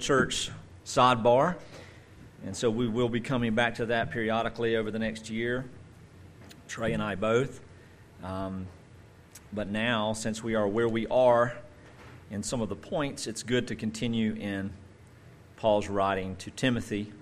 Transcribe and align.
church 0.00 0.50
sidebar. 0.84 1.54
And 2.44 2.56
so 2.56 2.68
we 2.68 2.88
will 2.88 3.08
be 3.08 3.20
coming 3.20 3.54
back 3.54 3.76
to 3.76 3.86
that 3.86 4.10
periodically 4.10 4.74
over 4.74 4.90
the 4.90 4.98
next 4.98 5.30
year, 5.30 5.64
Trey 6.66 6.92
and 6.92 7.00
I 7.00 7.14
both. 7.14 7.60
Um, 8.24 8.66
but 9.52 9.68
now, 9.68 10.12
since 10.12 10.42
we 10.42 10.56
are 10.56 10.66
where 10.66 10.88
we 10.88 11.06
are 11.06 11.54
in 12.32 12.42
some 12.42 12.60
of 12.60 12.68
the 12.68 12.74
points, 12.74 13.28
it's 13.28 13.44
good 13.44 13.68
to 13.68 13.76
continue 13.76 14.34
in 14.34 14.72
Paul's 15.56 15.88
writing 15.88 16.34
to 16.36 16.50
Timothy. 16.50 17.12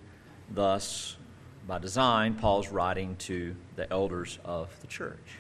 Thus, 0.50 1.18
by 1.66 1.78
design, 1.78 2.34
Paul's 2.34 2.68
writing 2.68 3.16
to 3.16 3.54
the 3.76 3.92
elders 3.92 4.38
of 4.42 4.70
the 4.80 4.86
church. 4.86 5.36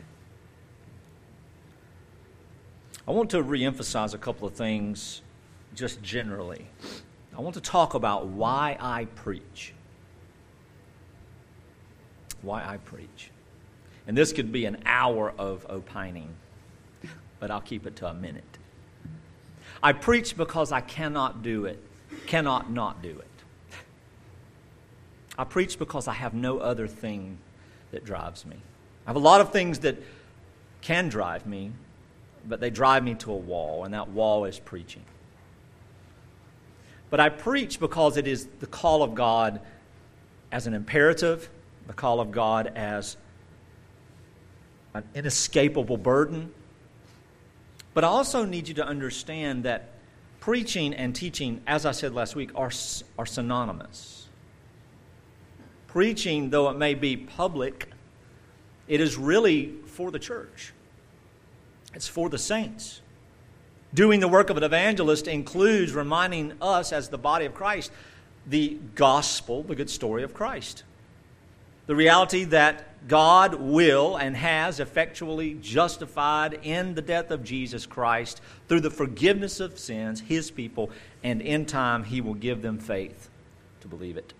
I 3.08 3.12
want 3.12 3.30
to 3.30 3.42
reemphasize 3.42 4.12
a 4.12 4.18
couple 4.18 4.46
of 4.46 4.52
things 4.52 5.22
just 5.74 6.02
generally. 6.02 6.66
I 7.36 7.40
want 7.40 7.54
to 7.54 7.60
talk 7.60 7.94
about 7.94 8.26
why 8.26 8.76
I 8.80 9.06
preach. 9.16 9.72
Why 12.42 12.64
I 12.64 12.76
preach. 12.76 13.30
And 14.06 14.16
this 14.16 14.32
could 14.32 14.52
be 14.52 14.66
an 14.66 14.82
hour 14.86 15.32
of 15.36 15.66
opining, 15.68 16.28
but 17.40 17.50
I'll 17.50 17.60
keep 17.60 17.86
it 17.86 17.96
to 17.96 18.06
a 18.06 18.14
minute. 18.14 18.58
I 19.82 19.92
preach 19.92 20.36
because 20.36 20.72
I 20.72 20.80
cannot 20.80 21.42
do 21.42 21.64
it, 21.64 21.82
cannot 22.26 22.70
not 22.70 23.02
do 23.02 23.10
it. 23.10 23.76
I 25.36 25.44
preach 25.44 25.78
because 25.78 26.06
I 26.06 26.12
have 26.12 26.34
no 26.34 26.58
other 26.58 26.86
thing 26.86 27.38
that 27.90 28.04
drives 28.04 28.46
me. 28.46 28.56
I 29.06 29.10
have 29.10 29.16
a 29.16 29.20
lot 29.20 29.40
of 29.40 29.52
things 29.52 29.80
that 29.80 29.96
can 30.80 31.08
drive 31.08 31.46
me, 31.46 31.72
but 32.46 32.60
they 32.60 32.70
drive 32.70 33.02
me 33.02 33.14
to 33.14 33.32
a 33.32 33.36
wall, 33.36 33.84
and 33.84 33.94
that 33.94 34.10
wall 34.10 34.44
is 34.44 34.58
preaching. 34.58 35.02
But 37.10 37.20
I 37.20 37.28
preach 37.28 37.78
because 37.78 38.16
it 38.16 38.26
is 38.26 38.46
the 38.60 38.66
call 38.66 39.02
of 39.02 39.14
God 39.14 39.60
as 40.50 40.66
an 40.66 40.74
imperative, 40.74 41.48
the 41.86 41.92
call 41.92 42.20
of 42.20 42.30
God 42.30 42.72
as 42.74 43.16
an 44.94 45.04
inescapable 45.14 45.96
burden. 45.96 46.52
But 47.92 48.04
I 48.04 48.08
also 48.08 48.44
need 48.44 48.68
you 48.68 48.74
to 48.74 48.86
understand 48.86 49.64
that 49.64 49.90
preaching 50.40 50.94
and 50.94 51.14
teaching, 51.14 51.60
as 51.66 51.86
I 51.86 51.92
said 51.92 52.14
last 52.14 52.36
week, 52.36 52.50
are, 52.54 52.70
are 53.18 53.26
synonymous. 53.26 54.28
Preaching, 55.86 56.50
though 56.50 56.68
it 56.70 56.76
may 56.76 56.94
be 56.94 57.16
public, 57.16 57.90
it 58.88 59.00
is 59.00 59.16
really 59.16 59.72
for 59.86 60.10
the 60.10 60.18
church, 60.18 60.72
it's 61.94 62.08
for 62.08 62.28
the 62.28 62.38
saints. 62.38 63.00
Doing 63.94 64.18
the 64.18 64.28
work 64.28 64.50
of 64.50 64.56
an 64.56 64.64
evangelist 64.64 65.28
includes 65.28 65.94
reminding 65.94 66.54
us, 66.60 66.92
as 66.92 67.08
the 67.08 67.18
body 67.18 67.46
of 67.46 67.54
Christ, 67.54 67.92
the 68.46 68.76
gospel, 68.96 69.62
the 69.62 69.76
good 69.76 69.88
story 69.88 70.24
of 70.24 70.34
Christ. 70.34 70.82
The 71.86 71.94
reality 71.94 72.44
that 72.44 73.06
God 73.06 73.54
will 73.54 74.16
and 74.16 74.36
has 74.36 74.80
effectually 74.80 75.54
justified 75.60 76.58
in 76.62 76.94
the 76.94 77.02
death 77.02 77.30
of 77.30 77.44
Jesus 77.44 77.86
Christ 77.86 78.40
through 78.68 78.80
the 78.80 78.90
forgiveness 78.90 79.60
of 79.60 79.78
sins, 79.78 80.20
his 80.20 80.50
people, 80.50 80.90
and 81.22 81.40
in 81.40 81.66
time 81.66 82.04
he 82.04 82.20
will 82.20 82.34
give 82.34 82.62
them 82.62 82.78
faith 82.78 83.28
to 83.80 83.88
believe 83.88 84.16
it. 84.16 84.32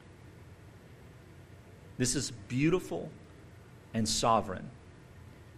This 1.97 2.17
is 2.17 2.33
beautiful 2.49 3.11
and 3.93 4.09
sovereign. 4.09 4.71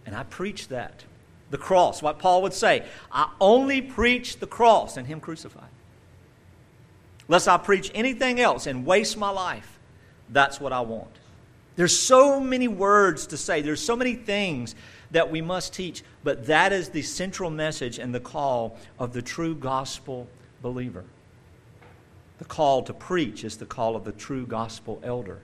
And 0.05 0.13
I 0.13 0.23
preach 0.23 0.67
that 0.67 1.03
the 1.49 1.57
cross, 1.57 2.01
what 2.01 2.19
Paul 2.19 2.41
would 2.41 2.53
say. 2.53 2.85
I 3.11 3.31
only 3.39 3.81
preach 3.81 4.39
the 4.39 4.47
cross 4.47 4.97
and 4.97 5.07
Him 5.07 5.19
crucified. 5.19 5.69
Lest 7.27 7.47
I 7.47 7.57
preach 7.57 7.91
anything 7.93 8.39
else 8.39 8.67
and 8.67 8.85
waste 8.85 9.17
my 9.17 9.29
life, 9.29 9.79
that's 10.29 10.59
what 10.59 10.73
I 10.73 10.81
want. 10.81 11.11
There's 11.75 11.97
so 11.97 12.39
many 12.39 12.67
words 12.67 13.27
to 13.27 13.37
say, 13.37 13.61
there's 13.61 13.81
so 13.81 13.95
many 13.95 14.15
things 14.15 14.75
that 15.11 15.29
we 15.29 15.41
must 15.41 15.73
teach, 15.73 16.03
but 16.23 16.47
that 16.47 16.73
is 16.73 16.89
the 16.89 17.01
central 17.01 17.49
message 17.49 17.99
and 17.99 18.13
the 18.13 18.19
call 18.19 18.77
of 18.99 19.13
the 19.13 19.21
true 19.21 19.55
gospel 19.55 20.27
believer. 20.61 21.05
The 22.39 22.45
call 22.45 22.83
to 22.83 22.93
preach 22.93 23.43
is 23.43 23.57
the 23.57 23.65
call 23.65 23.95
of 23.95 24.03
the 24.03 24.11
true 24.11 24.45
gospel 24.45 24.99
elder. 25.03 25.39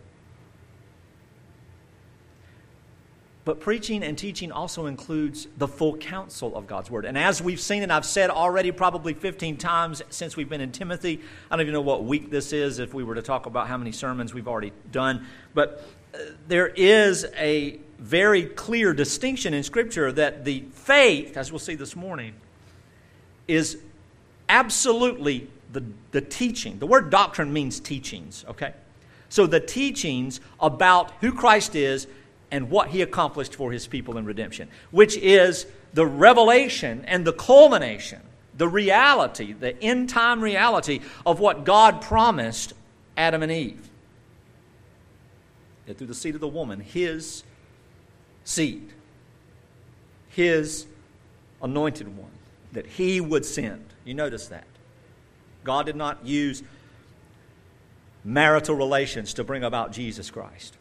But 3.45 3.59
preaching 3.59 4.03
and 4.03 4.17
teaching 4.17 4.53
also 4.53 4.85
includes 4.85 5.47
the 5.57 5.67
full 5.67 5.97
counsel 5.97 6.55
of 6.55 6.65
God's 6.65 6.89
Word. 6.89 7.03
And 7.03 7.17
as 7.17 7.41
we've 7.41 7.59
seen, 7.59 7.83
and 7.83 7.91
I've 7.91 8.05
said 8.05 8.29
already 8.29 8.71
probably 8.71 9.13
15 9.13 9.57
times 9.57 10.01
since 10.09 10.37
we've 10.37 10.47
been 10.47 10.61
in 10.61 10.71
Timothy, 10.71 11.19
I 11.51 11.55
don't 11.55 11.61
even 11.61 11.73
know 11.73 11.81
what 11.81 12.05
week 12.05 12.31
this 12.31 12.53
is 12.53 12.79
if 12.79 12.93
we 12.93 13.03
were 13.03 13.15
to 13.15 13.21
talk 13.21 13.45
about 13.45 13.67
how 13.67 13.77
many 13.77 13.91
sermons 13.91 14.33
we've 14.33 14.47
already 14.47 14.71
done. 14.93 15.27
But 15.53 15.85
uh, 16.13 16.19
there 16.47 16.67
is 16.67 17.25
a 17.35 17.79
very 17.99 18.45
clear 18.45 18.93
distinction 18.93 19.53
in 19.53 19.63
Scripture 19.63 20.11
that 20.13 20.45
the 20.45 20.63
faith, 20.71 21.35
as 21.35 21.51
we'll 21.51 21.59
see 21.59 21.75
this 21.75 21.97
morning, 21.97 22.35
is 23.49 23.77
absolutely 24.47 25.49
the, 25.73 25.83
the 26.11 26.21
teaching. 26.21 26.79
The 26.79 26.87
word 26.87 27.09
doctrine 27.09 27.51
means 27.51 27.81
teachings, 27.81 28.45
okay? 28.47 28.73
So 29.27 29.47
the 29.47 29.59
teachings 29.59 30.39
about 30.61 31.11
who 31.19 31.33
Christ 31.33 31.75
is 31.75 32.07
and 32.53 32.69
what 32.69 32.89
he 32.89 33.01
accomplished 33.01 33.55
for 33.55 33.71
his 33.71 33.87
people 33.87 34.15
in 34.15 34.25
redemption, 34.25 34.69
which 34.91 35.17
is 35.17 35.65
the 35.95 36.05
revelation 36.05 37.03
and 37.07 37.25
the 37.25 37.33
culmination, 37.33 38.21
the 38.55 38.67
reality, 38.67 39.53
the 39.53 39.81
end 39.83 40.07
time 40.07 40.39
reality 40.39 40.99
of 41.25 41.39
what 41.39 41.63
God 41.65 41.99
promised 42.03 42.73
Adam 43.17 43.41
and 43.41 43.51
Eve. 43.51 43.89
That 45.87 45.97
through 45.97 46.05
the 46.05 46.13
seed 46.13 46.35
of 46.35 46.41
the 46.41 46.47
woman, 46.47 46.79
his 46.79 47.43
seed, 48.43 48.87
his 50.29 50.85
anointed 51.59 52.15
one, 52.15 52.29
that 52.71 52.85
he 52.85 53.19
would 53.19 53.45
send. 53.45 53.83
You 54.05 54.13
notice 54.13 54.45
that. 54.49 54.67
God 55.63 55.87
did 55.87 55.95
not 55.95 56.23
use 56.23 56.61
marital 58.23 58.75
relations 58.75 59.33
to 59.33 59.43
bring 59.43 59.63
about 59.63 59.91
Jesus 59.91 60.29
Christ 60.29 60.77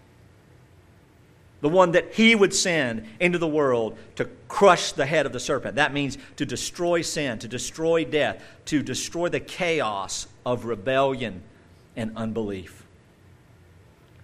the 1.62 1.68
one 1.68 1.92
that 1.92 2.12
he 2.12 2.34
would 2.34 2.52
send 2.52 3.06
into 3.18 3.38
the 3.38 3.48
world 3.48 3.96
to 4.16 4.26
crush 4.48 4.92
the 4.92 5.06
head 5.06 5.24
of 5.24 5.32
the 5.32 5.40
serpent. 5.40 5.76
That 5.76 5.94
means 5.94 6.18
to 6.36 6.44
destroy 6.44 7.00
sin, 7.00 7.38
to 7.38 7.48
destroy 7.48 8.04
death, 8.04 8.42
to 8.66 8.82
destroy 8.82 9.28
the 9.28 9.40
chaos 9.40 10.26
of 10.44 10.66
rebellion 10.66 11.42
and 11.96 12.12
unbelief. 12.16 12.84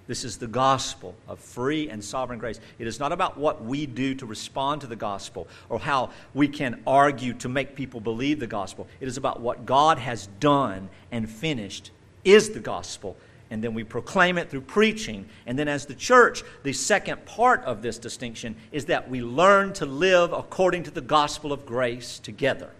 This 0.09 0.25
is 0.25 0.39
the 0.39 0.47
gospel 0.47 1.15
of 1.29 1.39
free 1.39 1.89
and 1.91 2.03
sovereign 2.03 2.39
grace. 2.39 2.59
It 2.79 2.87
is 2.87 2.99
not 2.99 3.13
about 3.13 3.39
what 3.39 3.63
we 3.63 3.87
do 3.87 4.15
to 4.17 4.27
respond 4.27 4.81
to 4.81 4.87
the 4.87 4.97
gospel 4.97 5.47
or 5.69 5.79
how 5.79 6.11
we 6.35 6.49
can 6.49 6.83
argue 6.87 7.35
to 7.35 7.49
make 7.49 7.77
people 7.77 8.01
believe 8.01 8.41
the 8.41 8.47
gospel. 8.47 8.89
It 9.01 9.07
is 9.07 9.17
about 9.17 9.41
what 9.41 9.65
God 9.65 9.99
has 9.99 10.27
done 10.41 10.89
and 11.13 11.31
finished 11.31 11.91
is 12.25 12.51
the 12.51 12.61
gospel 12.61 13.17
and 13.51 13.65
then 13.65 13.75
we 13.75 13.85
proclaim 13.85 14.37
it 14.37 14.51
through 14.51 14.61
preaching. 14.63 15.27
And 15.47 15.59
then, 15.59 15.69
as 15.69 15.87
the 15.87 15.95
church, 15.95 16.43
the 16.63 16.73
second 16.73 17.25
part 17.25 17.65
of 17.65 17.83
this 17.83 17.99
distinction 17.99 18.57
is 18.73 18.87
that 18.87 19.09
we 19.09 19.23
learn 19.23 19.73
to 19.75 19.87
live 19.87 20.33
according 20.33 20.83
to 20.85 20.91
the 20.91 21.01
gospel 21.01 21.53
of 21.53 21.65
grace 21.65 22.19
together. 22.19 22.71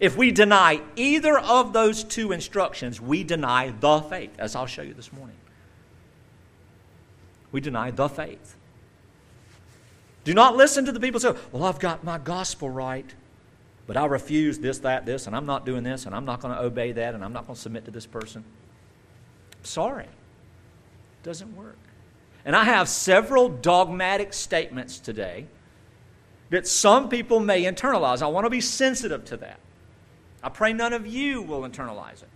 If 0.00 0.16
we 0.16 0.32
deny 0.32 0.80
either 0.96 1.38
of 1.38 1.72
those 1.72 2.02
two 2.02 2.32
instructions, 2.32 3.00
we 3.00 3.24
deny 3.24 3.72
the 3.78 4.00
faith, 4.00 4.32
as 4.38 4.56
I'll 4.56 4.66
show 4.66 4.82
you 4.82 4.94
this 4.94 5.12
morning. 5.12 5.36
We 7.52 7.60
deny 7.60 7.90
the 7.90 8.08
faith. 8.08 8.56
Do 10.24 10.34
not 10.34 10.56
listen 10.56 10.86
to 10.86 10.92
the 10.92 10.98
people 10.98 11.20
who 11.20 11.34
say, 11.34 11.40
Well, 11.52 11.64
I've 11.64 11.78
got 11.78 12.02
my 12.02 12.18
gospel 12.18 12.70
right, 12.70 13.06
but 13.86 13.96
I 13.96 14.06
refuse 14.06 14.58
this, 14.58 14.78
that, 14.78 15.06
this, 15.06 15.26
and 15.26 15.36
I'm 15.36 15.46
not 15.46 15.66
doing 15.66 15.84
this, 15.84 16.06
and 16.06 16.14
I'm 16.14 16.24
not 16.24 16.40
going 16.40 16.54
to 16.54 16.60
obey 16.60 16.92
that, 16.92 17.14
and 17.14 17.22
I'm 17.22 17.32
not 17.32 17.46
going 17.46 17.54
to 17.54 17.60
submit 17.60 17.84
to 17.84 17.90
this 17.90 18.06
person. 18.06 18.44
Sorry. 19.64 20.04
It 20.04 21.22
Doesn't 21.22 21.56
work. 21.56 21.78
And 22.44 22.54
I 22.54 22.64
have 22.64 22.88
several 22.88 23.48
dogmatic 23.48 24.32
statements 24.32 24.98
today 24.98 25.46
that 26.50 26.66
some 26.66 27.08
people 27.08 27.40
may 27.40 27.64
internalize. 27.64 28.22
I 28.22 28.26
want 28.26 28.44
to 28.44 28.50
be 28.50 28.60
sensitive 28.60 29.24
to 29.26 29.38
that. 29.38 29.58
I 30.42 30.50
pray 30.50 30.74
none 30.74 30.92
of 30.92 31.06
you 31.06 31.40
will 31.42 31.62
internalize 31.62 32.22
it. 32.22 32.28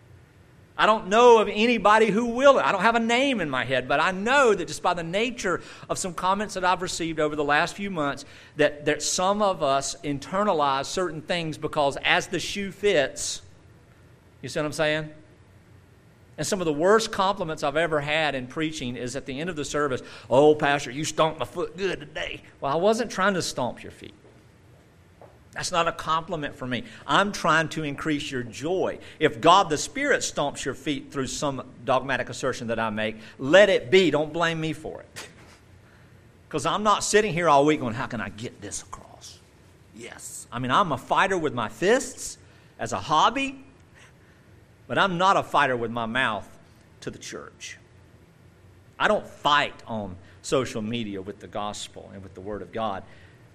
I 0.80 0.86
don't 0.86 1.08
know 1.08 1.38
of 1.38 1.48
anybody 1.48 2.06
who 2.06 2.26
will. 2.26 2.58
I 2.58 2.72
don't 2.72 2.82
have 2.82 2.94
a 2.94 3.00
name 3.00 3.40
in 3.40 3.50
my 3.50 3.64
head, 3.64 3.88
but 3.88 4.00
I 4.00 4.12
know 4.12 4.54
that 4.54 4.66
just 4.66 4.80
by 4.80 4.94
the 4.94 5.02
nature 5.02 5.60
of 5.90 5.98
some 5.98 6.14
comments 6.14 6.54
that 6.54 6.64
I've 6.64 6.82
received 6.82 7.18
over 7.18 7.34
the 7.34 7.44
last 7.44 7.74
few 7.74 7.90
months, 7.90 8.24
that, 8.56 8.84
that 8.84 9.02
some 9.02 9.42
of 9.42 9.62
us 9.62 9.96
internalize 10.04 10.86
certain 10.86 11.20
things 11.20 11.58
because 11.58 11.98
as 12.04 12.28
the 12.28 12.38
shoe 12.38 12.70
fits, 12.70 13.42
you 14.40 14.48
see 14.48 14.60
what 14.60 14.66
I'm 14.66 14.72
saying? 14.72 15.10
And 16.38 16.46
some 16.46 16.60
of 16.60 16.66
the 16.66 16.72
worst 16.72 17.10
compliments 17.10 17.64
I've 17.64 17.76
ever 17.76 18.00
had 18.00 18.36
in 18.36 18.46
preaching 18.46 18.96
is 18.96 19.16
at 19.16 19.26
the 19.26 19.38
end 19.38 19.50
of 19.50 19.56
the 19.56 19.64
service, 19.64 20.02
Oh, 20.30 20.54
Pastor, 20.54 20.92
you 20.92 21.04
stomped 21.04 21.40
my 21.40 21.44
foot 21.44 21.76
good 21.76 21.98
today. 21.98 22.42
Well, 22.60 22.72
I 22.72 22.76
wasn't 22.76 23.10
trying 23.10 23.34
to 23.34 23.42
stomp 23.42 23.82
your 23.82 23.90
feet. 23.90 24.14
That's 25.52 25.72
not 25.72 25.88
a 25.88 25.92
compliment 25.92 26.54
for 26.54 26.68
me. 26.68 26.84
I'm 27.04 27.32
trying 27.32 27.68
to 27.70 27.82
increase 27.82 28.30
your 28.30 28.44
joy. 28.44 29.00
If 29.18 29.40
God 29.40 29.68
the 29.68 29.76
Spirit 29.76 30.20
stomps 30.20 30.64
your 30.64 30.74
feet 30.74 31.10
through 31.10 31.26
some 31.26 31.66
dogmatic 31.84 32.28
assertion 32.30 32.68
that 32.68 32.78
I 32.78 32.90
make, 32.90 33.16
let 33.40 33.68
it 33.68 33.90
be. 33.90 34.12
Don't 34.12 34.32
blame 34.32 34.60
me 34.60 34.72
for 34.72 35.00
it. 35.00 35.28
Because 36.48 36.64
I'm 36.64 36.82
not 36.82 37.04
sitting 37.04 37.34
here 37.34 37.46
all 37.46 37.66
week 37.66 37.80
going, 37.80 37.92
How 37.92 38.06
can 38.06 38.22
I 38.22 38.30
get 38.30 38.62
this 38.62 38.80
across? 38.80 39.38
Yes. 39.94 40.46
I 40.50 40.58
mean, 40.58 40.70
I'm 40.70 40.92
a 40.92 40.96
fighter 40.96 41.36
with 41.36 41.52
my 41.52 41.68
fists 41.68 42.38
as 42.78 42.94
a 42.94 42.98
hobby, 42.98 43.62
but 44.88 44.98
I'm 44.98 45.18
not 45.18 45.36
a 45.36 45.42
fighter 45.44 45.76
with 45.76 45.92
my 45.92 46.06
mouth 46.06 46.48
to 47.02 47.10
the 47.10 47.18
church. 47.18 47.78
I 48.98 49.06
don't 49.06 49.26
fight 49.26 49.74
on 49.86 50.16
social 50.42 50.82
media 50.82 51.22
with 51.22 51.38
the 51.38 51.46
gospel 51.46 52.10
and 52.12 52.22
with 52.22 52.34
the 52.34 52.40
Word 52.40 52.62
of 52.62 52.72
God. 52.72 53.04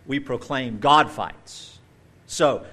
We 0.06 0.20
proclaim 0.20 0.80
God 0.80 1.10
fights. 1.10 1.80
So 2.28 2.66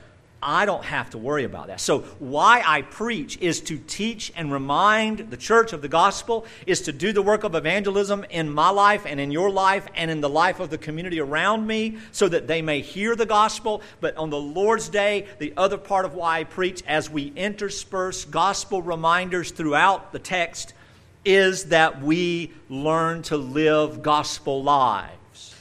I 0.42 0.64
don't 0.64 0.84
have 0.84 1.10
to 1.10 1.18
worry 1.18 1.44
about 1.44 1.66
that. 1.66 1.80
So, 1.80 2.00
why 2.18 2.62
I 2.64 2.80
preach 2.80 3.36
is 3.38 3.60
to 3.62 3.76
teach 3.76 4.32
and 4.34 4.50
remind 4.50 5.30
the 5.30 5.36
church 5.36 5.74
of 5.74 5.82
the 5.82 5.88
gospel, 5.88 6.46
is 6.66 6.80
to 6.82 6.92
do 6.92 7.12
the 7.12 7.20
work 7.20 7.44
of 7.44 7.54
evangelism 7.54 8.24
in 8.30 8.50
my 8.50 8.70
life 8.70 9.04
and 9.04 9.20
in 9.20 9.30
your 9.30 9.50
life 9.50 9.86
and 9.94 10.10
in 10.10 10.22
the 10.22 10.30
life 10.30 10.58
of 10.58 10.70
the 10.70 10.78
community 10.78 11.20
around 11.20 11.66
me 11.66 11.98
so 12.10 12.26
that 12.26 12.46
they 12.46 12.62
may 12.62 12.80
hear 12.80 13.14
the 13.14 13.26
gospel. 13.26 13.82
But 14.00 14.16
on 14.16 14.30
the 14.30 14.40
Lord's 14.40 14.88
Day, 14.88 15.26
the 15.38 15.52
other 15.58 15.76
part 15.76 16.06
of 16.06 16.14
why 16.14 16.40
I 16.40 16.44
preach, 16.44 16.82
as 16.86 17.10
we 17.10 17.32
intersperse 17.36 18.24
gospel 18.24 18.80
reminders 18.80 19.50
throughout 19.50 20.12
the 20.12 20.18
text, 20.18 20.72
is 21.22 21.64
that 21.64 22.00
we 22.00 22.50
learn 22.70 23.20
to 23.24 23.36
live 23.36 24.02
gospel 24.02 24.62
lives. 24.62 25.54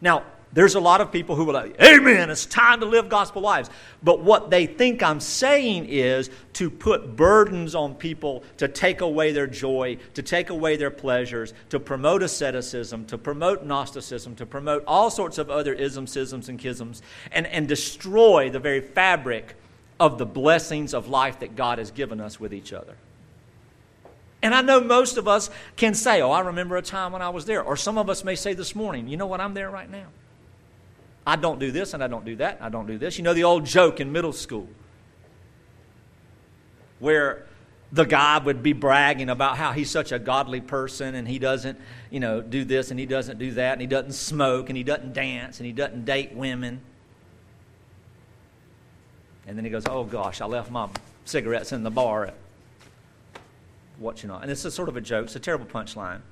Now, 0.00 0.22
there's 0.58 0.74
a 0.74 0.80
lot 0.80 1.00
of 1.00 1.12
people 1.12 1.36
who 1.36 1.44
will 1.44 1.54
like, 1.54 1.80
Amen, 1.80 2.30
it's 2.30 2.44
time 2.44 2.80
to 2.80 2.86
live 2.86 3.08
gospel 3.08 3.40
lives. 3.40 3.70
But 4.02 4.24
what 4.24 4.50
they 4.50 4.66
think 4.66 5.04
I'm 5.04 5.20
saying 5.20 5.86
is 5.88 6.30
to 6.54 6.68
put 6.68 7.14
burdens 7.14 7.76
on 7.76 7.94
people 7.94 8.42
to 8.56 8.66
take 8.66 9.00
away 9.00 9.30
their 9.30 9.46
joy, 9.46 9.98
to 10.14 10.22
take 10.22 10.50
away 10.50 10.76
their 10.76 10.90
pleasures, 10.90 11.54
to 11.68 11.78
promote 11.78 12.24
asceticism, 12.24 13.04
to 13.04 13.16
promote 13.16 13.64
Gnosticism, 13.64 14.34
to 14.34 14.46
promote 14.46 14.82
all 14.84 15.10
sorts 15.10 15.38
of 15.38 15.48
other 15.48 15.72
isms, 15.72 16.10
schisms, 16.10 16.48
and 16.48 16.58
schisms, 16.58 17.02
and, 17.30 17.46
and 17.46 17.68
destroy 17.68 18.50
the 18.50 18.58
very 18.58 18.80
fabric 18.80 19.54
of 20.00 20.18
the 20.18 20.26
blessings 20.26 20.92
of 20.92 21.06
life 21.06 21.38
that 21.38 21.54
God 21.54 21.78
has 21.78 21.92
given 21.92 22.20
us 22.20 22.40
with 22.40 22.52
each 22.52 22.72
other. 22.72 22.96
And 24.42 24.52
I 24.52 24.62
know 24.62 24.80
most 24.80 25.18
of 25.18 25.28
us 25.28 25.50
can 25.76 25.94
say, 25.94 26.20
Oh, 26.20 26.32
I 26.32 26.40
remember 26.40 26.76
a 26.76 26.82
time 26.82 27.12
when 27.12 27.22
I 27.22 27.28
was 27.28 27.44
there. 27.44 27.62
Or 27.62 27.76
some 27.76 27.96
of 27.96 28.10
us 28.10 28.24
may 28.24 28.34
say 28.34 28.54
this 28.54 28.74
morning, 28.74 29.06
You 29.06 29.16
know 29.16 29.26
what? 29.26 29.40
I'm 29.40 29.54
there 29.54 29.70
right 29.70 29.88
now. 29.88 30.06
I 31.28 31.36
don't 31.36 31.58
do 31.58 31.70
this 31.70 31.92
and 31.92 32.02
I 32.02 32.06
don't 32.06 32.24
do 32.24 32.36
that. 32.36 32.56
and 32.56 32.64
I 32.64 32.70
don't 32.70 32.86
do 32.86 32.96
this. 32.96 33.18
You 33.18 33.22
know 33.22 33.34
the 33.34 33.44
old 33.44 33.66
joke 33.66 34.00
in 34.00 34.10
middle 34.10 34.32
school 34.32 34.66
where 37.00 37.44
the 37.92 38.06
guy 38.06 38.38
would 38.38 38.62
be 38.62 38.72
bragging 38.72 39.28
about 39.28 39.58
how 39.58 39.72
he's 39.72 39.90
such 39.90 40.10
a 40.10 40.18
godly 40.18 40.62
person 40.62 41.14
and 41.14 41.28
he 41.28 41.38
doesn't, 41.38 41.78
you 42.10 42.18
know, 42.18 42.40
do 42.40 42.64
this 42.64 42.90
and 42.90 42.98
he 42.98 43.04
doesn't 43.04 43.38
do 43.38 43.50
that 43.52 43.72
and 43.72 43.82
he 43.82 43.86
doesn't 43.86 44.12
smoke 44.12 44.70
and 44.70 44.78
he 44.78 44.82
doesn't 44.82 45.12
dance 45.12 45.58
and 45.58 45.66
he 45.66 45.72
doesn't 45.72 46.06
date 46.06 46.32
women. 46.32 46.80
And 49.46 49.54
then 49.54 49.66
he 49.66 49.70
goes, 49.70 49.86
Oh 49.86 50.04
gosh, 50.04 50.40
I 50.40 50.46
left 50.46 50.70
my 50.70 50.88
cigarettes 51.26 51.72
in 51.72 51.82
the 51.82 51.90
bar 51.90 52.24
at 52.28 52.34
what 53.98 54.22
you 54.22 54.30
know. 54.30 54.36
And 54.36 54.50
it's 54.50 54.64
a 54.64 54.70
sort 54.70 54.88
of 54.88 54.96
a 54.96 55.02
joke, 55.02 55.26
it's 55.26 55.36
a 55.36 55.40
terrible 55.40 55.66
punchline. 55.66 56.22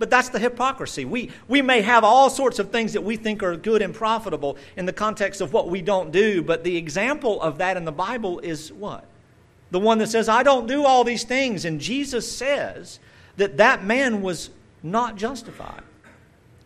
But 0.00 0.08
that's 0.08 0.30
the 0.30 0.38
hypocrisy. 0.38 1.04
We, 1.04 1.30
we 1.46 1.60
may 1.60 1.82
have 1.82 2.04
all 2.04 2.30
sorts 2.30 2.58
of 2.58 2.70
things 2.70 2.94
that 2.94 3.02
we 3.02 3.16
think 3.16 3.42
are 3.42 3.54
good 3.54 3.82
and 3.82 3.94
profitable 3.94 4.56
in 4.78 4.86
the 4.86 4.94
context 4.94 5.42
of 5.42 5.52
what 5.52 5.68
we 5.68 5.82
don't 5.82 6.10
do, 6.10 6.42
but 6.42 6.64
the 6.64 6.74
example 6.78 7.40
of 7.42 7.58
that 7.58 7.76
in 7.76 7.84
the 7.84 7.92
Bible 7.92 8.38
is 8.38 8.72
what? 8.72 9.04
The 9.72 9.78
one 9.78 9.98
that 9.98 10.08
says, 10.08 10.26
I 10.26 10.42
don't 10.42 10.66
do 10.66 10.86
all 10.86 11.04
these 11.04 11.24
things. 11.24 11.66
And 11.66 11.78
Jesus 11.78 12.34
says 12.34 12.98
that 13.36 13.58
that 13.58 13.84
man 13.84 14.22
was 14.22 14.48
not 14.82 15.16
justified, 15.16 15.82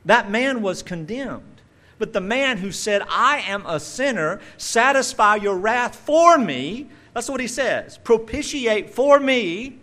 that 0.05 0.31
man 0.31 0.63
was 0.63 0.85
condemned. 0.85 1.61
But 1.99 2.13
the 2.13 2.21
man 2.21 2.59
who 2.59 2.71
said, 2.71 3.03
I 3.09 3.39
am 3.39 3.67
a 3.67 3.81
sinner, 3.81 4.41
satisfy 4.59 5.37
your 5.37 5.57
wrath 5.57 5.97
for 5.97 6.39
me, 6.39 6.89
that's 7.15 7.29
what 7.29 7.41
he 7.41 7.49
says. 7.49 7.99
Propitiate 7.99 8.91
for 8.91 9.19
me 9.19 9.81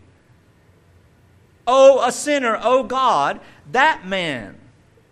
Oh, 1.67 2.05
a 2.05 2.11
sinner, 2.11 2.59
oh 2.61 2.83
God, 2.83 3.39
that 3.71 4.05
man 4.05 4.57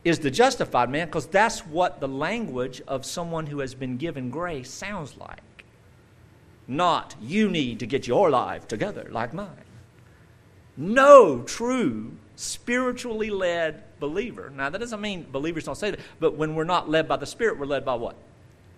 is 0.04 0.20
the 0.20 0.32
justified 0.32 0.90
man 0.90 1.08
because 1.08 1.28
that's 1.28 1.66
what 1.66 2.00
the 2.00 2.08
language 2.08 2.82
of 2.88 3.06
someone 3.06 3.48
who 3.48 3.60
has 3.60 3.76
been 3.76 3.98
given 3.98 4.30
grace 4.30 4.70
sounds 4.70 5.18
like. 5.18 5.42
Not, 6.68 7.16
you 7.22 7.50
need 7.50 7.80
to 7.80 7.88
get 7.88 8.08
your 8.08 8.30
life 8.30 8.68
together 8.68 9.08
like 9.12 9.34
mine. 9.34 9.66
No 10.78 11.42
true 11.42 12.14
spiritually 12.36 13.30
led 13.30 13.84
believer. 14.00 14.52
Now, 14.56 14.70
that 14.70 14.78
doesn't 14.78 15.02
mean 15.02 15.28
believers 15.32 15.66
don't 15.66 15.76
say 15.76 15.92
that, 15.92 16.00
but 16.20 16.36
when 16.36 16.56
we're 16.56 16.64
not 16.64 16.90
led 16.90 17.08
by 17.08 17.18
the 17.18 17.26
Spirit, 17.26 17.60
we're 17.60 17.66
led 17.66 17.84
by 17.84 17.96
what? 17.96 18.16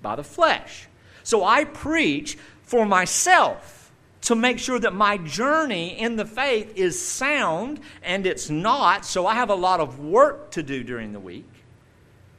By 0.02 0.16
the 0.16 0.24
flesh. 0.24 0.88
So 1.24 1.44
I 1.44 1.66
preach 1.66 2.38
for 2.64 2.86
myself 2.86 3.81
to 4.22 4.36
make 4.36 4.60
sure 4.60 4.80
that 4.80 4.94
my 4.94 5.18
journey 5.18 6.00
in 6.00 6.16
the 6.16 6.26
faith 6.26 6.74
is 6.76 7.00
sound, 7.04 7.80
and 8.04 8.26
it's 8.26 8.50
not. 8.50 9.06
So 9.06 9.26
I 9.26 9.34
have 9.36 9.50
a 9.50 9.56
lot 9.56 9.80
of 9.80 10.00
work 10.00 10.52
to 10.52 10.64
do 10.64 10.84
during 10.84 11.12
the 11.12 11.20
week. 11.20 11.50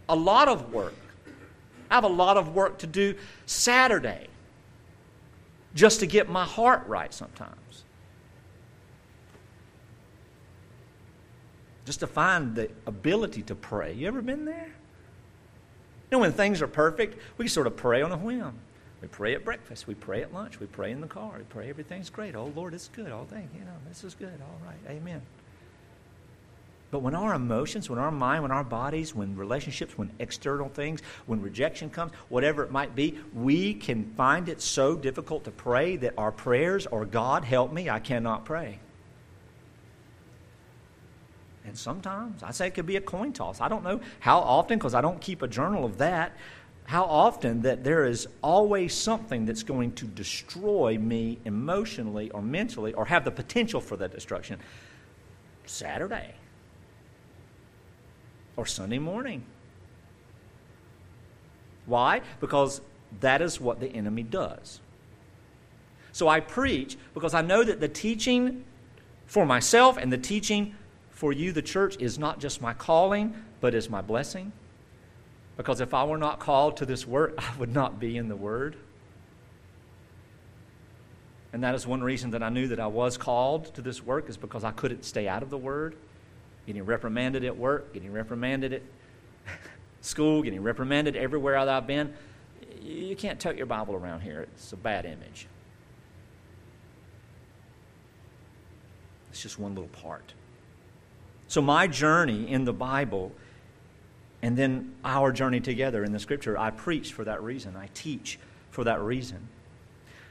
A 0.08 0.14
lot 0.14 0.48
of 0.48 0.72
work. 0.72 0.94
I 1.90 1.96
have 1.96 2.04
a 2.04 2.08
lot 2.08 2.36
of 2.36 2.54
work 2.54 2.78
to 2.78 2.86
do 2.86 3.14
Saturday 3.46 4.28
just 5.74 6.00
to 6.00 6.06
get 6.06 6.28
my 6.28 6.44
heart 6.44 6.86
right 6.86 7.12
sometimes. 7.12 7.84
Just 11.84 12.00
to 12.00 12.06
find 12.06 12.54
the 12.54 12.70
ability 12.86 13.42
to 13.42 13.54
pray. 13.54 13.92
You 13.92 14.06
ever 14.06 14.22
been 14.22 14.44
there? 14.44 14.72
You 16.10 16.18
know, 16.18 16.20
when 16.20 16.32
things 16.32 16.62
are 16.62 16.68
perfect, 16.68 17.18
we 17.38 17.48
sort 17.48 17.66
of 17.66 17.76
pray 17.76 18.02
on 18.02 18.12
a 18.12 18.16
whim. 18.16 18.54
We 19.02 19.08
pray 19.08 19.34
at 19.34 19.44
breakfast. 19.44 19.88
We 19.88 19.94
pray 19.94 20.22
at 20.22 20.32
lunch. 20.32 20.60
We 20.60 20.66
pray 20.66 20.92
in 20.92 21.00
the 21.00 21.08
car. 21.08 21.34
We 21.36 21.44
pray 21.44 21.68
everything's 21.68 22.08
great. 22.08 22.36
Oh, 22.36 22.52
Lord, 22.54 22.72
it's 22.72 22.88
good. 22.88 23.10
all 23.10 23.26
thank 23.28 23.52
you. 23.52 23.64
know, 23.64 23.72
this 23.88 24.04
is 24.04 24.14
good. 24.14 24.40
All 24.40 24.60
right. 24.64 24.78
Amen. 24.88 25.20
But 26.92 27.00
when 27.00 27.14
our 27.14 27.34
emotions, 27.34 27.90
when 27.90 27.98
our 27.98 28.12
mind, 28.12 28.42
when 28.42 28.52
our 28.52 28.62
bodies, 28.62 29.14
when 29.14 29.34
relationships, 29.34 29.98
when 29.98 30.10
external 30.20 30.68
things, 30.68 31.00
when 31.26 31.40
rejection 31.40 31.90
comes, 31.90 32.12
whatever 32.28 32.62
it 32.62 32.70
might 32.70 32.94
be, 32.94 33.18
we 33.34 33.74
can 33.74 34.12
find 34.14 34.48
it 34.48 34.60
so 34.60 34.94
difficult 34.94 35.44
to 35.44 35.50
pray 35.50 35.96
that 35.96 36.14
our 36.16 36.30
prayers 36.30 36.86
are, 36.86 37.04
God, 37.04 37.44
help 37.44 37.72
me, 37.72 37.90
I 37.90 37.98
cannot 37.98 38.44
pray. 38.44 38.78
And 41.64 41.76
sometimes, 41.78 42.42
I 42.42 42.50
say 42.50 42.66
it 42.66 42.74
could 42.74 42.86
be 42.86 42.96
a 42.96 43.00
coin 43.00 43.32
toss. 43.32 43.60
I 43.60 43.68
don't 43.68 43.84
know 43.84 44.00
how 44.20 44.40
often 44.40 44.78
because 44.78 44.94
I 44.94 45.00
don't 45.00 45.20
keep 45.20 45.42
a 45.42 45.48
journal 45.48 45.84
of 45.84 45.98
that 45.98 46.36
how 46.84 47.04
often 47.04 47.62
that 47.62 47.84
there 47.84 48.04
is 48.04 48.26
always 48.42 48.94
something 48.94 49.46
that's 49.46 49.62
going 49.62 49.92
to 49.92 50.04
destroy 50.04 50.98
me 50.98 51.38
emotionally 51.44 52.30
or 52.30 52.42
mentally 52.42 52.92
or 52.92 53.06
have 53.06 53.24
the 53.24 53.30
potential 53.30 53.80
for 53.80 53.96
that 53.96 54.12
destruction. 54.12 54.58
Saturday 55.64 56.34
or 58.56 58.66
Sunday 58.66 58.98
morning. 58.98 59.44
Why? 61.86 62.20
Because 62.40 62.80
that 63.20 63.42
is 63.42 63.60
what 63.60 63.80
the 63.80 63.88
enemy 63.88 64.22
does. 64.22 64.80
So 66.12 66.28
I 66.28 66.40
preach 66.40 66.96
because 67.14 67.34
I 67.34 67.42
know 67.42 67.64
that 67.64 67.80
the 67.80 67.88
teaching 67.88 68.64
for 69.26 69.46
myself 69.46 69.96
and 69.96 70.12
the 70.12 70.18
teaching 70.18 70.74
for 71.10 71.32
you, 71.32 71.52
the 71.52 71.62
church, 71.62 71.96
is 71.98 72.18
not 72.18 72.38
just 72.38 72.60
my 72.60 72.74
calling, 72.74 73.34
but 73.60 73.74
is 73.74 73.88
my 73.88 74.02
blessing. 74.02 74.52
Because 75.56 75.80
if 75.80 75.94
I 75.94 76.04
were 76.04 76.18
not 76.18 76.38
called 76.38 76.78
to 76.78 76.86
this 76.86 77.06
work, 77.06 77.34
I 77.38 77.56
would 77.58 77.72
not 77.72 78.00
be 78.00 78.16
in 78.16 78.28
the 78.28 78.36
Word. 78.36 78.76
And 81.52 81.62
that 81.62 81.74
is 81.74 81.86
one 81.86 82.02
reason 82.02 82.30
that 82.30 82.42
I 82.42 82.48
knew 82.48 82.68
that 82.68 82.80
I 82.80 82.86
was 82.86 83.18
called 83.18 83.74
to 83.74 83.82
this 83.82 84.02
work, 84.02 84.28
is 84.30 84.36
because 84.36 84.64
I 84.64 84.70
couldn't 84.70 85.04
stay 85.04 85.28
out 85.28 85.42
of 85.42 85.50
the 85.50 85.58
Word. 85.58 85.96
Getting 86.66 86.84
reprimanded 86.84 87.44
at 87.44 87.56
work, 87.56 87.92
getting 87.92 88.12
reprimanded 88.12 88.72
at 88.72 88.82
school, 90.00 90.42
getting 90.42 90.62
reprimanded 90.62 91.16
everywhere 91.16 91.62
that 91.64 91.68
I've 91.68 91.86
been. 91.86 92.14
You 92.80 93.16
can't 93.16 93.38
tote 93.38 93.56
your 93.56 93.66
Bible 93.66 93.94
around 93.94 94.20
here, 94.20 94.42
it's 94.42 94.72
a 94.72 94.76
bad 94.76 95.04
image. 95.04 95.46
It's 99.30 99.42
just 99.42 99.58
one 99.58 99.74
little 99.74 99.88
part. 99.88 100.34
So, 101.48 101.60
my 101.60 101.86
journey 101.86 102.50
in 102.50 102.64
the 102.64 102.72
Bible 102.72 103.32
and 104.42 104.58
then 104.58 104.94
our 105.04 105.32
journey 105.32 105.60
together 105.60 106.04
in 106.04 106.12
the 106.12 106.18
scripture. 106.18 106.58
I 106.58 106.70
preach 106.70 107.12
for 107.12 107.24
that 107.24 107.42
reason. 107.42 107.76
I 107.76 107.88
teach 107.94 108.38
for 108.70 108.84
that 108.84 109.00
reason. 109.00 109.48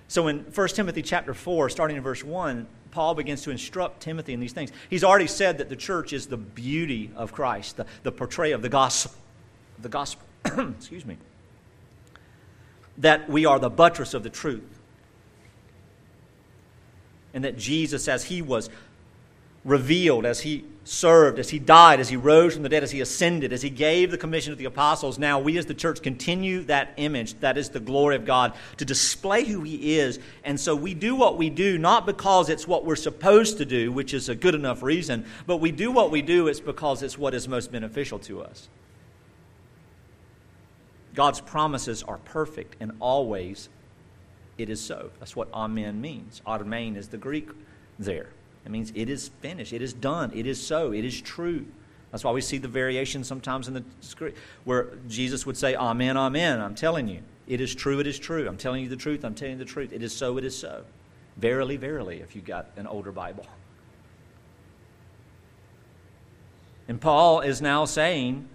So 0.08 0.28
in 0.28 0.40
1 0.40 0.68
Timothy 0.70 1.02
chapter 1.02 1.34
4, 1.34 1.70
starting 1.70 1.96
in 1.96 2.04
verse 2.04 2.24
1, 2.24 2.68
Paul 2.92 3.16
begins 3.16 3.44
to 3.44 3.52
instruct 3.52 4.02
Timothy 4.02 4.34
in 4.34 4.42
these 4.42 4.52
things. 4.52 4.72
He's 4.90 5.06
already 5.06 5.28
said 5.28 5.60
that 5.60 5.70
the 5.70 5.78
church 5.78 6.12
is 6.12 6.28
the 6.28 6.36
beauty 6.36 7.10
of 7.16 7.32
Christ, 7.32 7.78
the, 7.78 7.86
the 8.04 8.12
portrayal 8.12 8.56
of 8.56 8.62
the 8.62 8.70
gospel. 8.70 9.14
The 9.82 9.88
gospel. 9.88 10.26
Excuse 10.46 11.06
me. 11.06 11.18
that 12.98 13.30
we 13.30 13.46
are 13.46 13.60
the 13.60 13.70
buttress 13.70 14.14
of 14.14 14.24
the 14.24 14.30
truth. 14.30 14.64
And 17.34 17.46
that 17.46 17.58
Jesus, 17.58 18.10
as 18.10 18.26
he 18.26 18.42
was 18.42 18.70
revealed, 19.64 20.26
as 20.26 20.42
he 20.42 20.66
served, 20.84 21.38
as 21.38 21.50
he 21.50 21.60
died, 21.60 22.00
as 22.00 22.10
he 22.10 22.18
rose 22.18 22.54
from 22.54 22.64
the 22.64 22.70
dead, 22.70 22.84
as 22.84 22.92
he 22.92 23.02
ascended, 23.02 23.54
as 23.54 23.62
he 23.62 23.70
gave 23.70 24.10
the 24.10 24.18
commission 24.18 24.52
to 24.52 24.56
the 24.56 24.66
apostles, 24.66 25.20
now 25.20 25.40
we 25.40 25.58
as 25.58 25.68
the 25.68 25.74
church 25.74 26.02
continue 26.02 26.64
that 26.64 26.94
image, 26.98 27.40
that 27.42 27.58
is 27.58 27.70
the 27.70 27.80
glory 27.80 28.16
of 28.16 28.26
God, 28.26 28.54
to 28.78 28.86
display 28.86 29.46
who 29.46 29.62
he 29.62 30.00
is. 30.00 30.20
And 30.44 30.60
so 30.60 30.76
we 30.76 30.94
do 30.94 31.16
what 31.16 31.38
we 31.38 31.50
do 31.50 31.78
not 31.78 32.06
because 32.06 32.50
it's 32.50 32.68
what 32.68 32.84
we're 32.84 32.96
supposed 32.96 33.60
to 33.60 33.66
do, 33.66 33.92
which 33.92 34.14
is 34.14 34.30
a 34.30 34.36
good 34.36 34.56
enough 34.56 34.82
reason, 34.82 35.26
but 35.46 35.58
we 35.58 35.72
do 35.72 35.92
what 35.92 36.10
we 36.10 36.22
do 36.22 36.48
it's 36.48 36.60
because 36.60 37.04
it's 37.04 37.18
what 37.18 37.34
is 37.34 37.48
most 37.48 37.72
beneficial 37.72 38.18
to 38.20 38.42
us. 38.42 38.68
God's 41.14 41.42
promises 41.42 42.04
are 42.04 42.18
perfect 42.20 42.78
and 42.80 42.94
always 43.00 43.70
it 44.58 44.70
is 44.70 44.82
so. 44.82 45.12
That's 45.20 45.36
what 45.36 45.50
amen 45.54 46.02
means. 46.02 46.42
Amen 46.46 46.96
is 46.96 47.10
the 47.10 47.18
Greek 47.18 47.50
there. 48.00 48.30
It 48.66 48.72
means 48.72 48.92
it 48.96 49.10
is 49.10 49.30
finished, 49.42 49.74
it 49.74 49.82
is 49.82 49.94
done, 49.94 50.32
it 50.34 50.46
is 50.46 50.62
so, 50.66 50.92
it 50.92 51.04
is 51.04 51.20
true. 51.20 51.66
That's 52.12 52.24
why 52.24 52.32
we 52.32 52.42
see 52.42 52.58
the 52.58 52.68
variation 52.68 53.24
sometimes 53.24 53.68
in 53.68 53.74
the 53.74 53.84
script 54.02 54.38
where 54.66 54.90
Jesus 55.08 55.46
would 55.46 55.58
say, 55.58 55.76
Amen, 55.76 56.18
Amen. 56.18 56.62
I'm 56.62 56.76
telling 56.76 57.08
you, 57.08 57.22
it 57.48 57.62
is 57.62 57.74
true, 57.74 58.00
it 58.00 58.08
is 58.08 58.20
true. 58.20 58.48
I'm 58.48 58.58
telling 58.58 58.84
you 58.84 58.90
the 58.90 58.96
truth, 58.96 59.24
I'm 59.24 59.34
telling 59.34 59.54
you 59.54 59.60
the 59.60 59.66
truth. 59.66 59.94
It 59.94 60.04
is 60.04 60.14
so, 60.14 60.38
it 60.38 60.44
is 60.44 60.58
so. 60.58 60.84
Verily, 61.38 61.78
verily, 61.78 62.20
if 62.20 62.36
you 62.36 62.42
got 62.42 62.68
an 62.76 62.86
older 62.86 63.12
Bible. 63.12 63.46
And 66.88 67.00
Paul 67.00 67.40
is 67.40 67.62
now 67.62 67.86
saying 67.86 68.48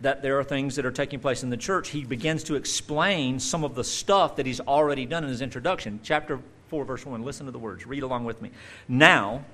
that 0.00 0.22
there 0.22 0.38
are 0.38 0.44
things 0.44 0.76
that 0.76 0.86
are 0.86 0.90
taking 0.90 1.20
place 1.20 1.42
in 1.42 1.50
the 1.50 1.56
church, 1.56 1.90
he 1.90 2.04
begins 2.04 2.42
to 2.44 2.54
explain 2.54 3.38
some 3.38 3.64
of 3.64 3.74
the 3.74 3.84
stuff 3.84 4.36
that 4.36 4.46
he's 4.46 4.60
already 4.60 5.06
done 5.06 5.24
in 5.24 5.30
his 5.30 5.42
introduction. 5.42 6.00
Chapter 6.02 6.40
4, 6.68 6.84
verse 6.84 7.04
1. 7.04 7.22
Listen 7.22 7.46
to 7.46 7.52
the 7.52 7.58
words. 7.58 7.86
Read 7.86 8.02
along 8.02 8.24
with 8.24 8.40
me. 8.40 8.50
Now, 8.88 9.44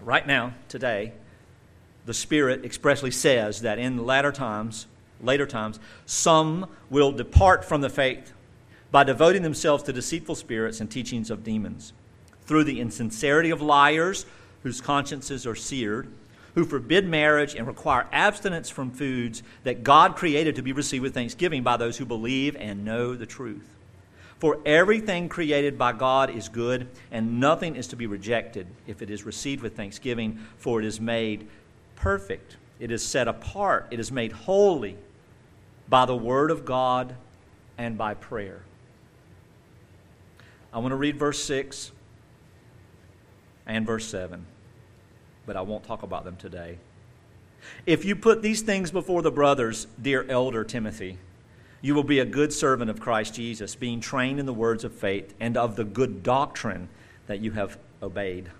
right 0.00 0.26
now, 0.26 0.54
today, 0.68 1.12
the 2.06 2.14
Spirit 2.14 2.64
expressly 2.64 3.10
says 3.10 3.62
that 3.62 3.78
in 3.78 4.04
latter 4.04 4.32
times, 4.32 4.86
later 5.20 5.46
times, 5.46 5.78
some 6.06 6.66
will 6.90 7.12
depart 7.12 7.64
from 7.64 7.80
the 7.80 7.90
faith 7.90 8.32
by 8.90 9.04
devoting 9.04 9.42
themselves 9.42 9.82
to 9.82 9.92
deceitful 9.92 10.34
spirits 10.34 10.80
and 10.80 10.90
teachings 10.90 11.30
of 11.30 11.44
demons, 11.44 11.92
through 12.46 12.64
the 12.64 12.80
insincerity 12.80 13.50
of 13.50 13.60
liars 13.60 14.24
whose 14.62 14.80
consciences 14.80 15.46
are 15.46 15.54
seared 15.54 16.08
who 16.54 16.64
forbid 16.64 17.06
marriage 17.06 17.54
and 17.54 17.66
require 17.66 18.06
abstinence 18.12 18.70
from 18.70 18.90
foods 18.90 19.42
that 19.64 19.82
God 19.82 20.16
created 20.16 20.56
to 20.56 20.62
be 20.62 20.72
received 20.72 21.02
with 21.02 21.14
thanksgiving 21.14 21.62
by 21.62 21.76
those 21.76 21.98
who 21.98 22.04
believe 22.04 22.56
and 22.56 22.84
know 22.84 23.14
the 23.14 23.26
truth. 23.26 23.68
For 24.38 24.58
everything 24.64 25.28
created 25.28 25.78
by 25.78 25.92
God 25.92 26.30
is 26.30 26.48
good, 26.48 26.88
and 27.10 27.40
nothing 27.40 27.76
is 27.76 27.88
to 27.88 27.96
be 27.96 28.06
rejected 28.06 28.66
if 28.86 29.02
it 29.02 29.10
is 29.10 29.24
received 29.24 29.62
with 29.62 29.76
thanksgiving, 29.76 30.38
for 30.58 30.80
it 30.80 30.86
is 30.86 31.00
made 31.00 31.48
perfect. 31.96 32.56
It 32.78 32.90
is 32.90 33.04
set 33.04 33.26
apart. 33.26 33.88
It 33.90 34.00
is 34.00 34.12
made 34.12 34.32
holy 34.32 34.96
by 35.88 36.04
the 36.06 36.16
word 36.16 36.50
of 36.50 36.64
God 36.64 37.14
and 37.78 37.96
by 37.96 38.14
prayer. 38.14 38.62
I 40.72 40.78
want 40.78 40.92
to 40.92 40.96
read 40.96 41.18
verse 41.18 41.42
6 41.44 41.92
and 43.66 43.86
verse 43.86 44.06
7 44.06 44.46
but 45.46 45.56
I 45.56 45.62
won't 45.62 45.84
talk 45.84 46.02
about 46.02 46.24
them 46.24 46.36
today. 46.36 46.78
If 47.86 48.04
you 48.04 48.16
put 48.16 48.42
these 48.42 48.62
things 48.62 48.90
before 48.90 49.22
the 49.22 49.30
brothers, 49.30 49.86
dear 50.00 50.24
elder 50.28 50.64
Timothy, 50.64 51.18
you 51.80 51.94
will 51.94 52.04
be 52.04 52.18
a 52.18 52.24
good 52.24 52.52
servant 52.52 52.90
of 52.90 53.00
Christ 53.00 53.34
Jesus, 53.34 53.74
being 53.74 54.00
trained 54.00 54.40
in 54.40 54.46
the 54.46 54.54
words 54.54 54.84
of 54.84 54.94
faith 54.94 55.34
and 55.38 55.56
of 55.56 55.76
the 55.76 55.84
good 55.84 56.22
doctrine 56.22 56.88
that 57.26 57.40
you 57.40 57.52
have 57.52 57.78
obeyed. 58.02 58.50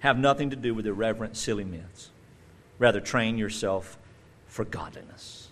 Have 0.00 0.18
nothing 0.18 0.50
to 0.50 0.56
do 0.56 0.74
with 0.74 0.86
irreverent, 0.86 1.36
silly 1.36 1.64
myths. 1.64 2.10
Rather, 2.78 3.00
train 3.00 3.38
yourself 3.38 3.98
for 4.46 4.64
godliness. 4.64 5.48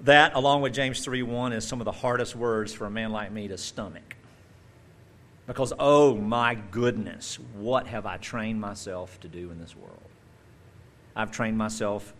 That, 0.00 0.34
along 0.34 0.62
with 0.62 0.74
James 0.74 1.04
3 1.04 1.22
1, 1.22 1.52
is 1.52 1.66
some 1.66 1.80
of 1.80 1.84
the 1.84 1.92
hardest 1.92 2.34
words 2.34 2.72
for 2.72 2.86
a 2.86 2.90
man 2.90 3.12
like 3.12 3.30
me 3.30 3.46
to 3.48 3.58
stomach. 3.58 4.11
Because, 5.46 5.72
oh 5.78 6.14
my 6.14 6.54
goodness, 6.54 7.38
what 7.54 7.86
have 7.88 8.06
I 8.06 8.16
trained 8.16 8.60
myself 8.60 9.18
to 9.20 9.28
do 9.28 9.50
in 9.50 9.58
this 9.58 9.74
world? 9.76 9.98
I've 11.16 11.30
trained 11.30 11.58
myself 11.58 12.14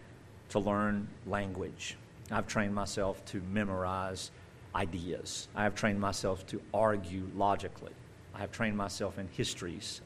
to 0.50 0.58
learn 0.58 1.08
language. 1.26 1.96
I've 2.30 2.46
trained 2.46 2.74
myself 2.74 3.24
to 3.26 3.40
memorize 3.50 4.30
ideas. 4.74 5.48
I 5.54 5.62
have 5.64 5.74
trained 5.74 6.00
myself 6.00 6.46
to 6.48 6.60
argue 6.74 7.28
logically. 7.36 7.92
I 8.34 8.40
have 8.40 8.50
trained 8.50 8.76
myself 8.76 9.18
in 9.18 9.28
histories 9.28 10.00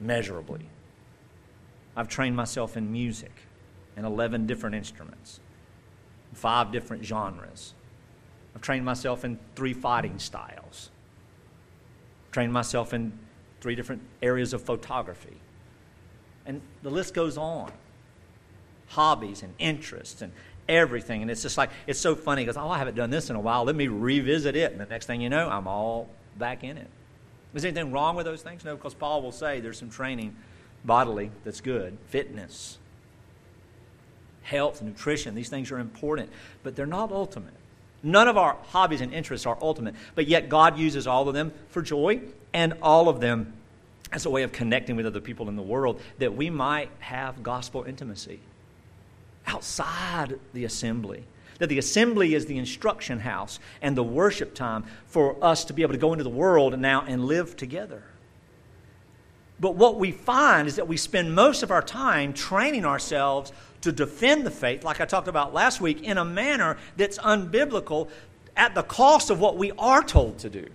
unmeasurably. 0.00 0.66
I've 1.96 2.08
trained 2.08 2.36
myself 2.36 2.76
in 2.76 2.92
music 2.92 3.32
in 3.96 4.04
11 4.04 4.46
different 4.46 4.76
instruments, 4.76 5.40
five 6.34 6.70
different 6.70 7.04
genres. 7.04 7.74
I've 8.54 8.62
trained 8.62 8.84
myself 8.84 9.24
in 9.24 9.38
three 9.56 9.72
fighting 9.72 10.18
styles 10.18 10.90
trained 12.32 12.52
myself 12.52 12.92
in 12.92 13.12
three 13.60 13.74
different 13.74 14.02
areas 14.22 14.52
of 14.52 14.62
photography. 14.62 15.36
And 16.46 16.60
the 16.82 16.90
list 16.90 17.14
goes 17.14 17.36
on 17.36 17.70
hobbies 18.88 19.42
and 19.42 19.52
interests 19.58 20.22
and 20.22 20.32
everything. 20.68 21.22
And 21.22 21.30
it's 21.30 21.42
just 21.42 21.58
like, 21.58 21.70
it's 21.86 21.98
so 21.98 22.14
funny 22.14 22.42
because, 22.42 22.56
oh, 22.56 22.68
I 22.68 22.78
haven't 22.78 22.96
done 22.96 23.10
this 23.10 23.30
in 23.30 23.36
a 23.36 23.40
while. 23.40 23.64
Let 23.64 23.76
me 23.76 23.88
revisit 23.88 24.56
it. 24.56 24.72
And 24.72 24.80
the 24.80 24.86
next 24.86 25.06
thing 25.06 25.20
you 25.20 25.28
know, 25.28 25.48
I'm 25.48 25.66
all 25.66 26.08
back 26.36 26.64
in 26.64 26.76
it. 26.76 26.88
Is 27.54 27.62
there 27.62 27.70
anything 27.70 27.92
wrong 27.92 28.16
with 28.16 28.26
those 28.26 28.42
things? 28.42 28.64
No, 28.64 28.76
because 28.76 28.94
Paul 28.94 29.22
will 29.22 29.32
say 29.32 29.60
there's 29.60 29.78
some 29.78 29.90
training 29.90 30.36
bodily 30.84 31.30
that's 31.44 31.60
good, 31.60 31.96
fitness, 32.06 32.78
health, 34.42 34.82
nutrition. 34.82 35.34
These 35.34 35.48
things 35.48 35.70
are 35.70 35.78
important, 35.78 36.30
but 36.62 36.76
they're 36.76 36.86
not 36.86 37.10
ultimate. 37.10 37.54
None 38.02 38.28
of 38.28 38.36
our 38.36 38.56
hobbies 38.68 39.00
and 39.00 39.12
interests 39.12 39.46
are 39.46 39.58
ultimate, 39.60 39.94
but 40.14 40.28
yet 40.28 40.48
God 40.48 40.78
uses 40.78 41.06
all 41.06 41.28
of 41.28 41.34
them 41.34 41.52
for 41.68 41.82
joy 41.82 42.20
and 42.52 42.74
all 42.80 43.08
of 43.08 43.20
them 43.20 43.52
as 44.12 44.24
a 44.24 44.30
way 44.30 44.42
of 44.42 44.52
connecting 44.52 44.96
with 44.96 45.06
other 45.06 45.20
people 45.20 45.48
in 45.48 45.56
the 45.56 45.62
world 45.62 46.00
that 46.18 46.34
we 46.34 46.48
might 46.48 46.90
have 47.00 47.42
gospel 47.42 47.84
intimacy 47.84 48.40
outside 49.46 50.38
the 50.52 50.64
assembly. 50.64 51.24
That 51.58 51.68
the 51.68 51.78
assembly 51.78 52.34
is 52.34 52.46
the 52.46 52.56
instruction 52.56 53.18
house 53.18 53.58
and 53.82 53.96
the 53.96 54.04
worship 54.04 54.54
time 54.54 54.84
for 55.06 55.42
us 55.44 55.64
to 55.64 55.72
be 55.72 55.82
able 55.82 55.94
to 55.94 55.98
go 55.98 56.12
into 56.12 56.24
the 56.24 56.30
world 56.30 56.78
now 56.78 57.04
and 57.06 57.24
live 57.24 57.56
together. 57.56 58.04
But 59.60 59.74
what 59.74 59.98
we 59.98 60.12
find 60.12 60.68
is 60.68 60.76
that 60.76 60.86
we 60.86 60.96
spend 60.96 61.34
most 61.34 61.64
of 61.64 61.72
our 61.72 61.82
time 61.82 62.32
training 62.32 62.84
ourselves 62.84 63.52
to 63.82 63.92
defend 63.92 64.44
the 64.44 64.50
faith, 64.50 64.84
like 64.84 65.00
I 65.00 65.04
talked 65.04 65.28
about 65.28 65.54
last 65.54 65.80
week, 65.80 66.02
in 66.02 66.18
a 66.18 66.24
manner 66.24 66.76
that's 66.96 67.18
unbiblical 67.18 68.08
at 68.56 68.74
the 68.74 68.82
cost 68.82 69.30
of 69.30 69.40
what 69.40 69.56
we 69.56 69.72
are 69.78 70.02
told 70.02 70.38
to 70.40 70.50
do. 70.50 70.66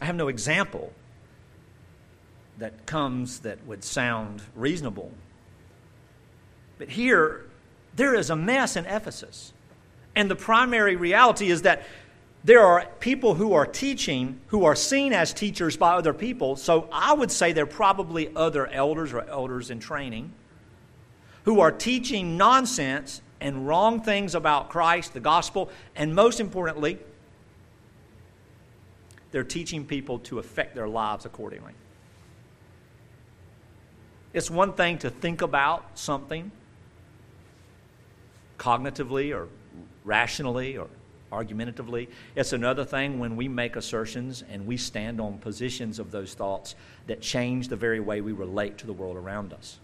I 0.00 0.06
have 0.06 0.16
no 0.16 0.28
example 0.28 0.92
that 2.58 2.86
comes 2.86 3.40
that 3.40 3.64
would 3.66 3.84
sound 3.84 4.42
reasonable. 4.54 5.12
But 6.78 6.88
here, 6.90 7.46
there 7.94 8.14
is 8.14 8.30
a 8.30 8.36
mess 8.36 8.76
in 8.76 8.86
Ephesus. 8.86 9.52
And 10.16 10.30
the 10.30 10.36
primary 10.36 10.96
reality 10.96 11.50
is 11.50 11.62
that 11.62 11.84
there 12.44 12.60
are 12.60 12.86
people 13.00 13.34
who 13.34 13.54
are 13.54 13.66
teaching 13.66 14.38
who 14.48 14.66
are 14.66 14.76
seen 14.76 15.14
as 15.14 15.32
teachers 15.32 15.78
by 15.78 15.94
other 15.94 16.12
people. 16.12 16.56
So 16.56 16.88
I 16.92 17.14
would 17.14 17.30
say 17.30 17.52
they're 17.52 17.64
probably 17.64 18.30
other 18.36 18.66
elders 18.66 19.14
or 19.14 19.22
elders 19.22 19.70
in 19.70 19.80
training 19.80 20.30
who 21.44 21.60
are 21.60 21.72
teaching 21.72 22.36
nonsense 22.36 23.22
and 23.40 23.66
wrong 23.66 24.02
things 24.02 24.34
about 24.34 24.68
Christ, 24.68 25.14
the 25.14 25.20
gospel, 25.20 25.70
and 25.96 26.14
most 26.14 26.38
importantly, 26.38 26.98
they're 29.30 29.42
teaching 29.42 29.84
people 29.84 30.18
to 30.20 30.38
affect 30.38 30.74
their 30.74 30.88
lives 30.88 31.24
accordingly. 31.24 31.72
It's 34.34 34.50
one 34.50 34.74
thing 34.74 34.98
to 34.98 35.10
think 35.10 35.42
about 35.42 35.98
something 35.98 36.50
cognitively 38.58 39.34
or 39.34 39.48
rationally 40.04 40.76
or 40.76 40.88
argumentatively. 41.34 42.08
It's 42.36 42.52
another 42.52 42.84
thing 42.84 43.18
when 43.18 43.36
we 43.36 43.48
make 43.48 43.76
assertions 43.76 44.42
and 44.50 44.66
we 44.66 44.76
stand 44.76 45.20
on 45.20 45.38
positions 45.38 45.98
of 45.98 46.10
those 46.10 46.34
thoughts 46.34 46.74
that 47.06 47.20
change 47.20 47.68
the 47.68 47.76
very 47.76 48.00
way 48.00 48.20
we 48.20 48.32
relate 48.32 48.78
to 48.78 48.86
the 48.86 48.92
world 48.92 49.16
around 49.16 49.52
us. 49.52 49.78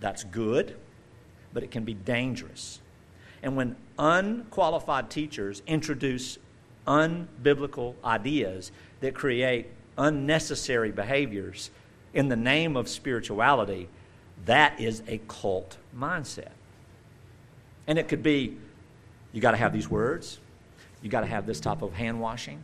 That's 0.00 0.24
good, 0.24 0.76
but 1.52 1.62
it 1.62 1.70
can 1.70 1.84
be 1.84 1.94
dangerous. 1.94 2.80
And 3.42 3.56
when 3.56 3.76
unqualified 3.98 5.10
teachers 5.10 5.62
introduce 5.66 6.38
unbiblical 6.86 7.94
ideas 8.04 8.72
that 9.00 9.14
create 9.14 9.68
unnecessary 9.96 10.90
behaviors, 10.90 11.70
in 12.14 12.28
the 12.28 12.36
name 12.36 12.76
of 12.76 12.88
spirituality, 12.88 13.88
that 14.46 14.80
is 14.80 15.02
a 15.08 15.20
cult 15.28 15.76
mindset. 15.96 16.52
And 17.86 17.98
it 17.98 18.08
could 18.08 18.22
be 18.22 18.56
you 19.34 19.40
got 19.40 19.50
to 19.50 19.56
have 19.58 19.72
these 19.72 19.90
words, 19.90 20.38
you 21.02 21.10
got 21.10 21.20
to 21.20 21.26
have 21.26 21.44
this 21.44 21.60
type 21.60 21.82
of 21.82 21.92
hand 21.92 22.20
washing. 22.20 22.62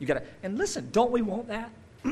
You 0.00 0.06
got 0.06 0.14
to, 0.14 0.22
and 0.42 0.58
listen, 0.58 0.88
don't 0.90 1.12
we 1.12 1.22
want 1.22 1.48
that? 1.48 1.70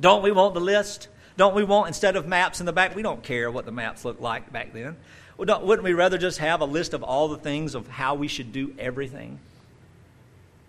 don't 0.00 0.22
we 0.22 0.32
want 0.32 0.54
the 0.54 0.60
list? 0.60 1.08
Don't 1.36 1.54
we 1.54 1.64
want, 1.64 1.88
instead 1.88 2.16
of 2.16 2.26
maps 2.26 2.60
in 2.60 2.66
the 2.66 2.72
back, 2.72 2.94
we 2.94 3.02
don't 3.02 3.22
care 3.22 3.50
what 3.50 3.66
the 3.66 3.72
maps 3.72 4.04
looked 4.04 4.20
like 4.20 4.52
back 4.52 4.72
then. 4.72 4.96
Well, 5.36 5.64
wouldn't 5.64 5.84
we 5.84 5.92
rather 5.92 6.18
just 6.18 6.38
have 6.38 6.60
a 6.60 6.64
list 6.64 6.94
of 6.94 7.02
all 7.02 7.28
the 7.28 7.38
things 7.38 7.74
of 7.74 7.88
how 7.88 8.14
we 8.14 8.28
should 8.28 8.52
do 8.52 8.74
everything? 8.78 9.40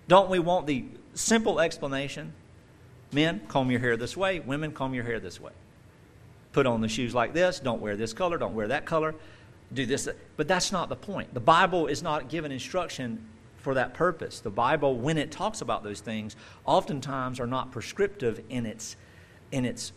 Don't 0.07 0.29
we 0.29 0.39
want 0.39 0.67
the 0.67 0.85
simple 1.13 1.59
explanation? 1.59 2.33
Men, 3.11 3.41
comb 3.47 3.69
your 3.69 3.79
hair 3.79 3.97
this 3.97 4.17
way. 4.17 4.39
Women, 4.39 4.71
comb 4.71 4.93
your 4.93 5.03
hair 5.03 5.19
this 5.19 5.39
way. 5.39 5.51
Put 6.53 6.65
on 6.65 6.81
the 6.81 6.87
shoes 6.87 7.13
like 7.13 7.33
this. 7.33 7.59
Don't 7.59 7.81
wear 7.81 7.95
this 7.95 8.13
color. 8.13 8.37
Don't 8.37 8.55
wear 8.55 8.69
that 8.69 8.85
color. 8.85 9.15
Do 9.73 9.85
this. 9.85 10.07
But 10.37 10.47
that's 10.47 10.71
not 10.71 10.89
the 10.89 10.95
point. 10.95 11.33
The 11.33 11.39
Bible 11.39 11.87
is 11.87 12.03
not 12.03 12.29
given 12.29 12.51
instruction 12.51 13.25
for 13.57 13.73
that 13.73 13.93
purpose. 13.93 14.39
The 14.39 14.49
Bible, 14.49 14.97
when 14.97 15.17
it 15.17 15.31
talks 15.31 15.61
about 15.61 15.83
those 15.83 16.01
things, 16.01 16.35
oftentimes 16.65 17.39
are 17.39 17.47
not 17.47 17.71
prescriptive 17.71 18.41
in 18.49 18.65
its 18.65 18.97
in 19.51 19.65
its 19.65 19.93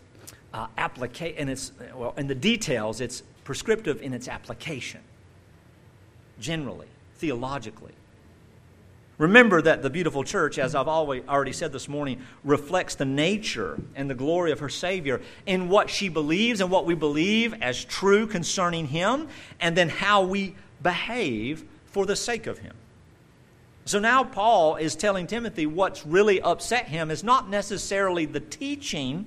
uh, 0.54 0.68
application. 0.78 1.36
In 1.36 1.48
its 1.48 1.72
well, 1.94 2.14
in 2.16 2.26
the 2.26 2.34
details, 2.34 3.00
it's 3.00 3.22
prescriptive 3.44 4.00
in 4.02 4.12
its 4.12 4.28
application. 4.28 5.00
Generally, 6.38 6.88
theologically. 7.16 7.92
Remember 9.18 9.62
that 9.62 9.82
the 9.82 9.88
beautiful 9.88 10.24
church, 10.24 10.58
as 10.58 10.74
I've 10.74 10.88
always, 10.88 11.26
already 11.26 11.52
said 11.52 11.72
this 11.72 11.88
morning, 11.88 12.20
reflects 12.44 12.96
the 12.96 13.06
nature 13.06 13.78
and 13.94 14.10
the 14.10 14.14
glory 14.14 14.52
of 14.52 14.60
her 14.60 14.68
Savior 14.68 15.22
in 15.46 15.70
what 15.70 15.88
she 15.88 16.10
believes 16.10 16.60
and 16.60 16.70
what 16.70 16.84
we 16.84 16.94
believe 16.94 17.54
as 17.62 17.82
true 17.84 18.26
concerning 18.26 18.88
Him, 18.88 19.28
and 19.58 19.76
then 19.76 19.88
how 19.88 20.22
we 20.22 20.54
behave 20.82 21.64
for 21.86 22.04
the 22.04 22.16
sake 22.16 22.46
of 22.46 22.58
Him. 22.58 22.74
So 23.86 24.00
now 24.00 24.24
Paul 24.24 24.76
is 24.76 24.96
telling 24.96 25.28
Timothy 25.28 25.64
what's 25.64 26.04
really 26.04 26.42
upset 26.42 26.86
him 26.86 27.08
is 27.08 27.22
not 27.22 27.48
necessarily 27.48 28.26
the 28.26 28.40
teaching 28.40 29.26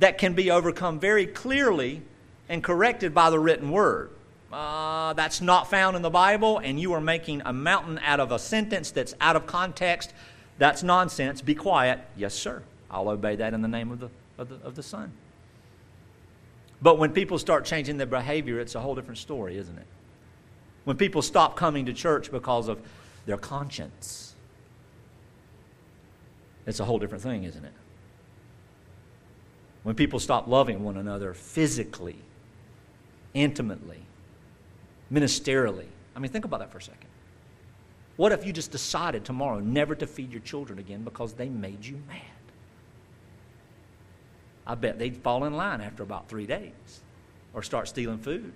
that 0.00 0.18
can 0.18 0.34
be 0.34 0.50
overcome 0.50 1.00
very 1.00 1.26
clearly 1.26 2.02
and 2.50 2.62
corrected 2.62 3.14
by 3.14 3.30
the 3.30 3.38
written 3.38 3.70
word 3.70 4.10
uh, 4.52 5.12
that's 5.14 5.40
not 5.40 5.70
found 5.70 5.96
in 5.96 6.02
the 6.02 6.10
Bible, 6.10 6.58
and 6.58 6.78
you 6.78 6.92
are 6.92 7.00
making 7.00 7.42
a 7.44 7.52
mountain 7.52 7.98
out 8.04 8.20
of 8.20 8.32
a 8.32 8.38
sentence 8.38 8.90
that's 8.90 9.14
out 9.20 9.36
of 9.36 9.46
context, 9.46 10.12
that's 10.58 10.82
nonsense. 10.82 11.40
Be 11.40 11.54
quiet. 11.54 12.00
Yes, 12.16 12.34
sir. 12.34 12.62
I'll 12.90 13.08
obey 13.08 13.36
that 13.36 13.54
in 13.54 13.62
the 13.62 13.68
name 13.68 13.90
of 13.90 14.00
the, 14.00 14.10
of 14.38 14.48
the, 14.48 14.56
of 14.66 14.74
the 14.74 14.82
Son. 14.82 15.12
But 16.82 16.98
when 16.98 17.12
people 17.12 17.38
start 17.38 17.64
changing 17.64 17.96
their 17.96 18.06
behavior, 18.06 18.60
it's 18.60 18.74
a 18.74 18.80
whole 18.80 18.94
different 18.94 19.18
story, 19.18 19.56
isn't 19.56 19.78
it? 19.78 19.86
When 20.84 20.96
people 20.96 21.22
stop 21.22 21.56
coming 21.56 21.86
to 21.86 21.92
church 21.92 22.30
because 22.30 22.68
of 22.68 22.80
their 23.24 23.36
conscience, 23.36 24.34
it's 26.66 26.80
a 26.80 26.84
whole 26.84 26.98
different 26.98 27.22
thing, 27.22 27.44
isn't 27.44 27.64
it? 27.64 27.72
When 29.84 29.94
people 29.94 30.18
stop 30.18 30.46
loving 30.46 30.84
one 30.84 30.96
another 30.96 31.34
physically, 31.34 32.16
intimately, 33.34 34.01
ministerially. 35.12 35.86
I 36.16 36.18
mean, 36.18 36.30
think 36.30 36.44
about 36.44 36.60
that 36.60 36.70
for 36.72 36.78
a 36.78 36.82
second. 36.82 37.08
What 38.16 38.32
if 38.32 38.46
you 38.46 38.52
just 38.52 38.70
decided 38.70 39.24
tomorrow 39.24 39.60
never 39.60 39.94
to 39.94 40.06
feed 40.06 40.30
your 40.30 40.40
children 40.40 40.78
again 40.78 41.02
because 41.02 41.32
they 41.32 41.48
made 41.48 41.84
you 41.84 42.00
mad? 42.08 42.20
I 44.66 44.74
bet 44.74 44.98
they'd 44.98 45.16
fall 45.16 45.44
in 45.44 45.54
line 45.54 45.80
after 45.80 46.02
about 46.02 46.28
three 46.28 46.46
days 46.46 47.00
or 47.52 47.62
start 47.62 47.88
stealing 47.88 48.18
food. 48.18 48.52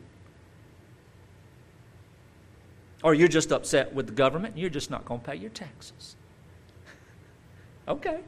Or 3.02 3.14
you're 3.14 3.28
just 3.28 3.52
upset 3.52 3.94
with 3.94 4.06
the 4.06 4.12
government 4.12 4.54
and 4.54 4.60
you're 4.60 4.70
just 4.70 4.90
not 4.90 5.04
going 5.04 5.20
to 5.20 5.26
pay 5.26 5.36
your 5.36 5.50
taxes. 5.50 6.16
okay. 7.88 8.20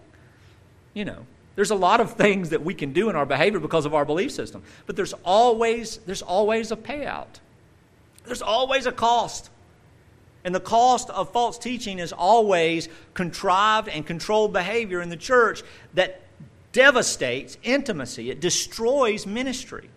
You 0.95 1.05
know, 1.05 1.27
there's 1.55 1.71
a 1.71 1.77
lot 1.77 2.01
of 2.01 2.15
things 2.15 2.51
that 2.51 2.63
we 2.63 2.75
can 2.75 2.93
do 2.93 3.11
in 3.11 3.17
our 3.17 3.27
behavior 3.27 3.61
because 3.61 3.87
of 3.87 3.95
our 3.95 4.05
belief 4.05 4.33
system, 4.33 4.63
but 4.87 4.97
there's 4.97 5.13
always 5.25 5.99
there's 5.99 6.23
always 6.23 6.71
a 6.71 6.77
payout. 6.77 7.41
There's 8.29 8.43
always 8.43 8.87
a 8.87 8.93
cost. 8.93 9.51
And 10.45 10.55
the 10.55 10.61
cost 10.61 11.11
of 11.11 11.33
false 11.33 11.59
teaching 11.59 11.99
is 11.99 12.13
always 12.13 12.89
contrived 13.15 13.89
and 13.89 14.07
controlled 14.07 14.53
behavior 14.53 15.03
in 15.03 15.09
the 15.09 15.17
church 15.17 15.63
that 15.95 16.23
devastates 16.73 17.59
intimacy, 17.63 18.31
it 18.31 18.41
destroys 18.41 19.27
ministry. 19.27 19.91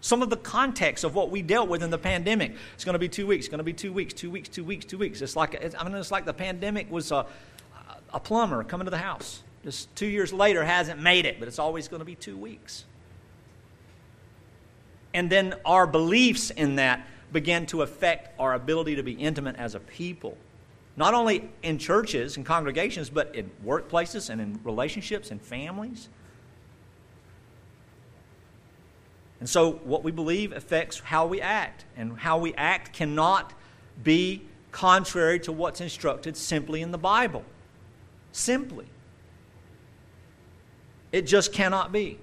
Some 0.00 0.22
of 0.22 0.30
the 0.30 0.36
context 0.36 1.04
of 1.04 1.14
what 1.14 1.30
we 1.30 1.42
dealt 1.42 1.68
with 1.68 1.82
in 1.82 1.90
the 1.90 1.98
pandemic. 1.98 2.54
It's 2.74 2.84
going 2.84 2.94
to 2.94 2.98
be 2.98 3.08
two 3.08 3.26
weeks, 3.26 3.44
it's 3.44 3.50
going 3.50 3.58
to 3.58 3.64
be 3.64 3.74
two 3.74 3.92
weeks, 3.92 4.14
two 4.14 4.30
weeks, 4.30 4.48
two 4.48 4.64
weeks, 4.64 4.86
two 4.86 4.96
weeks. 4.96 5.20
It's 5.20 5.36
like, 5.36 5.62
I 5.78 5.84
mean, 5.84 5.94
it's 5.94 6.10
like 6.10 6.24
the 6.24 6.32
pandemic 6.32 6.90
was 6.90 7.12
a, 7.12 7.26
a 8.14 8.20
plumber 8.20 8.64
coming 8.64 8.86
to 8.86 8.90
the 8.90 8.98
house. 8.98 9.42
Just 9.62 9.94
two 9.94 10.06
years 10.06 10.32
later 10.32 10.64
hasn't 10.64 11.00
made 11.00 11.26
it, 11.26 11.38
but 11.38 11.48
it's 11.48 11.58
always 11.58 11.88
going 11.88 12.00
to 12.00 12.06
be 12.06 12.14
two 12.14 12.36
weeks. 12.36 12.86
And 15.12 15.30
then 15.30 15.54
our 15.64 15.86
beliefs 15.86 16.50
in 16.50 16.76
that 16.76 17.06
began 17.32 17.66
to 17.66 17.82
affect 17.82 18.38
our 18.38 18.54
ability 18.54 18.96
to 18.96 19.02
be 19.02 19.12
intimate 19.12 19.56
as 19.56 19.74
a 19.74 19.80
people. 19.80 20.36
Not 20.96 21.14
only 21.14 21.50
in 21.62 21.78
churches 21.78 22.36
and 22.36 22.44
congregations, 22.44 23.10
but 23.10 23.34
in 23.34 23.50
workplaces 23.64 24.30
and 24.30 24.40
in 24.40 24.60
relationships 24.64 25.30
and 25.30 25.40
families. 25.40 26.08
And 29.38 29.48
so, 29.48 29.72
what 29.84 30.04
we 30.04 30.12
believe 30.12 30.52
affects 30.52 31.00
how 31.00 31.26
we 31.26 31.40
act. 31.40 31.86
And 31.96 32.18
how 32.18 32.38
we 32.38 32.52
act 32.54 32.92
cannot 32.92 33.54
be 34.02 34.42
contrary 34.70 35.40
to 35.40 35.52
what's 35.52 35.80
instructed 35.80 36.36
simply 36.36 36.82
in 36.82 36.90
the 36.90 36.98
Bible. 36.98 37.44
Simply. 38.32 38.86
It 41.12 41.22
just 41.22 41.52
cannot 41.52 41.90
be. 41.90 42.18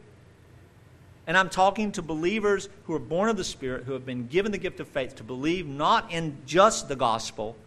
And 1.27 1.37
I'm 1.37 1.49
talking 1.49 1.91
to 1.91 2.01
believers 2.01 2.69
who 2.85 2.93
are 2.93 2.99
born 2.99 3.29
of 3.29 3.35
the 3.35 3.43
Spirit, 3.43 3.83
who 3.83 3.91
have 3.91 4.05
been 4.05 4.27
given 4.27 4.53
the 4.53 4.57
gift 4.57 4.79
of 4.79 4.87
faith 4.87 5.15
to 5.17 5.23
believe 5.23 5.67
not 5.67 6.11
in 6.11 6.37
just 6.45 6.87
the 6.87 6.95
gospel, 6.95 7.57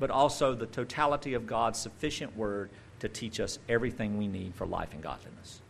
but 0.00 0.10
also 0.10 0.54
the 0.54 0.66
totality 0.66 1.34
of 1.34 1.46
God's 1.46 1.78
sufficient 1.78 2.36
word 2.36 2.68
to 2.98 3.08
teach 3.08 3.38
us 3.38 3.60
everything 3.68 4.18
we 4.18 4.26
need 4.26 4.54
for 4.56 4.66
life 4.66 4.92
and 4.92 5.02
godliness. 5.02 5.60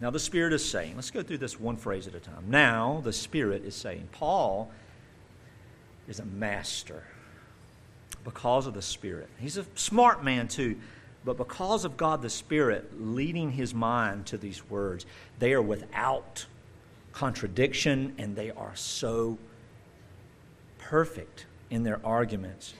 Now, 0.00 0.10
the 0.10 0.20
Spirit 0.20 0.52
is 0.52 0.64
saying, 0.64 0.94
let's 0.94 1.10
go 1.10 1.22
through 1.22 1.38
this 1.38 1.60
one 1.60 1.76
phrase 1.76 2.06
at 2.06 2.14
a 2.14 2.20
time. 2.20 2.44
Now, 2.46 3.02
the 3.04 3.12
Spirit 3.12 3.64
is 3.64 3.74
saying, 3.74 4.08
Paul 4.12 4.70
is 6.08 6.20
a 6.20 6.24
master 6.24 7.02
because 8.24 8.66
of 8.66 8.74
the 8.74 8.80
Spirit. 8.80 9.28
He's 9.38 9.58
a 9.58 9.66
smart 9.74 10.24
man, 10.24 10.48
too. 10.48 10.76
But 11.24 11.36
because 11.36 11.84
of 11.84 11.96
God 11.96 12.22
the 12.22 12.30
Spirit 12.30 13.00
leading 13.00 13.52
his 13.52 13.74
mind 13.74 14.26
to 14.26 14.38
these 14.38 14.68
words, 14.70 15.04
they 15.38 15.52
are 15.52 15.62
without 15.62 16.46
contradiction 17.12 18.14
and 18.18 18.34
they 18.34 18.50
are 18.50 18.74
so 18.74 19.38
perfect 20.78 21.46
in 21.68 21.82
their 21.82 22.00
arguments 22.04 22.74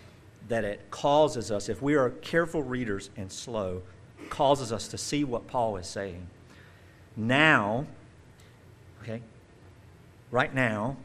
that 0.49 0.65
it 0.65 0.91
causes 0.91 1.51
us, 1.51 1.69
if 1.69 1.81
we 1.81 1.95
are 1.95 2.11
careful 2.11 2.63
readers 2.63 3.11
and 3.17 3.31
slow, 3.31 3.83
causes 4.31 4.73
us 4.73 4.89
to 4.89 4.99
see 4.99 5.23
what 5.23 5.47
Paul 5.47 5.77
is 5.77 5.87
saying. 5.87 6.27
Now, 7.17 7.87
okay, 9.03 9.23
right 10.31 10.53
now, 10.53 10.97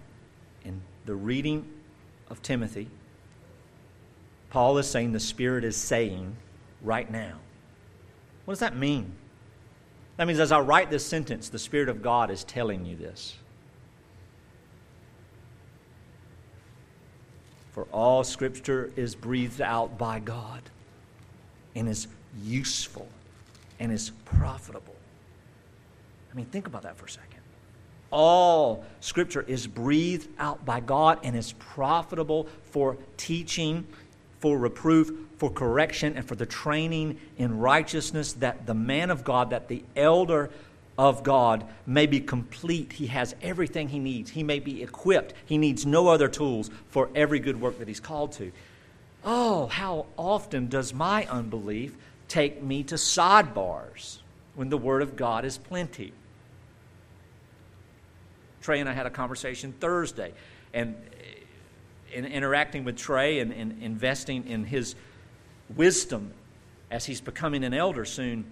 in 0.63 0.82
the 1.06 1.15
reading 1.15 1.67
of 2.30 2.41
Timothy, 2.41 2.88
Paul 4.50 4.78
is 4.78 4.89
saying 4.89 5.12
the 5.12 5.19
Spirit 5.19 5.63
is 5.63 5.76
saying, 5.76 6.36
right 6.86 7.10
now. 7.10 7.39
What 8.45 8.54
does 8.54 8.60
that 8.60 8.78
mean? 8.78 9.12
That 10.17 10.28
means 10.28 10.39
as 10.39 10.52
I 10.52 10.60
write 10.60 10.89
this 10.89 11.06
sentence, 11.06 11.50
the 11.50 11.60
Spirit 11.60 11.89
of 11.89 12.02
God 12.02 12.32
is 12.32 12.43
telling 12.43 12.86
you 12.86 12.95
this. 12.95 13.36
For 17.71 17.84
all 17.91 18.24
Scripture 18.24 18.91
is 18.95 19.15
breathed 19.15 19.60
out 19.60 19.98
by 19.98 20.19
God 20.19 20.62
and 21.76 21.89
is 21.89 22.08
useful 22.41 23.10
and 23.80 23.91
is 23.91 24.12
profitable. 24.24 24.95
I 26.32 26.36
mean, 26.36 26.45
think 26.45 26.67
about 26.67 26.84
that 26.84 26.95
for 26.95 27.06
a 27.06 27.10
second. 27.10 27.41
All 28.12 28.86
Scripture 29.02 29.41
is 29.41 29.67
breathed 29.67 30.30
out 30.39 30.65
by 30.65 30.80
God 30.80 31.19
and 31.24 31.36
is 31.36 31.52
profitable 31.54 32.48
for 32.63 32.95
teaching, 33.17 33.86
for 34.45 34.60
reproof, 34.60 35.12
for 35.39 35.49
correction, 35.49 36.15
and 36.15 36.23
for 36.23 36.36
the 36.36 36.45
training 36.45 37.19
in 37.39 37.58
righteousness, 37.58 38.34
that 38.34 38.67
the 38.67 38.75
man 38.75 39.10
of 39.10 39.23
God, 39.23 39.49
that 39.49 39.69
the 39.69 39.81
elder 39.95 40.51
of 40.99 41.23
God 41.23 41.65
may 41.88 42.05
be 42.05 42.19
complete. 42.19 42.93
He 42.93 43.08
has 43.08 43.34
everything 43.41 43.89
he 43.89 43.97
needs. 43.97 44.29
He 44.29 44.43
may 44.43 44.60
be 44.60 44.84
equipped. 44.84 45.34
He 45.47 45.58
needs 45.58 45.84
no 45.84 46.10
other 46.10 46.27
tools 46.27 46.69
for 46.89 47.10
every 47.15 47.39
good 47.39 47.60
work 47.60 47.79
that 47.79 47.88
he's 47.88 47.99
called 47.99 48.34
to. 48.34 48.51
Oh, 49.23 49.65
how 49.65 50.05
often 50.15 50.67
does 50.67 50.93
my 50.93 51.25
unbelief 51.25 51.95
take 52.27 52.62
me 52.62 52.84
to 52.84 52.95
sidebars 52.97 54.19
when 54.53 54.69
the 54.69 54.77
Word 54.77 55.01
of 55.01 55.15
God 55.15 55.43
is 55.43 55.58
plenty? 55.58 56.13
Trey 58.62 58.79
and 58.79 58.88
I 58.88 58.93
had 58.93 59.08
a 59.08 59.10
conversation 59.10 59.73
Thursday, 59.79 60.34
and 60.71 60.95
in 62.13 62.25
interacting 62.25 62.83
with 62.83 62.97
Trey 62.97 63.39
and, 63.39 63.51
and 63.51 63.81
investing 63.81 64.47
in 64.47 64.65
his 64.65 64.95
wisdom 65.75 66.33
as 66.91 67.05
he's 67.05 67.21
becoming 67.21 67.63
an 67.63 67.73
elder 67.73 68.05
soon, 68.05 68.45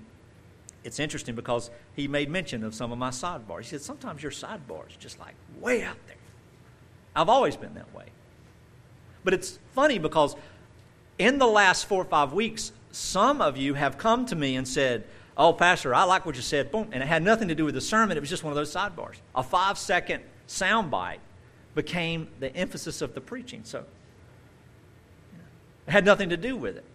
it's 0.83 0.99
interesting 0.99 1.35
because 1.35 1.69
he 1.95 2.07
made 2.07 2.29
mention 2.29 2.63
of 2.63 2.75
some 2.75 2.91
of 2.91 2.97
my 2.97 3.09
sidebars. 3.09 3.61
He 3.61 3.65
said, 3.67 3.81
Sometimes 3.81 4.21
your 4.21 4.31
sidebars 4.31 4.97
just 4.99 5.19
like 5.19 5.35
way 5.59 5.83
out 5.83 5.97
there. 6.07 6.17
I've 7.15 7.29
always 7.29 7.55
been 7.55 7.73
that 7.75 7.93
way. 7.93 8.05
But 9.23 9.33
it's 9.33 9.59
funny 9.73 9.99
because 9.99 10.35
in 11.17 11.37
the 11.37 11.47
last 11.47 11.85
four 11.85 12.01
or 12.01 12.05
five 12.05 12.33
weeks, 12.33 12.71
some 12.91 13.41
of 13.41 13.55
you 13.55 13.75
have 13.75 13.97
come 13.97 14.25
to 14.25 14.35
me 14.35 14.55
and 14.55 14.67
said, 14.67 15.05
Oh, 15.37 15.53
Pastor, 15.53 15.95
I 15.95 16.03
like 16.03 16.25
what 16.25 16.35
you 16.35 16.41
said. 16.41 16.71
Boom. 16.71 16.89
And 16.91 17.01
it 17.01 17.07
had 17.07 17.23
nothing 17.23 17.47
to 17.47 17.55
do 17.55 17.65
with 17.65 17.73
the 17.73 17.81
sermon, 17.81 18.17
it 18.17 18.19
was 18.19 18.29
just 18.29 18.43
one 18.43 18.51
of 18.51 18.55
those 18.55 18.73
sidebars. 18.73 19.15
A 19.35 19.43
five 19.43 19.77
second 19.77 20.23
soundbite 20.47 21.19
became 21.75 22.27
the 22.39 22.55
emphasis 22.55 23.01
of 23.01 23.13
the 23.13 23.21
preaching. 23.21 23.61
So 23.63 23.85
it 25.87 25.91
had 25.91 26.05
nothing 26.05 26.29
to 26.29 26.37
do 26.37 26.55
with 26.55 26.77
it. 26.77 26.85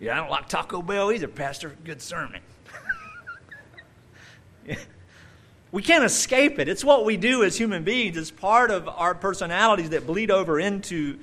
Yeah, 0.00 0.14
I 0.14 0.16
don't 0.16 0.30
like 0.30 0.48
Taco 0.48 0.82
Bell 0.82 1.12
either, 1.12 1.28
Pastor. 1.28 1.76
Good 1.84 2.02
sermon. 2.02 2.40
We 5.74 5.82
can't 5.82 6.04
escape 6.04 6.60
it. 6.60 6.68
It's 6.68 6.84
what 6.84 7.04
we 7.04 7.16
do 7.16 7.42
as 7.42 7.58
human 7.58 7.82
beings. 7.82 8.16
It's 8.16 8.30
part 8.30 8.70
of 8.70 8.88
our 8.88 9.12
personalities 9.12 9.90
that 9.90 10.06
bleed 10.06 10.30
over 10.30 10.60
into 10.60 11.18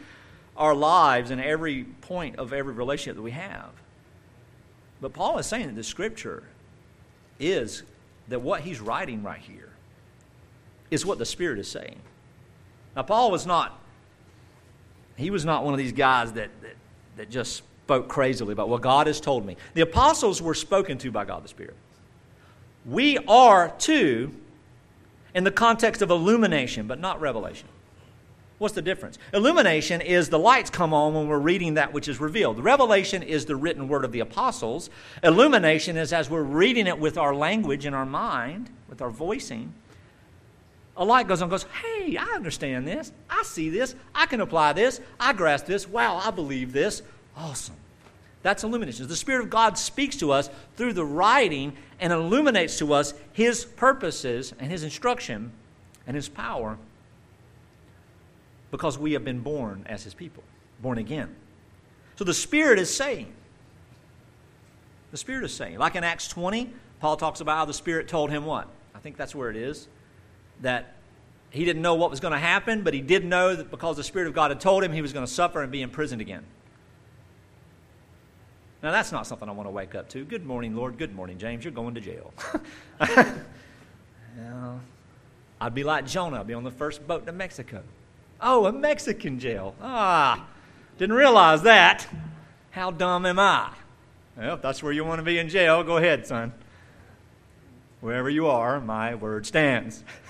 our 0.57 0.75
lives 0.75 1.31
and 1.31 1.39
every 1.39 1.85
point 1.85 2.35
of 2.35 2.51
every 2.51 2.73
relationship 2.73 3.15
that 3.15 3.21
we 3.21 3.31
have. 3.31 3.69
But 4.99 5.13
Paul 5.13 5.37
is 5.37 5.45
saying 5.45 5.67
that 5.67 5.75
the 5.77 5.85
scripture 5.85 6.43
is 7.39 7.83
that 8.27 8.41
what 8.41 8.59
he's 8.59 8.81
writing 8.81 9.23
right 9.23 9.39
here 9.39 9.69
is 10.91 11.05
what 11.05 11.17
the 11.17 11.25
Spirit 11.25 11.57
is 11.57 11.71
saying. 11.71 12.01
Now, 12.95 13.03
Paul 13.03 13.31
was 13.31 13.45
not, 13.45 13.79
he 15.15 15.29
was 15.29 15.45
not 15.45 15.63
one 15.63 15.73
of 15.73 15.77
these 15.77 15.93
guys 15.93 16.33
that, 16.33 16.49
that, 16.61 16.75
that 17.17 17.29
just 17.29 17.63
spoke 17.83 18.07
crazily 18.07 18.53
about 18.53 18.69
what 18.69 18.81
God 18.81 19.07
has 19.07 19.19
told 19.19 19.45
me. 19.45 19.57
The 19.73 19.81
apostles 19.81 20.41
were 20.41 20.53
spoken 20.53 20.97
to 20.99 21.11
by 21.11 21.25
God 21.25 21.43
the 21.43 21.47
Spirit. 21.47 21.75
We 22.85 23.17
are 23.27 23.69
too 23.77 24.33
in 25.33 25.43
the 25.43 25.51
context 25.51 26.01
of 26.01 26.09
illumination, 26.09 26.87
but 26.87 26.99
not 26.99 27.21
revelation. 27.21 27.67
What's 28.57 28.75
the 28.75 28.81
difference? 28.81 29.17
Illumination 29.33 30.01
is 30.01 30.29
the 30.29 30.37
lights 30.37 30.69
come 30.69 30.93
on 30.93 31.15
when 31.15 31.27
we're 31.27 31.39
reading 31.39 31.73
that 31.75 31.93
which 31.93 32.07
is 32.07 32.19
revealed. 32.19 32.63
Revelation 32.63 33.23
is 33.23 33.45
the 33.45 33.55
written 33.55 33.87
word 33.87 34.05
of 34.05 34.11
the 34.11 34.19
apostles. 34.19 34.91
Illumination 35.23 35.97
is 35.97 36.13
as 36.13 36.29
we're 36.29 36.43
reading 36.43 36.85
it 36.85 36.99
with 36.99 37.17
our 37.17 37.33
language 37.33 37.85
and 37.85 37.95
our 37.95 38.05
mind, 38.05 38.69
with 38.87 39.01
our 39.01 39.09
voicing. 39.09 39.73
A 40.97 41.05
light 41.05 41.27
goes 41.27 41.41
on 41.41 41.49
goes, 41.49 41.65
Hey, 41.81 42.17
I 42.17 42.35
understand 42.35 42.87
this. 42.87 43.11
I 43.29 43.43
see 43.43 43.69
this. 43.69 43.95
I 44.13 44.25
can 44.25 44.41
apply 44.41 44.73
this. 44.73 44.99
I 45.19 45.33
grasp 45.33 45.65
this. 45.65 45.87
Wow, 45.87 46.17
I 46.17 46.31
believe 46.31 46.73
this. 46.73 47.01
Awesome. 47.35 47.75
That's 48.43 48.63
illumination. 48.63 49.07
The 49.07 49.15
Spirit 49.15 49.43
of 49.43 49.49
God 49.49 49.77
speaks 49.77 50.15
to 50.17 50.31
us 50.31 50.49
through 50.75 50.93
the 50.93 51.05
writing 51.05 51.73
and 51.99 52.11
illuminates 52.11 52.77
to 52.79 52.93
us 52.93 53.13
His 53.33 53.63
purposes 53.63 54.53
and 54.59 54.71
His 54.71 54.83
instruction 54.83 55.51
and 56.07 56.15
His 56.15 56.27
power 56.27 56.77
because 58.71 58.97
we 58.97 59.13
have 59.13 59.23
been 59.23 59.41
born 59.41 59.85
as 59.87 60.03
His 60.03 60.13
people, 60.13 60.43
born 60.81 60.97
again. 60.97 61.35
So 62.15 62.23
the 62.23 62.33
Spirit 62.33 62.79
is 62.79 62.93
saying, 62.93 63.31
the 65.11 65.17
Spirit 65.17 65.43
is 65.43 65.53
saying, 65.53 65.77
like 65.77 65.95
in 65.95 66.03
Acts 66.03 66.27
20, 66.27 66.73
Paul 66.99 67.17
talks 67.17 67.41
about 67.41 67.57
how 67.57 67.65
the 67.65 67.73
Spirit 67.73 68.07
told 68.07 68.31
him 68.31 68.45
what? 68.45 68.67
I 68.95 68.99
think 68.99 69.17
that's 69.17 69.35
where 69.35 69.49
it 69.49 69.55
is. 69.55 69.87
That 70.61 70.95
he 71.49 71.65
didn't 71.65 71.81
know 71.81 71.95
what 71.95 72.09
was 72.09 72.19
going 72.19 72.33
to 72.33 72.39
happen, 72.39 72.81
but 72.83 72.93
he 72.93 73.01
did 73.01 73.25
know 73.25 73.55
that 73.55 73.69
because 73.69 73.97
the 73.97 74.03
Spirit 74.03 74.27
of 74.27 74.33
God 74.33 74.51
had 74.51 74.59
told 74.59 74.83
him 74.83 74.93
he 74.93 75.01
was 75.01 75.13
going 75.13 75.25
to 75.25 75.31
suffer 75.31 75.61
and 75.61 75.71
be 75.71 75.81
imprisoned 75.81 76.21
again. 76.21 76.43
Now, 78.81 78.91
that's 78.91 79.11
not 79.11 79.27
something 79.27 79.47
I 79.47 79.51
want 79.51 79.67
to 79.67 79.71
wake 79.71 79.93
up 79.93 80.09
to. 80.09 80.23
Good 80.25 80.45
morning, 80.45 80.75
Lord. 80.75 80.97
Good 80.97 81.13
morning, 81.13 81.37
James. 81.37 81.63
You're 81.63 81.71
going 81.71 81.93
to 81.93 82.01
jail. 82.01 82.33
I'd 85.61 85.75
be 85.75 85.83
like 85.83 86.07
Jonah. 86.07 86.39
I'd 86.39 86.47
be 86.47 86.55
on 86.55 86.63
the 86.63 86.71
first 86.71 87.05
boat 87.07 87.27
to 87.27 87.31
Mexico. 87.31 87.83
Oh, 88.41 88.65
a 88.65 88.71
Mexican 88.71 89.39
jail. 89.39 89.75
Ah, 89.79 90.47
didn't 90.97 91.15
realize 91.15 91.61
that. 91.61 92.07
How 92.71 92.89
dumb 92.89 93.27
am 93.27 93.37
I? 93.37 93.71
Well, 94.35 94.55
if 94.55 94.61
that's 94.63 94.81
where 94.81 94.91
you 94.91 95.05
want 95.05 95.19
to 95.19 95.23
be 95.23 95.37
in 95.37 95.49
jail, 95.49 95.83
go 95.83 95.97
ahead, 95.97 96.25
son. 96.25 96.51
Wherever 97.99 98.29
you 98.29 98.47
are, 98.47 98.81
my 98.81 99.13
word 99.13 99.45
stands. 99.45 100.03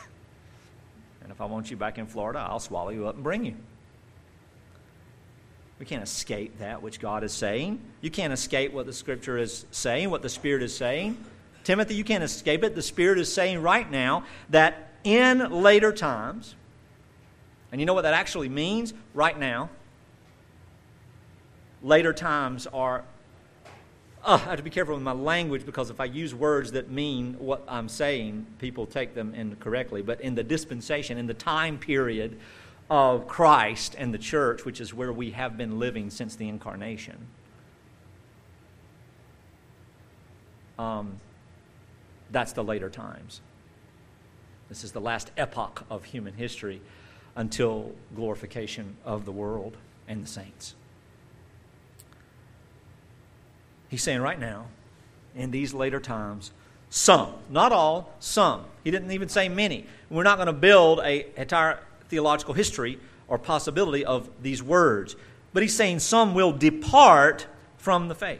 I 1.42 1.46
want 1.46 1.72
you 1.72 1.78
back 1.78 1.98
in 1.98 2.06
Florida, 2.06 2.40
I'll 2.40 2.60
swallow 2.60 2.90
you 2.90 3.08
up 3.08 3.16
and 3.16 3.24
bring 3.24 3.44
you. 3.44 3.56
We 5.80 5.86
can't 5.88 6.04
escape 6.04 6.60
that 6.60 6.84
which 6.84 7.00
God 7.00 7.24
is 7.24 7.34
saying. 7.34 7.82
You 8.02 8.12
can't 8.12 8.32
escape 8.32 8.72
what 8.72 8.86
the 8.86 8.94
Scripture 8.94 9.40
is 9.40 9.66
saying, 9.72 10.12
what 10.12 10.22
the 10.22 10.30
Spirit 10.30 10.62
is 10.62 10.78
saying. 10.78 11.18
Timothy, 11.64 11.96
you 11.96 12.04
can't 12.04 12.24
escape 12.24 12.64
it. 12.64 12.76
The 12.76 12.84
Spirit 12.84 13.18
is 13.18 13.34
saying 13.34 13.64
right 13.64 13.90
now 13.90 14.24
that 14.52 14.90
in 15.04 15.50
later 15.50 15.92
times, 15.92 16.54
and 17.72 17.82
you 17.82 17.88
know 17.88 17.96
what 17.96 18.04
that 18.04 18.14
actually 18.14 18.50
means? 18.50 18.94
Right 19.16 19.38
now, 19.38 19.72
later 21.82 22.14
times 22.14 22.68
are. 22.68 23.04
Oh, 24.24 24.36
I 24.36 24.38
have 24.38 24.58
to 24.58 24.64
be 24.64 24.70
careful 24.70 24.94
with 24.94 25.04
my 25.04 25.14
language 25.14 25.66
because 25.66 25.90
if 25.90 26.00
I 26.00 26.06
use 26.06 26.36
words 26.36 26.74
that 26.74 26.92
mean 26.92 27.36
what 27.40 27.64
I'm 27.68 27.90
saying, 27.90 28.46
people 28.60 28.86
take 28.86 29.16
them 29.16 29.34
incorrectly. 29.34 30.04
But 30.04 30.22
in 30.22 30.36
the 30.36 30.44
dispensation, 30.44 31.18
in 31.18 31.26
the 31.26 31.34
time 31.34 31.80
period 31.80 32.38
of 32.90 33.28
Christ 33.28 33.96
and 33.98 34.14
the 34.14 34.20
church, 34.20 34.64
which 34.64 34.80
is 34.80 34.94
where 34.94 35.12
we 35.12 35.32
have 35.32 35.58
been 35.58 35.80
living 35.80 36.12
since 36.12 36.36
the 36.36 36.48
incarnation. 36.50 37.18
Um, 40.78 41.18
that's 42.32 42.54
the 42.54 42.64
later 42.64 42.90
times. 42.90 43.42
This 44.70 44.84
is 44.84 44.92
the 44.92 45.02
last 45.02 45.32
epoch 45.36 45.84
of 45.90 46.06
human 46.06 46.34
history 46.34 46.82
until 47.36 47.92
glorification 48.16 48.98
of 49.04 49.26
the 49.26 49.32
world 49.32 49.78
and 50.08 50.24
the 50.24 50.28
saints. 50.28 50.76
He's 53.92 54.02
saying 54.02 54.22
right 54.22 54.40
now, 54.40 54.68
in 55.36 55.52
these 55.52 55.74
later 55.74 56.00
times, 56.00 56.52
some, 56.90 57.34
not 57.50 57.74
all, 57.74 58.14
some. 58.22 58.64
He 58.86 58.90
didn't 58.90 59.12
even 59.12 59.28
say 59.28 59.50
many. 59.50 59.86
We're 60.10 60.24
not 60.24 60.38
going 60.38 60.48
to 60.48 60.54
build 60.54 61.00
a 61.00 61.28
entire 61.40 61.78
theological 62.08 62.54
history 62.54 63.00
or 63.28 63.38
possibility 63.38 64.06
of 64.06 64.30
these 64.42 64.64
words. 64.64 65.18
But 65.52 65.62
he's 65.64 65.76
saying 65.76 66.00
some 66.00 66.34
will 66.34 66.54
depart 66.54 67.48
from 67.78 68.08
the 68.08 68.16
faith. 68.16 68.40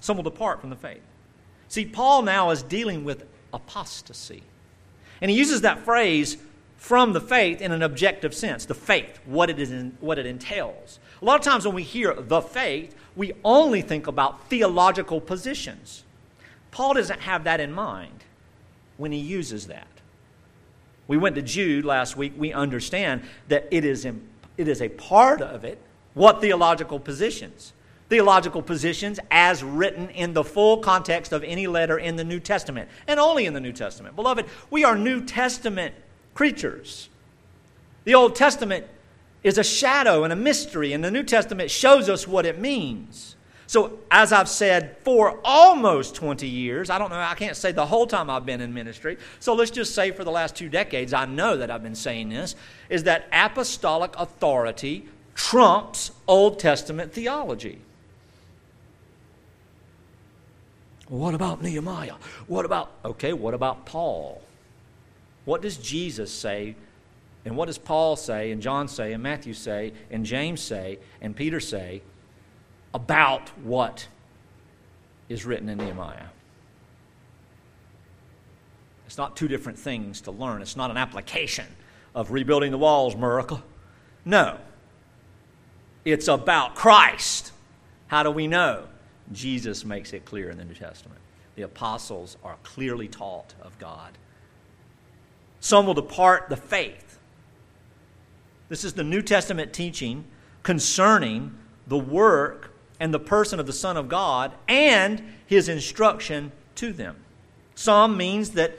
Some 0.00 0.16
will 0.16 0.24
depart 0.24 0.62
from 0.62 0.70
the 0.70 0.76
faith. 0.76 1.02
See, 1.68 1.84
Paul 1.84 2.22
now 2.22 2.48
is 2.48 2.62
dealing 2.62 3.04
with 3.04 3.26
apostasy. 3.52 4.42
And 5.20 5.30
he 5.30 5.36
uses 5.36 5.60
that 5.60 5.80
phrase 5.80 6.38
from 6.80 7.12
the 7.12 7.20
faith 7.20 7.60
in 7.60 7.72
an 7.72 7.82
objective 7.82 8.34
sense 8.34 8.64
the 8.64 8.74
faith, 8.74 9.20
what 9.26 9.50
it, 9.50 9.60
is 9.60 9.70
in, 9.70 9.94
what 10.00 10.18
it 10.18 10.24
entails. 10.24 10.98
A 11.20 11.24
lot 11.26 11.38
of 11.38 11.44
times 11.44 11.66
when 11.66 11.74
we 11.74 11.82
hear 11.82 12.14
the 12.14 12.40
faith, 12.40 12.96
we 13.14 13.34
only 13.44 13.82
think 13.82 14.06
about 14.06 14.48
theological 14.48 15.20
positions. 15.20 16.04
Paul 16.70 16.94
doesn't 16.94 17.20
have 17.20 17.44
that 17.44 17.60
in 17.60 17.70
mind 17.70 18.24
when 18.96 19.12
he 19.12 19.18
uses 19.18 19.66
that. 19.66 19.88
We 21.06 21.18
went 21.18 21.36
to 21.36 21.42
Jude 21.42 21.84
last 21.84 22.16
week. 22.16 22.32
We 22.34 22.50
understand 22.54 23.24
that 23.48 23.68
it 23.70 23.84
is, 23.84 24.06
it 24.06 24.16
is 24.56 24.80
a 24.80 24.88
part 24.88 25.42
of 25.42 25.64
it. 25.64 25.78
What 26.14 26.40
theological 26.40 26.98
positions? 26.98 27.74
Theological 28.08 28.62
positions 28.62 29.20
as 29.30 29.62
written 29.62 30.08
in 30.08 30.32
the 30.32 30.44
full 30.44 30.78
context 30.78 31.32
of 31.32 31.44
any 31.44 31.66
letter 31.66 31.98
in 31.98 32.16
the 32.16 32.24
New 32.24 32.40
Testament, 32.40 32.88
and 33.06 33.20
only 33.20 33.44
in 33.44 33.52
the 33.52 33.60
New 33.60 33.72
Testament. 33.74 34.16
Beloved, 34.16 34.46
we 34.70 34.82
are 34.82 34.96
New 34.96 35.22
Testament 35.22 35.94
creatures. 36.40 37.10
The 38.04 38.14
Old 38.14 38.34
Testament 38.34 38.86
is 39.42 39.58
a 39.58 39.62
shadow 39.62 40.24
and 40.24 40.32
a 40.32 40.36
mystery, 40.36 40.94
and 40.94 41.04
the 41.04 41.10
New 41.10 41.22
Testament 41.22 41.70
shows 41.70 42.08
us 42.08 42.26
what 42.26 42.46
it 42.46 42.58
means. 42.58 43.36
So, 43.66 43.98
as 44.10 44.32
I've 44.32 44.48
said 44.48 44.96
for 45.04 45.38
almost 45.44 46.14
20 46.14 46.48
years, 46.48 46.88
I 46.88 46.98
don't 46.98 47.10
know, 47.10 47.20
I 47.20 47.34
can't 47.34 47.58
say 47.58 47.72
the 47.72 47.84
whole 47.84 48.06
time 48.06 48.30
I've 48.30 48.46
been 48.46 48.62
in 48.62 48.72
ministry. 48.72 49.18
So, 49.38 49.52
let's 49.52 49.70
just 49.70 49.94
say 49.94 50.12
for 50.12 50.24
the 50.24 50.30
last 50.30 50.56
two 50.56 50.70
decades, 50.70 51.12
I 51.12 51.26
know 51.26 51.58
that 51.58 51.70
I've 51.70 51.82
been 51.82 51.94
saying 51.94 52.30
this, 52.30 52.56
is 52.88 53.02
that 53.02 53.28
apostolic 53.34 54.14
authority 54.16 55.10
trumps 55.34 56.10
Old 56.26 56.58
Testament 56.58 57.12
theology. 57.12 57.82
What 61.08 61.34
about 61.34 61.62
Nehemiah? 61.62 62.14
What 62.46 62.64
about, 62.64 62.92
okay, 63.04 63.34
what 63.34 63.52
about 63.52 63.84
Paul? 63.84 64.40
What 65.44 65.62
does 65.62 65.76
Jesus 65.76 66.32
say 66.32 66.76
And 67.44 67.56
what 67.56 67.66
does 67.66 67.78
Paul 67.78 68.16
say, 68.16 68.50
and 68.50 68.60
John 68.60 68.88
say, 68.88 69.12
and 69.12 69.22
Matthew 69.22 69.54
say, 69.54 69.92
and 70.10 70.24
James 70.24 70.60
say, 70.60 70.98
and 71.20 71.34
Peter 71.34 71.60
say 71.60 72.02
about 72.92 73.48
what 73.64 74.08
is 75.28 75.46
written 75.46 75.68
in 75.68 75.78
Nehemiah? 75.78 76.26
It's 79.06 79.16
not 79.16 79.36
two 79.36 79.48
different 79.48 79.78
things 79.78 80.20
to 80.22 80.30
learn. 80.30 80.62
It's 80.62 80.76
not 80.76 80.90
an 80.90 80.96
application 80.96 81.66
of 82.14 82.30
rebuilding 82.30 82.70
the 82.70 82.78
walls 82.78 83.16
miracle. 83.16 83.62
No. 84.24 84.58
It's 86.04 86.28
about 86.28 86.74
Christ. 86.74 87.52
How 88.08 88.22
do 88.22 88.30
we 88.30 88.46
know? 88.46 88.84
Jesus 89.32 89.84
makes 89.84 90.12
it 90.12 90.24
clear 90.24 90.50
in 90.50 90.58
the 90.58 90.64
New 90.64 90.74
Testament. 90.74 91.20
The 91.56 91.62
apostles 91.62 92.36
are 92.44 92.56
clearly 92.62 93.08
taught 93.08 93.54
of 93.62 93.76
God. 93.78 94.12
Some 95.60 95.86
will 95.86 95.94
depart 95.94 96.48
the 96.48 96.56
faith. 96.56 97.18
This 98.68 98.84
is 98.84 98.94
the 98.94 99.04
New 99.04 99.22
Testament 99.22 99.72
teaching 99.72 100.24
concerning 100.62 101.54
the 101.86 101.98
work 101.98 102.72
and 102.98 103.12
the 103.12 103.18
person 103.18 103.60
of 103.60 103.66
the 103.66 103.72
Son 103.72 103.96
of 103.96 104.08
God 104.08 104.52
and 104.68 105.22
his 105.46 105.68
instruction 105.68 106.52
to 106.76 106.92
them. 106.92 107.16
Some 107.74 108.16
means 108.16 108.50
that 108.50 108.78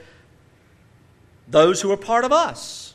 those 1.48 1.82
who 1.82 1.90
are 1.92 1.96
part 1.96 2.24
of 2.24 2.32
us. 2.32 2.94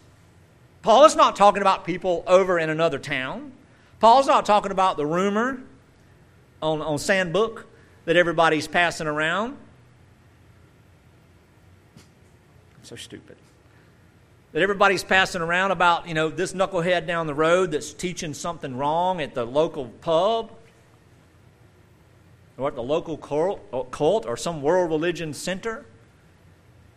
Paul 0.82 1.06
is 1.06 1.16
not 1.16 1.36
talking 1.36 1.62
about 1.62 1.86
people 1.86 2.24
over 2.28 2.58
in 2.58 2.70
another 2.70 2.98
town. 2.98 3.52
Paul's 4.00 4.28
not 4.28 4.46
talking 4.46 4.72
about 4.72 4.98
the 4.98 5.06
rumor 5.06 5.62
on, 6.62 6.82
on 6.82 6.98
Sandbook 6.98 7.64
that 8.06 8.16
everybody's 8.16 8.68
passing 8.68 9.06
around. 9.06 9.58
I'm 12.78 12.84
so 12.84 12.96
stupid. 12.96 13.38
That 14.58 14.64
everybody's 14.64 15.04
passing 15.04 15.44
around 15.44 15.70
about, 15.70 16.08
you 16.08 16.16
know, 16.16 16.30
this 16.30 16.54
knucklehead 16.54 17.06
down 17.06 17.28
the 17.28 17.36
road 17.36 17.70
that's 17.70 17.94
teaching 17.94 18.34
something 18.34 18.76
wrong 18.76 19.22
at 19.22 19.36
the 19.36 19.46
local 19.46 19.86
pub 20.02 20.52
or 22.58 22.70
at 22.70 22.74
the 22.74 22.82
local 22.82 23.62
uh, 23.72 23.84
cult 23.96 24.26
or 24.26 24.36
some 24.36 24.64
world 24.64 24.90
religion 24.90 25.32
center. 25.36 25.86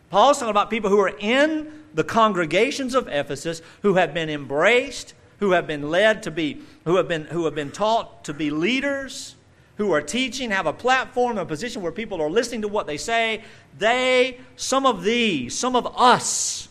Paul's 0.08 0.38
talking 0.38 0.48
about 0.48 0.70
people 0.70 0.88
who 0.88 1.00
are 1.00 1.12
in 1.20 1.70
the 1.92 2.02
congregations 2.02 2.94
of 2.94 3.08
Ephesus 3.08 3.60
who 3.82 3.92
have 3.92 4.14
been 4.14 4.30
embraced, 4.30 5.12
who 5.40 5.50
have 5.50 5.66
been 5.66 5.90
led 5.90 6.22
to 6.22 6.30
be, 6.30 6.62
who 6.86 6.96
have 6.96 7.08
been, 7.08 7.26
who 7.26 7.44
have 7.44 7.54
been 7.54 7.70
taught 7.70 8.24
to 8.24 8.32
be 8.32 8.50
leaders, 8.50 9.34
who 9.76 9.92
are 9.92 10.00
teaching, 10.00 10.50
have 10.50 10.64
a 10.64 10.72
platform, 10.72 11.36
a 11.36 11.44
position 11.44 11.82
where 11.82 11.92
people 11.92 12.22
are 12.22 12.30
listening 12.30 12.62
to 12.62 12.68
what 12.68 12.86
they 12.86 12.96
say. 12.96 13.44
They, 13.76 14.38
some 14.56 14.86
of 14.86 15.04
these, 15.04 15.54
some 15.54 15.76
of 15.76 15.86
us, 15.98 16.68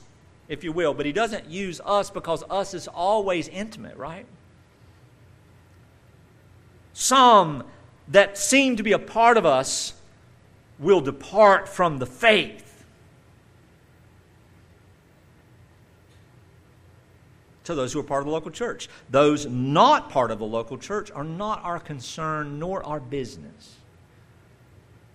if 0.49 0.63
you 0.63 0.71
will, 0.71 0.93
but 0.93 1.05
he 1.05 1.13
doesn't 1.13 1.45
use 1.49 1.79
us 1.85 2.09
because 2.09 2.43
us 2.49 2.73
is 2.73 2.87
always 2.87 3.47
intimate, 3.47 3.95
right? 3.95 4.25
Some 6.93 7.63
that 8.09 8.37
seem 8.37 8.75
to 8.75 8.83
be 8.83 8.91
a 8.91 8.99
part 8.99 9.37
of 9.37 9.45
us 9.45 9.93
will 10.79 10.99
depart 10.99 11.69
from 11.69 11.99
the 11.99 12.05
faith. 12.05 12.65
to 17.65 17.75
those 17.75 17.93
who 17.93 17.99
are 17.99 18.03
part 18.03 18.21
of 18.21 18.25
the 18.25 18.31
local 18.31 18.49
church. 18.49 18.89
Those 19.11 19.45
not 19.45 20.09
part 20.09 20.31
of 20.31 20.39
the 20.39 20.45
local 20.45 20.75
church 20.75 21.11
are 21.11 21.23
not 21.23 21.63
our 21.63 21.79
concern 21.79 22.57
nor 22.57 22.83
our 22.83 22.99
business. 22.99 23.75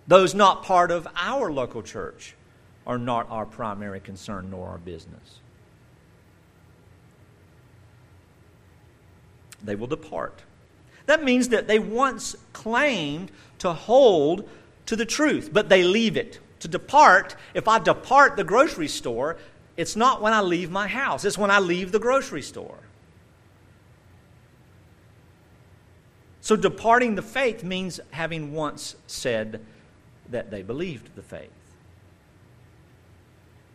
Those 0.07 0.33
not 0.33 0.63
part 0.63 0.89
of 0.89 1.05
our 1.17 1.51
local 1.51 1.81
church 1.81 2.34
are 2.85 2.97
not 2.97 3.27
our 3.29 3.45
primary 3.45 3.99
concern 3.99 4.49
nor 4.51 4.67
our 4.67 4.77
business. 4.77 5.39
They 9.63 9.75
will 9.75 9.87
depart. 9.87 10.43
That 11.07 11.23
means 11.23 11.49
that 11.49 11.67
they 11.67 11.79
once 11.79 12.35
claimed 12.53 13.31
to 13.59 13.73
hold 13.73 14.47
to 14.85 14.95
the 14.95 15.05
truth, 15.05 15.49
but 15.51 15.69
they 15.69 15.83
leave 15.83 16.17
it. 16.17 16.39
To 16.59 16.67
depart, 16.67 17.35
if 17.53 17.67
I 17.67 17.79
depart 17.79 18.37
the 18.37 18.43
grocery 18.43 18.87
store, 18.87 19.37
it's 19.77 19.95
not 19.95 20.21
when 20.21 20.33
I 20.33 20.41
leave 20.41 20.71
my 20.71 20.87
house, 20.87 21.25
it's 21.25 21.37
when 21.37 21.51
I 21.51 21.59
leave 21.59 21.91
the 21.91 21.99
grocery 21.99 22.41
store. 22.41 22.79
So, 26.41 26.55
departing 26.55 27.15
the 27.15 27.23
faith 27.23 27.63
means 27.63 27.99
having 28.11 28.53
once 28.53 28.95
said 29.07 29.65
that 30.29 30.51
they 30.51 30.61
believed 30.61 31.15
the 31.15 31.23
faith. 31.23 31.49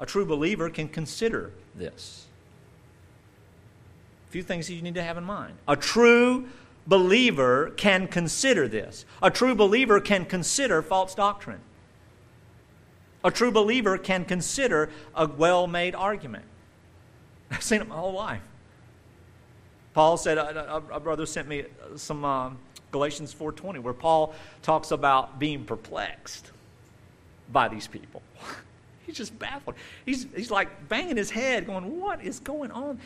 A 0.01 0.07
true 0.07 0.25
believer 0.25 0.71
can 0.71 0.89
consider 0.89 1.53
this. 1.75 2.27
A 4.29 4.33
few 4.33 4.43
things 4.43 4.71
you 4.71 4.81
need 4.81 4.95
to 4.95 5.03
have 5.03 5.19
in 5.19 5.25
mind. 5.25 5.55
A 5.69 5.77
true 5.77 6.49
believer 6.87 7.73
can 7.77 8.09
consider 8.09 8.67
this. 8.67 9.05
A 9.23 9.31
true 9.31 9.55
believer 9.55 10.01
can 10.01 10.25
consider 10.25 10.81
false 10.81 11.15
doctrine. 11.15 11.61
A 13.23 13.31
true 13.31 13.53
believer 13.53 13.99
can 13.99 14.25
consider 14.25 14.89
a 15.15 15.27
well 15.27 15.67
made 15.67 15.95
argument. 15.95 16.45
I've 17.51 17.63
seen 17.63 17.83
it 17.83 17.89
my 17.89 17.97
whole 17.97 18.15
life. 18.15 18.41
Paul 19.93 20.17
said, 20.17 20.39
a, 20.39 21.01
brother 21.01 21.27
sent 21.27 21.49
me 21.49 21.65
some 21.97 22.25
um, 22.25 22.59
Galatians 22.93 23.35
4.20 23.35 23.81
where 23.81 23.93
Paul 23.93 24.35
talks 24.63 24.93
about 24.93 25.39
being 25.39 25.65
perplexed 25.65 26.53
by 27.53 27.69
these 27.69 27.87
people. 27.87 28.23
he's 29.11 29.17
just 29.19 29.39
baffled. 29.39 29.75
He's, 30.07 30.27
he's 30.35 30.51
like 30.51 30.89
banging 30.89 31.17
his 31.17 31.31
head 31.31 31.67
going, 31.67 32.01
what 32.01 32.23
is 32.23 32.41
going 32.41 32.71
on? 32.71 33.01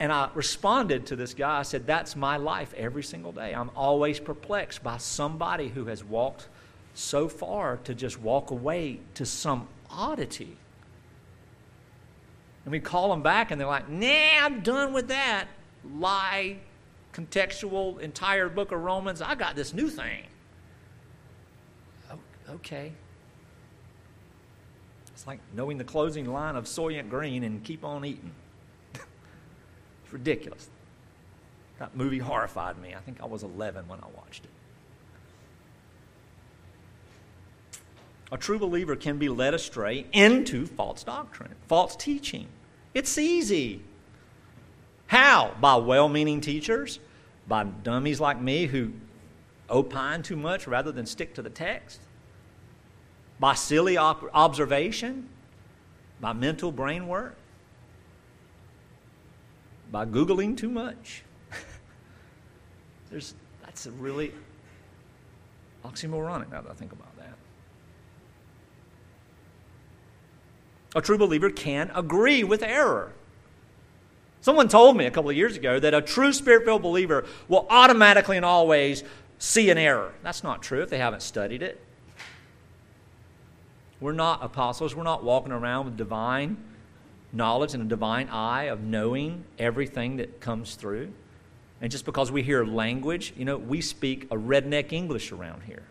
And 0.00 0.12
I 0.12 0.28
responded 0.34 1.06
to 1.06 1.16
this 1.16 1.34
guy. 1.34 1.60
I 1.60 1.62
said, 1.62 1.86
that's 1.86 2.16
my 2.16 2.36
life 2.36 2.74
every 2.76 3.04
single 3.04 3.30
day. 3.30 3.54
I'm 3.54 3.70
always 3.76 4.18
perplexed 4.18 4.82
by 4.82 4.98
somebody 4.98 5.68
who 5.68 5.86
has 5.86 6.02
walked 6.02 6.48
so 6.94 7.28
far 7.28 7.76
to 7.84 7.94
just 7.94 8.20
walk 8.20 8.50
away 8.50 9.00
to 9.14 9.24
some 9.24 9.68
oddity. 9.88 10.56
And 12.64 12.72
we 12.72 12.80
call 12.80 13.10
them 13.10 13.22
back 13.22 13.50
and 13.50 13.60
they're 13.60 13.68
like, 13.68 13.88
nah, 13.88 14.44
I'm 14.44 14.60
done 14.62 14.92
with 14.92 15.08
that. 15.08 15.46
Lie, 15.96 16.58
contextual, 17.12 18.00
entire 18.00 18.48
book 18.48 18.72
of 18.72 18.80
Romans. 18.80 19.22
I 19.22 19.34
got 19.36 19.54
this 19.54 19.72
new 19.72 19.90
thing. 19.90 20.24
Okay. 22.50 22.92
It's 25.24 25.26
like 25.26 25.40
knowing 25.54 25.78
the 25.78 25.84
closing 25.84 26.30
line 26.30 26.54
of 26.54 26.64
Soylent 26.64 27.08
Green 27.08 27.44
and 27.44 27.64
keep 27.64 27.82
on 27.82 28.04
eating. 28.04 28.30
it's 28.94 30.12
ridiculous. 30.12 30.68
That 31.78 31.96
movie 31.96 32.18
horrified 32.18 32.78
me. 32.78 32.94
I 32.94 33.00
think 33.00 33.22
I 33.22 33.26
was 33.26 33.42
11 33.42 33.88
when 33.88 34.00
I 34.00 34.06
watched 34.14 34.44
it. 34.44 34.50
a 38.34 38.36
true 38.36 38.58
believer 38.58 38.96
can 38.96 39.16
be 39.16 39.28
led 39.28 39.54
astray 39.54 40.06
into 40.12 40.66
false 40.66 41.04
doctrine, 41.04 41.54
false 41.68 41.94
teaching. 41.94 42.48
It's 42.92 43.16
easy. 43.16 43.80
How? 45.06 45.54
By 45.60 45.76
well 45.76 46.08
meaning 46.08 46.40
teachers, 46.40 46.98
by 47.46 47.62
dummies 47.62 48.20
like 48.20 48.40
me 48.40 48.66
who 48.66 48.92
opine 49.70 50.22
too 50.22 50.36
much 50.36 50.66
rather 50.66 50.90
than 50.90 51.06
stick 51.06 51.34
to 51.34 51.42
the 51.42 51.50
text, 51.50 52.00
by 53.38 53.54
silly 53.54 53.96
op- 53.96 54.30
observation, 54.32 55.28
by 56.20 56.32
mental 56.32 56.72
brain 56.72 57.08
work, 57.08 57.36
by 59.90 60.04
Googling 60.04 60.56
too 60.56 60.70
much. 60.70 61.22
There's, 63.10 63.34
that's 63.62 63.86
a 63.86 63.90
really 63.92 64.32
oxymoronic 65.84 66.50
now 66.50 66.62
that 66.62 66.70
I 66.70 66.74
think 66.74 66.92
about 66.92 67.16
that. 67.16 67.34
A 70.96 71.00
true 71.00 71.18
believer 71.18 71.50
can 71.50 71.90
agree 71.94 72.44
with 72.44 72.62
error. 72.62 73.12
Someone 74.40 74.68
told 74.68 74.96
me 74.96 75.06
a 75.06 75.10
couple 75.10 75.30
of 75.30 75.36
years 75.36 75.56
ago 75.56 75.80
that 75.80 75.94
a 75.94 76.02
true 76.02 76.32
spirit 76.32 76.64
filled 76.64 76.82
believer 76.82 77.24
will 77.48 77.66
automatically 77.70 78.36
and 78.36 78.44
always 78.44 79.02
see 79.38 79.70
an 79.70 79.78
error. 79.78 80.12
That's 80.22 80.44
not 80.44 80.62
true 80.62 80.82
if 80.82 80.90
they 80.90 80.98
haven't 80.98 81.22
studied 81.22 81.62
it. 81.62 81.83
We're 84.00 84.12
not 84.12 84.42
apostles, 84.42 84.94
we're 84.94 85.02
not 85.04 85.24
walking 85.24 85.52
around 85.52 85.86
with 85.86 85.96
divine 85.96 86.56
knowledge 87.34 87.74
and 87.74 87.82
a 87.82 87.86
divine 87.86 88.28
eye 88.28 88.64
of 88.64 88.80
knowing 88.80 89.44
everything 89.58 90.16
that 90.18 90.40
comes 90.40 90.76
through. 90.76 91.12
And 91.80 91.90
just 91.90 92.04
because 92.04 92.30
we 92.30 92.42
hear 92.42 92.64
language, 92.64 93.34
you 93.36 93.44
know, 93.44 93.58
we 93.58 93.80
speak 93.80 94.24
a 94.30 94.36
redneck 94.36 94.92
English 94.92 95.32
around 95.32 95.62
here. 95.64 95.82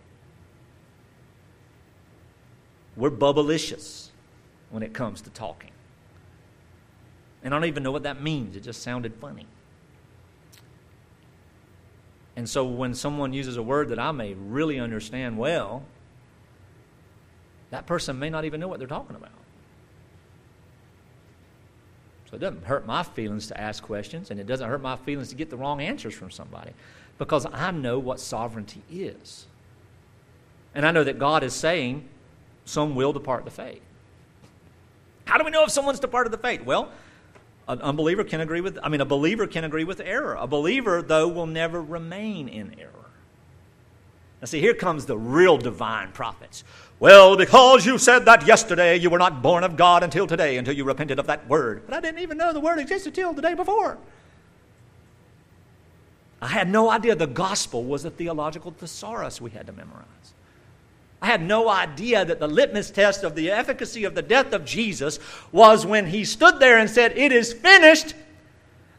We're 2.96 3.12
bubblicious 3.12 4.10
when 4.70 4.84
it 4.84 4.94
comes 4.94 5.22
to 5.22 5.30
talking. 5.30 5.72
And 7.44 7.54
I 7.54 7.60
don't 7.60 7.68
even 7.68 7.84
know 7.84 7.92
what 7.92 8.04
that 8.04 8.22
means. 8.22 8.56
It 8.56 8.62
just 8.62 8.82
sounded 8.82 9.14
funny. 9.16 9.46
And 12.36 12.50
so 12.50 12.64
when 12.66 12.94
someone 12.94 13.34
uses 13.34 13.58
a 13.58 13.64
word 13.64 13.90
that 13.90 14.00
I 14.00 14.12
may 14.12 14.34
really 14.34 14.80
understand 14.80 15.38
well, 15.38 15.84
that 17.74 17.88
person 17.88 18.20
may 18.20 18.30
not 18.30 18.46
even 18.46 18.60
know 18.60 18.68
what 18.68 18.78
they're 18.78 18.88
talking 18.88 19.16
about. 19.16 19.32
So 22.30 22.36
it 22.36 22.40
doesn't 22.40 22.66
hurt 22.66 22.86
my 22.86 23.02
feelings 23.02 23.48
to 23.48 23.60
ask 23.60 23.82
questions, 23.82 24.30
and 24.30 24.40
it 24.40 24.46
doesn't 24.46 24.70
hurt 24.70 24.84
my 24.84 24.96
feelings 24.96 25.30
to 25.30 25.36
get 25.36 25.50
the 25.50 25.58
wrong 25.58 25.82
answers 25.82 26.14
from 26.14 26.30
somebody 26.30 26.72
because 27.18 27.48
I 27.52 27.72
know 27.72 27.98
what 27.98 28.20
sovereignty 28.20 28.84
is. 28.92 29.48
And 30.76 30.86
I 30.86 30.92
know 30.92 31.04
that 31.04 31.18
God 31.18 31.44
is 31.44 31.54
saying 31.54 32.08
some 32.64 32.94
will 32.94 33.12
depart 33.12 33.44
the 33.44 33.52
faith. 33.52 33.82
How 35.26 35.40
do 35.40 35.44
we 35.44 35.50
know 35.50 35.64
if 35.64 35.72
someone's 35.72 36.00
departed 36.00 36.32
the 36.32 36.38
faith? 36.38 36.64
Well, 36.64 36.92
an 37.68 37.82
unbeliever 37.82 38.24
can 38.24 38.40
agree 38.40 38.62
with, 38.62 38.78
I 38.84 38.90
mean, 38.90 39.02
a 39.02 39.06
believer 39.06 39.48
can 39.48 39.64
agree 39.64 39.84
with 39.84 40.00
error. 40.00 40.36
A 40.36 40.46
believer, 40.46 41.02
though, 41.02 41.28
will 41.28 41.48
never 41.48 41.82
remain 41.82 42.48
in 42.50 42.80
error. 42.80 42.92
Now, 44.44 44.48
see, 44.48 44.60
here 44.60 44.74
comes 44.74 45.06
the 45.06 45.18
real 45.18 45.58
divine 45.58 46.12
prophets. 46.12 46.66
Well, 47.04 47.36
because 47.36 47.86
you 47.86 47.98
said 47.98 48.20
that 48.28 48.48
yesterday, 48.48 48.96
you 48.96 49.10
were 49.10 49.18
not 49.18 49.42
born 49.42 49.66
of 49.66 49.76
God 49.76 50.04
until 50.04 50.26
today, 50.26 50.56
until 50.56 50.74
you 50.74 50.86
repented 50.86 51.20
of 51.20 51.28
that 51.28 51.46
word. 51.50 51.82
But 51.86 51.96
I 51.96 52.00
didn't 52.00 52.22
even 52.22 52.38
know 52.38 52.54
the 52.54 52.62
word 52.62 52.80
existed 52.80 53.14
till 53.14 53.34
the 53.34 53.42
day 53.42 53.56
before. 53.56 53.98
I 56.42 56.48
had 56.48 56.70
no 56.70 56.90
idea 56.90 57.14
the 57.14 57.28
gospel 57.28 57.84
was 57.84 58.06
a 58.06 58.10
theological 58.10 58.72
thesaurus 58.72 59.42
we 59.42 59.50
had 59.50 59.68
to 59.68 59.74
memorize. 59.74 60.34
I 61.22 61.26
had 61.26 61.42
no 61.42 61.68
idea 61.68 62.24
that 62.24 62.40
the 62.40 62.48
litmus 62.48 62.90
test 62.90 63.26
of 63.26 63.36
the 63.36 63.52
efficacy 63.52 64.06
of 64.06 64.16
the 64.16 64.22
death 64.22 64.54
of 64.54 64.64
Jesus 64.64 65.20
was 65.52 65.86
when 65.86 66.08
he 66.08 66.24
stood 66.24 66.62
there 66.62 66.78
and 66.78 66.90
said, 66.90 67.18
It 67.18 67.34
is 67.34 67.52
finished. 67.52 68.14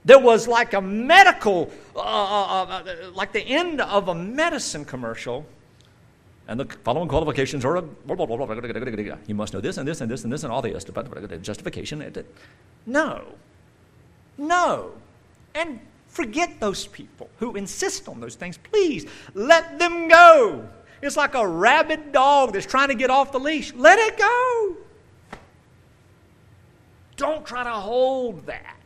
There 0.05 0.19
was 0.19 0.47
like 0.47 0.75
a 0.75 0.83
medical, 0.83 1.73
uh, 1.97 2.01
uh, 2.01 2.65
uh, 2.69 2.83
like 3.15 3.33
the 3.33 3.41
end 3.41 3.81
of 3.81 4.09
a 4.09 4.15
medicine 4.15 4.85
commercial. 4.85 5.47
And 6.47 6.61
the 6.61 6.67
following 6.85 7.09
qualifications 7.09 7.65
are 7.65 7.77
you 9.27 9.35
must 9.35 9.55
know 9.55 9.61
this 9.61 9.79
and 9.79 9.89
this 9.89 10.01
and 10.03 10.11
this 10.11 10.25
and 10.25 10.33
this 10.33 10.45
and 10.45 10.53
all 10.53 10.61
the 10.61 11.39
justification. 11.43 12.25
No. 12.87 13.25
No. 14.37 14.93
And 15.55 15.81
forget 16.09 16.61
those 16.61 16.87
people 16.87 17.31
who 17.39 17.57
insist 17.57 18.09
on 18.09 18.21
those 18.21 18.35
things. 18.35 18.59
Please 18.59 19.07
let 19.33 19.79
them 19.79 20.09
go. 20.09 20.69
It's 21.01 21.17
like 21.17 21.35
a 21.35 21.47
rabid 21.47 22.13
dog 22.13 22.53
that's 22.53 22.67
trying 22.67 22.89
to 22.89 22.95
get 22.95 23.11
off 23.11 23.33
the 23.33 23.41
leash. 23.41 23.73
Let 23.75 23.99
it 23.99 24.19
go. 24.19 24.77
Don't 27.17 27.47
try 27.47 27.65
to 27.65 27.71
hold 27.71 28.47
that. 28.47 28.77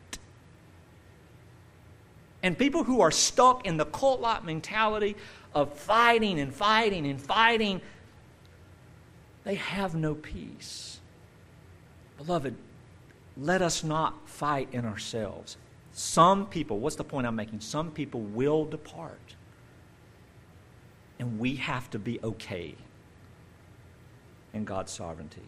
And 2.42 2.56
people 2.56 2.84
who 2.84 3.00
are 3.00 3.10
stuck 3.10 3.66
in 3.66 3.76
the 3.76 3.86
cult 3.86 4.20
like 4.20 4.44
mentality 4.44 5.16
of 5.54 5.72
fighting 5.74 6.38
and 6.38 6.54
fighting 6.54 7.06
and 7.06 7.20
fighting, 7.20 7.80
they 9.44 9.54
have 9.54 9.94
no 9.94 10.14
peace. 10.14 11.00
Beloved, 12.18 12.54
let 13.36 13.62
us 13.62 13.84
not 13.84 14.28
fight 14.28 14.68
in 14.72 14.84
ourselves. 14.84 15.56
Some 15.92 16.46
people, 16.46 16.78
what's 16.78 16.96
the 16.96 17.04
point 17.04 17.26
I'm 17.26 17.36
making? 17.36 17.60
Some 17.60 17.90
people 17.90 18.20
will 18.20 18.64
depart 18.64 19.34
and 21.18 21.38
we 21.38 21.56
have 21.56 21.90
to 21.90 21.98
be 21.98 22.20
okay 22.22 22.74
in 24.54 24.64
God's 24.64 24.92
sovereignty. 24.92 25.42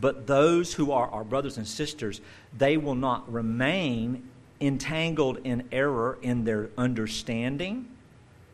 But 0.00 0.26
those 0.26 0.74
who 0.74 0.92
are 0.92 1.08
our 1.08 1.24
brothers 1.24 1.56
and 1.56 1.66
sisters, 1.66 2.20
they 2.56 2.76
will 2.76 2.94
not 2.94 3.30
remain 3.32 4.28
entangled 4.60 5.38
in 5.44 5.68
error 5.72 6.18
in 6.22 6.44
their 6.44 6.70
understanding 6.78 7.88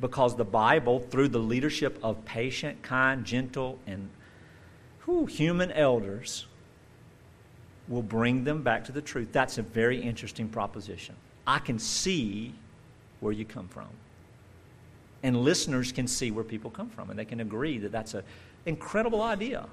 because 0.01 0.37
the 0.37 0.45
Bible, 0.45 1.01
through 1.01 1.29
the 1.29 1.39
leadership 1.39 1.99
of 2.03 2.25
patient, 2.25 2.83
kind, 2.83 3.25
gentle, 3.25 3.79
and 3.87 4.09
whew, 5.05 5.27
human 5.27 5.71
elders, 5.73 6.47
will 7.89 8.03
bring 8.03 8.45
them 8.45 8.63
back 8.63 8.85
to 8.85 8.93
the 8.93 9.03
truth. 9.03 9.29
That's 9.33 9.59
a 9.59 9.63
very 9.63 10.01
interesting 10.01 10.49
proposition. 10.49 11.15
I 11.47 11.59
can 11.59 11.79
see 11.79 12.55
where 13.21 13.33
you 13.33 13.45
come 13.45 13.69
from 13.69 13.89
and 15.25 15.39
listeners 15.39 15.91
can 15.91 16.07
see 16.07 16.31
where 16.31 16.45
people 16.45 16.71
come 16.71 16.91
from 16.91 17.09
and 17.09 17.19
they 17.19 17.25
can 17.25 17.41
agree 17.41 17.79
that 17.79 17.91
that's 17.91 18.13
an 18.13 18.23
incredible 18.67 19.23
idea. 19.23 19.67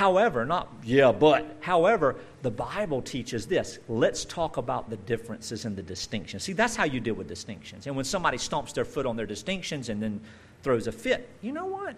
However, 0.00 0.46
not, 0.46 0.72
yeah, 0.82 1.12
but, 1.12 1.58
however, 1.60 2.16
the 2.40 2.50
Bible 2.50 3.02
teaches 3.02 3.46
this. 3.46 3.78
Let's 3.86 4.24
talk 4.24 4.56
about 4.56 4.88
the 4.88 4.96
differences 4.96 5.66
and 5.66 5.76
the 5.76 5.82
distinctions. 5.82 6.42
See, 6.42 6.54
that's 6.54 6.74
how 6.74 6.84
you 6.84 7.00
deal 7.00 7.12
with 7.12 7.28
distinctions. 7.28 7.86
And 7.86 7.94
when 7.94 8.06
somebody 8.06 8.38
stomps 8.38 8.72
their 8.72 8.86
foot 8.86 9.04
on 9.04 9.14
their 9.14 9.26
distinctions 9.26 9.90
and 9.90 10.02
then 10.02 10.18
throws 10.62 10.86
a 10.86 10.92
fit, 10.92 11.28
you 11.42 11.52
know 11.52 11.66
what? 11.66 11.96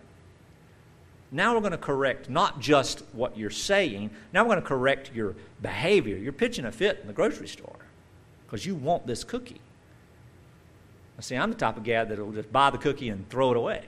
Now 1.31 1.55
we're 1.55 1.61
going 1.61 1.71
to 1.71 1.79
correct 1.79 2.29
not 2.29 2.59
just 2.59 3.05
what 3.12 3.38
you're 3.38 3.51
saying, 3.51 4.11
now 4.33 4.43
we're 4.43 4.55
going 4.55 4.62
to 4.62 4.67
correct 4.67 5.12
your 5.15 5.37
behavior. 5.61 6.17
You're 6.17 6.33
pitching 6.33 6.65
a 6.65 6.73
fit 6.73 6.99
in 7.03 7.07
the 7.07 7.12
grocery 7.12 7.47
store 7.47 7.87
because 8.47 8.67
you 8.67 8.75
want 8.75 9.07
this 9.07 9.23
cookie. 9.23 9.61
See, 11.21 11.37
I'm 11.37 11.51
the 11.51 11.57
type 11.57 11.77
of 11.77 11.85
guy 11.85 12.03
that'll 12.03 12.33
just 12.33 12.53
buy 12.53 12.71
the 12.71 12.79
cookie 12.79 13.11
and 13.11 13.31
throw 13.31 13.53
it 13.53 13.57
away 13.57 13.85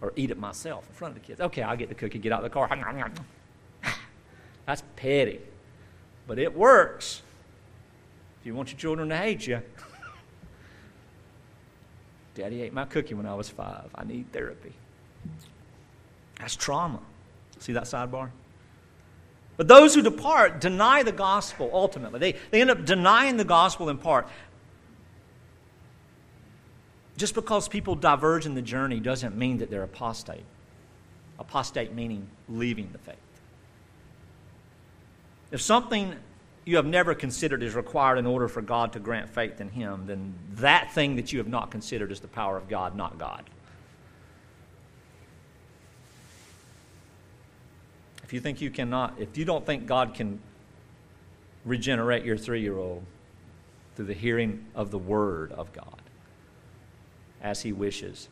or 0.00 0.12
eat 0.16 0.32
it 0.32 0.38
myself 0.38 0.84
in 0.88 0.94
front 0.96 1.16
of 1.16 1.22
the 1.22 1.24
kids. 1.28 1.40
Okay, 1.40 1.62
I'll 1.62 1.76
get 1.76 1.90
the 1.90 1.94
cookie, 1.94 2.18
get 2.18 2.32
out 2.32 2.40
of 2.40 2.50
the 2.50 2.50
car. 2.50 2.68
That's 4.66 4.82
petty. 4.96 5.40
But 6.26 6.38
it 6.38 6.56
works. 6.56 7.22
If 8.40 8.46
you 8.46 8.54
want 8.54 8.70
your 8.70 8.78
children 8.78 9.08
to 9.08 9.16
hate 9.16 9.46
you, 9.46 9.62
Daddy 12.34 12.62
ate 12.62 12.72
my 12.72 12.84
cookie 12.84 13.14
when 13.14 13.26
I 13.26 13.34
was 13.34 13.48
five. 13.48 13.90
I 13.94 14.04
need 14.04 14.32
therapy. 14.32 14.72
That's 16.38 16.56
trauma. 16.56 17.00
See 17.58 17.72
that 17.72 17.84
sidebar? 17.84 18.30
But 19.56 19.68
those 19.68 19.94
who 19.94 20.02
depart 20.02 20.60
deny 20.60 21.02
the 21.02 21.12
gospel 21.12 21.70
ultimately. 21.72 22.18
They, 22.18 22.34
they 22.50 22.60
end 22.60 22.70
up 22.70 22.84
denying 22.84 23.36
the 23.36 23.44
gospel 23.44 23.90
in 23.90 23.98
part. 23.98 24.26
Just 27.16 27.34
because 27.34 27.68
people 27.68 27.94
diverge 27.94 28.46
in 28.46 28.54
the 28.54 28.62
journey 28.62 28.98
doesn't 28.98 29.36
mean 29.36 29.58
that 29.58 29.70
they're 29.70 29.84
apostate. 29.84 30.44
Apostate 31.38 31.92
meaning 31.92 32.26
leaving 32.48 32.88
the 32.92 32.98
faith. 32.98 33.16
If 35.52 35.60
something 35.60 36.16
you 36.64 36.76
have 36.76 36.86
never 36.86 37.14
considered 37.14 37.62
is 37.62 37.74
required 37.74 38.18
in 38.18 38.26
order 38.26 38.48
for 38.48 38.62
God 38.62 38.94
to 38.94 38.98
grant 38.98 39.28
faith 39.28 39.60
in 39.60 39.68
Him, 39.68 40.06
then 40.06 40.34
that 40.54 40.92
thing 40.92 41.16
that 41.16 41.32
you 41.32 41.38
have 41.38 41.48
not 41.48 41.70
considered 41.70 42.10
is 42.10 42.20
the 42.20 42.28
power 42.28 42.56
of 42.56 42.68
God, 42.68 42.96
not 42.96 43.18
God. 43.18 43.44
If 48.24 48.32
you 48.32 48.40
think 48.40 48.60
you 48.60 48.70
cannot, 48.70 49.14
if 49.18 49.36
you 49.36 49.44
don't 49.44 49.64
think 49.64 49.86
God 49.86 50.14
can 50.14 50.40
regenerate 51.64 52.24
your 52.24 52.38
three 52.38 52.62
year 52.62 52.78
old 52.78 53.04
through 53.94 54.06
the 54.06 54.14
hearing 54.14 54.64
of 54.74 54.90
the 54.90 54.98
Word 54.98 55.52
of 55.52 55.72
God, 55.72 56.00
as 57.42 57.60
he 57.60 57.72
wishes 57.72 58.28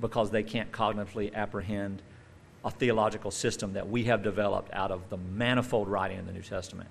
because 0.00 0.30
they 0.30 0.42
can't 0.42 0.70
cognitively 0.72 1.34
apprehend 1.34 2.00
a 2.66 2.70
theological 2.70 3.30
system 3.30 3.74
that 3.74 3.88
we 3.88 4.04
have 4.04 4.24
developed 4.24 4.72
out 4.74 4.90
of 4.90 5.08
the 5.08 5.16
manifold 5.16 5.86
writing 5.86 6.18
in 6.18 6.26
the 6.26 6.32
New 6.32 6.42
Testament, 6.42 6.90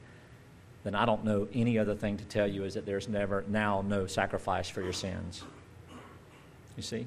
then 0.86 0.96
I 0.96 1.06
don't 1.06 1.26
know 1.26 1.50
any 1.54 1.78
other 1.78 1.96
thing 1.96 2.16
to 2.16 2.24
tell 2.24 2.48
you 2.48 2.64
is 2.64 2.76
that 2.76 2.86
there's 2.86 3.10
never 3.10 3.44
now 3.50 3.84
no 3.86 4.08
sacrifice 4.08 4.70
for 4.70 4.82
your 4.82 4.94
sins. 4.94 5.44
You 6.78 6.84
see? 6.84 7.06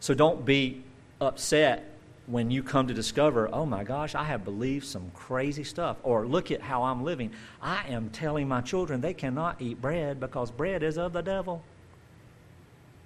So 0.00 0.12
don't 0.12 0.44
be 0.44 0.82
upset 1.18 1.90
when 2.26 2.50
you 2.50 2.62
come 2.62 2.88
to 2.88 2.94
discover, 2.94 3.48
oh 3.50 3.64
my 3.64 3.82
gosh, 3.82 4.14
I 4.14 4.24
have 4.24 4.44
believed 4.44 4.84
some 4.84 5.10
crazy 5.14 5.64
stuff. 5.64 5.96
Or 6.02 6.26
look 6.26 6.50
at 6.50 6.60
how 6.60 6.82
I'm 6.82 7.04
living. 7.04 7.30
I 7.62 7.88
am 7.88 8.10
telling 8.10 8.48
my 8.48 8.60
children 8.60 9.00
they 9.00 9.14
cannot 9.14 9.62
eat 9.62 9.80
bread 9.80 10.20
because 10.20 10.50
bread 10.50 10.82
is 10.82 10.98
of 10.98 11.14
the 11.14 11.22
devil. 11.22 11.62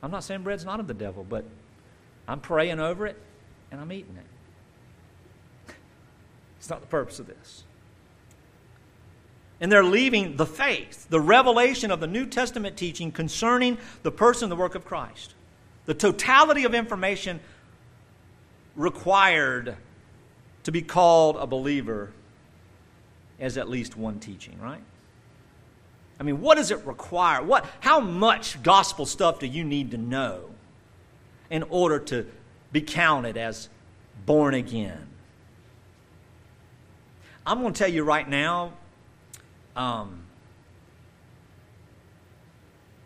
I'm 0.03 0.11
not 0.11 0.25
saying 0.25 0.43
bread's 0.43 0.65
not 0.65 0.81
of 0.81 0.89
the 0.89 0.95
devil, 0.95 1.25
but 1.29 1.45
I'm 2.27 2.41
praying 2.41 2.81
over 2.81 3.07
it 3.07 3.17
and 3.71 3.81
I'm 3.81 3.93
eating 3.93 4.17
it. 4.17 5.75
It's 6.59 6.71
not 6.71 6.81
the 6.81 6.87
purpose 6.87 7.19
of 7.19 7.27
this. 7.27 7.65
And 9.61 9.73
they're 9.73 9.85
leaving 9.85 10.37
the 10.37 10.47
faith, 10.47 11.09
the 11.09 11.21
revelation 11.21 11.91
of 11.91 12.01
the 12.01 12.07
New 12.07 12.27
Testament 12.27 12.77
teaching 12.77 13.11
concerning 13.11 13.79
the 14.03 14.13
person 14.13 14.49
the 14.49 14.57
work 14.57 14.75
of 14.75 14.85
Christ. 14.85 15.35
The 15.87 15.95
totality 15.95 16.65
of 16.65 16.75
information 16.75 17.41
required 18.77 19.77
to 20.65 20.73
be 20.73 20.83
called 20.83 21.37
a 21.37 21.47
believer 21.47 22.13
as 23.41 23.57
at 23.57 23.69
least 23.69 23.97
one 23.97 24.21
teaching, 24.21 24.59
right? 24.61 24.83
I 26.21 26.25
mean, 26.25 26.41
what 26.41 26.57
does 26.57 26.71
it 26.71 26.85
require? 26.85 27.43
What, 27.43 27.65
how 27.81 28.01
much 28.01 28.63
gospel 28.63 29.07
stuff 29.07 29.39
do 29.39 29.47
you 29.47 29.65
need 29.65 29.93
to 29.93 29.97
know 29.97 30.51
in 31.51 31.63
order 31.65 31.99
to 32.01 32.27
be 32.73 32.81
counted 32.81 33.37
as 33.37 33.69
born 34.27 34.55
again? 34.55 35.07
I'm 37.47 37.61
going 37.61 37.73
to 37.73 37.79
tell 37.79 37.91
you 37.91 38.05
right 38.05 38.29
now 38.29 38.75
um, 39.75 40.25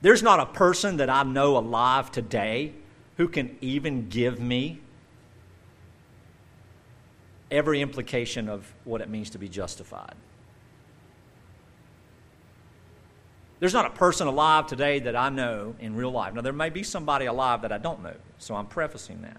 there's 0.01 0.23
not 0.23 0.41
a 0.41 0.47
person 0.47 0.97
that 0.97 1.09
I 1.09 1.23
know 1.23 1.57
alive 1.57 2.11
today 2.11 2.73
who 3.19 3.29
can 3.29 3.57
even 3.61 4.09
give 4.09 4.41
me 4.41 4.81
every 7.53 7.81
implication 7.81 8.49
of 8.49 8.73
what 8.85 9.01
it 9.01 9.09
means 9.09 9.31
to 9.31 9.39
be 9.39 9.49
justified. 9.49 10.15
There's 13.61 13.75
not 13.75 13.87
a 13.87 13.91
person 13.91 14.27
alive 14.27 14.67
today 14.67 14.99
that 15.01 15.15
I 15.15 15.29
know 15.29 15.77
in 15.79 15.95
real 15.95 16.11
life. 16.11 16.35
Now, 16.35 16.41
there 16.41 16.53
may 16.53 16.71
be 16.71 16.83
somebody 16.83 17.27
alive 17.27 17.63
that 17.63 17.71
I 17.71 17.79
don't 17.79 18.03
know, 18.03 18.17
so 18.39 18.57
I'm 18.57 18.67
prefacing 18.67 19.23
that. 19.23 19.37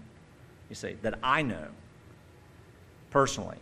You 0.74 0.76
see, 0.76 0.96
that 1.02 1.20
I 1.22 1.42
know 1.42 1.68
personally, 3.12 3.58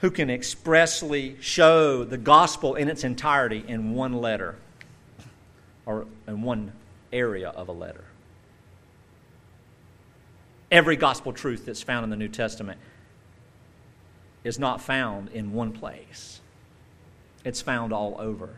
who 0.00 0.10
can 0.10 0.28
expressly 0.28 1.38
show 1.40 2.04
the 2.04 2.18
gospel 2.18 2.74
in 2.74 2.90
its 2.90 3.02
entirety 3.02 3.64
in 3.66 3.94
one 3.94 4.12
letter 4.12 4.56
or 5.86 6.04
in 6.28 6.42
one 6.42 6.72
area 7.14 7.48
of 7.48 7.68
a 7.68 7.72
letter. 7.72 8.04
Every 10.70 10.96
gospel 10.96 11.32
truth 11.32 11.64
that's 11.64 11.80
found 11.80 12.04
in 12.04 12.10
the 12.10 12.16
New 12.16 12.28
Testament 12.28 12.78
is 14.44 14.58
not 14.58 14.82
found 14.82 15.30
in 15.30 15.54
one 15.54 15.72
place, 15.72 16.42
it's 17.42 17.62
found 17.62 17.90
all 17.90 18.16
over. 18.18 18.50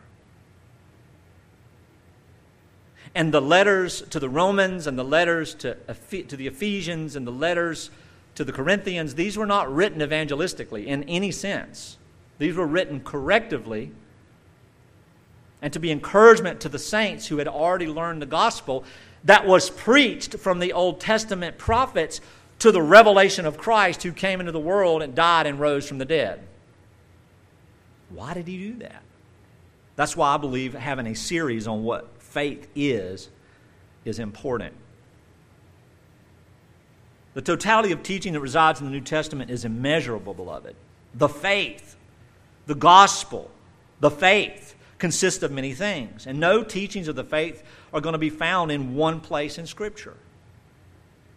And 3.14 3.32
the 3.32 3.40
letters 3.40 4.02
to 4.10 4.20
the 4.20 4.28
Romans 4.28 4.86
and 4.86 4.98
the 4.98 5.04
letters 5.04 5.54
to, 5.56 5.74
to 5.74 6.36
the 6.36 6.46
Ephesians 6.46 7.16
and 7.16 7.26
the 7.26 7.32
letters 7.32 7.90
to 8.34 8.44
the 8.44 8.52
Corinthians, 8.52 9.14
these 9.14 9.36
were 9.36 9.46
not 9.46 9.72
written 9.72 10.00
evangelistically 10.00 10.86
in 10.86 11.04
any 11.04 11.30
sense. 11.30 11.96
These 12.38 12.56
were 12.56 12.66
written 12.66 13.00
correctively 13.00 13.90
and 15.62 15.72
to 15.72 15.78
be 15.78 15.90
encouragement 15.90 16.60
to 16.60 16.68
the 16.68 16.78
saints 16.78 17.26
who 17.26 17.38
had 17.38 17.48
already 17.48 17.86
learned 17.86 18.20
the 18.20 18.26
gospel 18.26 18.84
that 19.24 19.46
was 19.46 19.70
preached 19.70 20.34
from 20.38 20.58
the 20.58 20.72
Old 20.72 21.00
Testament 21.00 21.56
prophets 21.56 22.20
to 22.58 22.70
the 22.70 22.82
revelation 22.82 23.46
of 23.46 23.56
Christ 23.56 24.02
who 24.02 24.12
came 24.12 24.40
into 24.40 24.52
the 24.52 24.60
world 24.60 25.02
and 25.02 25.14
died 25.14 25.46
and 25.46 25.58
rose 25.58 25.88
from 25.88 25.98
the 25.98 26.04
dead. 26.04 26.40
Why 28.10 28.34
did 28.34 28.46
he 28.46 28.58
do 28.58 28.74
that? 28.80 29.02
That's 29.96 30.16
why 30.16 30.34
I 30.34 30.36
believe 30.36 30.74
having 30.74 31.06
a 31.06 31.14
series 31.14 31.66
on 31.66 31.82
what 31.82 32.13
faith 32.34 32.68
is 32.74 33.30
is 34.04 34.18
important. 34.18 34.74
The 37.34 37.42
totality 37.42 37.92
of 37.92 38.02
teaching 38.02 38.32
that 38.34 38.40
resides 38.40 38.80
in 38.80 38.86
the 38.86 38.92
New 38.92 39.00
Testament 39.00 39.50
is 39.50 39.64
immeasurable, 39.64 40.34
beloved. 40.34 40.76
The 41.14 41.28
faith, 41.28 41.96
the 42.66 42.74
gospel, 42.74 43.50
the 44.00 44.10
faith 44.10 44.74
consists 44.98 45.42
of 45.42 45.50
many 45.50 45.72
things. 45.72 46.26
And 46.26 46.38
no 46.38 46.62
teachings 46.62 47.08
of 47.08 47.16
the 47.16 47.24
faith 47.24 47.62
are 47.92 48.00
going 48.00 48.12
to 48.12 48.18
be 48.18 48.30
found 48.30 48.70
in 48.70 48.94
one 48.94 49.20
place 49.20 49.58
in 49.58 49.66
Scripture. 49.66 50.14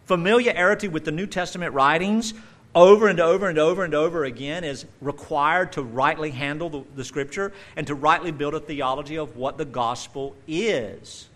Familiarity 0.06 0.88
with 0.88 1.04
the 1.04 1.12
New 1.12 1.26
Testament 1.26 1.74
writings 1.74 2.34
over 2.74 3.08
and 3.08 3.18
over 3.20 3.48
and 3.48 3.58
over 3.58 3.84
and 3.84 3.94
over 3.94 4.24
again 4.24 4.64
is 4.64 4.86
required 5.00 5.72
to 5.72 5.82
rightly 5.82 6.30
handle 6.30 6.68
the, 6.68 6.84
the, 6.96 7.04
Scripture 7.04 7.52
and 7.76 7.86
to 7.86 7.94
rightly 7.94 8.30
build 8.30 8.54
a 8.54 8.60
theology 8.60 9.16
of 9.16 9.36
what 9.36 9.58
the 9.58 9.64
gospel 9.64 10.36
is. 10.46 11.28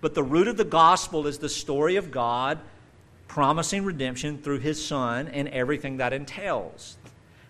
But 0.00 0.14
the 0.14 0.22
root 0.22 0.48
of 0.48 0.56
the 0.56 0.64
gospel 0.64 1.26
is 1.26 1.38
the 1.38 1.48
story 1.48 1.96
of 1.96 2.10
God 2.10 2.58
promising 3.28 3.84
redemption 3.84 4.38
through 4.38 4.58
His 4.58 4.84
Son 4.84 5.28
and 5.28 5.48
everything 5.48 5.98
that 5.98 6.12
entails. 6.12 6.96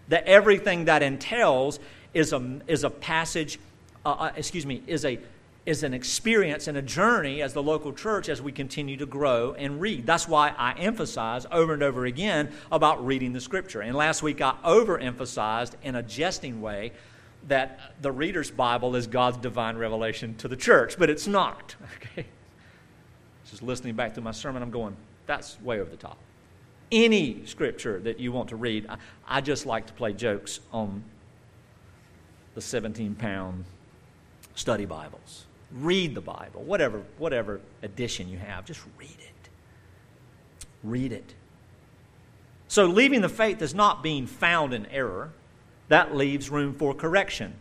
The 0.09 0.27
everything 0.27 0.85
that 0.85 1.03
entails 1.03 1.81
is 2.13 2.33
a, 2.33 2.61
is 2.69 2.85
a 2.85 2.91
passage 2.91 3.59
uh, 4.07 4.11
uh, 4.11 4.33
excuse 4.37 4.67
me, 4.67 4.83
is 4.87 5.05
a 5.05 5.19
is 5.67 5.83
an 5.83 5.95
experience 5.95 6.69
and 6.69 6.77
a 6.77 6.83
journey 6.83 7.41
as 7.41 7.55
the 7.55 7.63
local 7.63 7.93
church 7.93 8.29
as 8.29 8.43
we 8.43 8.53
continue 8.53 8.97
to 8.99 9.07
grow 9.07 9.55
and 9.55 9.81
read. 9.81 10.05
That's 10.05 10.29
why 10.29 10.55
I 10.59 10.73
emphasize 10.75 11.47
over 11.51 11.73
and 11.73 11.83
over 11.83 12.05
again 12.05 12.53
about 12.71 13.05
reading 13.05 13.33
the 13.33 13.41
scripture. 13.41 13.81
And 13.81 13.97
last 13.97 14.23
week 14.23 14.41
I 14.43 14.55
overemphasized 14.65 15.73
in 15.83 15.95
a 15.95 16.03
jesting 16.03 16.61
way 16.61 16.93
that 17.49 17.81
the 18.01 18.13
reader's 18.13 18.51
Bible 18.51 18.95
is 18.95 19.07
God's 19.07 19.39
divine 19.39 19.77
revelation 19.77 20.35
to 20.37 20.49
the 20.49 20.57
church, 20.57 20.99
but 20.99 21.11
it's 21.11 21.27
not. 21.27 21.75
Okay? 21.97 22.27
Just 23.51 23.63
listening 23.63 23.95
back 23.95 24.15
to 24.15 24.21
my 24.21 24.31
sermon, 24.31 24.63
I'm 24.63 24.71
going, 24.71 24.97
that's 25.27 25.61
way 25.61 25.81
over 25.81 25.91
the 25.91 25.97
top. 25.97 26.17
Any 26.91 27.45
scripture 27.45 28.01
that 28.01 28.19
you 28.19 28.33
want 28.33 28.49
to 28.49 28.57
read, 28.57 28.87
I, 28.89 28.97
I 29.27 29.41
just 29.41 29.67
like 29.67 29.87
to 29.87 29.93
play 29.93 30.13
jokes 30.13 30.61
on 30.73 31.05
the 32.55 32.61
17 32.61 33.15
pound 33.15 33.65
study 34.55 34.87
Bibles. 34.87 35.47
Read 35.73 36.15
the 36.15 36.21
Bible, 36.21 36.63
whatever, 36.63 37.03
whatever 37.19 37.61
edition 37.83 38.29
you 38.29 38.39
have, 38.39 38.65
just 38.65 38.81
read 38.99 39.11
it. 39.11 39.49
Read 40.83 41.13
it. 41.13 41.35
So, 42.69 42.87
leaving 42.87 43.21
the 43.21 43.29
faith 43.29 43.63
is 43.63 43.75
not 43.75 44.03
being 44.03 44.27
found 44.27 44.75
in 44.75 44.87
error, 44.87 45.33
that 45.89 46.15
leaves 46.15 46.51
room 46.51 46.75
for 46.75 46.95
correction. 46.95 47.55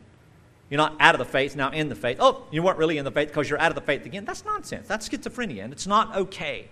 You're 0.70 0.78
not 0.78 0.95
out 0.99 1.14
of 1.14 1.20
the 1.20 1.26
faith, 1.26 1.56
now 1.56 1.70
in 1.72 1.89
the 1.89 1.95
faith. 1.95 2.18
Oh, 2.20 2.43
you 2.51 2.64
weren't 2.64 2.78
really 2.78 2.97
in 2.97 3.06
the 3.06 3.12
faith 3.12 3.28
because 3.28 3.49
you're 3.49 3.60
out 3.60 3.72
of 3.72 3.76
the 3.76 3.82
faith 3.82 4.06
again. 4.06 4.26
That's 4.26 4.45
nonsense. 4.45 4.88
That's 4.88 5.08
schizophrenia, 5.08 5.64
and 5.64 5.74
it's 5.74 5.88
not 5.88 6.16
okay. 6.16 6.70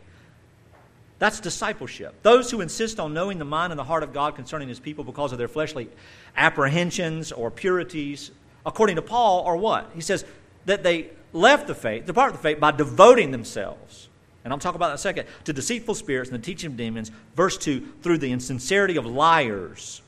That's 1.19 1.39
discipleship. 1.39 2.15
Those 2.23 2.49
who 2.49 2.61
insist 2.61 2.99
on 2.99 3.13
knowing 3.13 3.37
the 3.37 3.45
mind 3.45 3.71
and 3.71 3.77
the 3.77 3.83
heart 3.83 4.01
of 4.01 4.11
God 4.11 4.35
concerning 4.35 4.67
his 4.67 4.79
people 4.79 5.03
because 5.03 5.31
of 5.31 5.37
their 5.37 5.47
fleshly 5.47 5.87
apprehensions 6.35 7.31
or 7.31 7.51
purities 7.51 8.31
according 8.65 8.95
to 8.95 9.01
Paul, 9.01 9.45
are 9.45 9.55
what? 9.55 9.91
He 9.93 10.01
says 10.01 10.25
that 10.65 10.83
they 10.83 11.09
left 11.33 11.67
the 11.67 11.75
faith, 11.75 12.05
departed 12.05 12.35
the 12.35 12.41
faith 12.41 12.59
by 12.59 12.71
devoting 12.71 13.31
themselves. 13.31 14.09
And 14.43 14.51
I'll 14.51 14.59
talk 14.59 14.75
about 14.75 14.87
that 14.87 14.93
in 14.93 14.95
a 14.95 14.97
second. 14.99 15.27
To 15.45 15.53
deceitful 15.53 15.95
spirits 15.95 16.31
and 16.31 16.41
the 16.41 16.45
teaching 16.45 16.71
of 16.71 16.77
demons. 16.77 17.11
Verse 17.35 17.57
2 17.57 17.93
through 18.01 18.17
the 18.17 18.31
insincerity 18.31 18.97
of 18.97 19.05
liars 19.05 20.01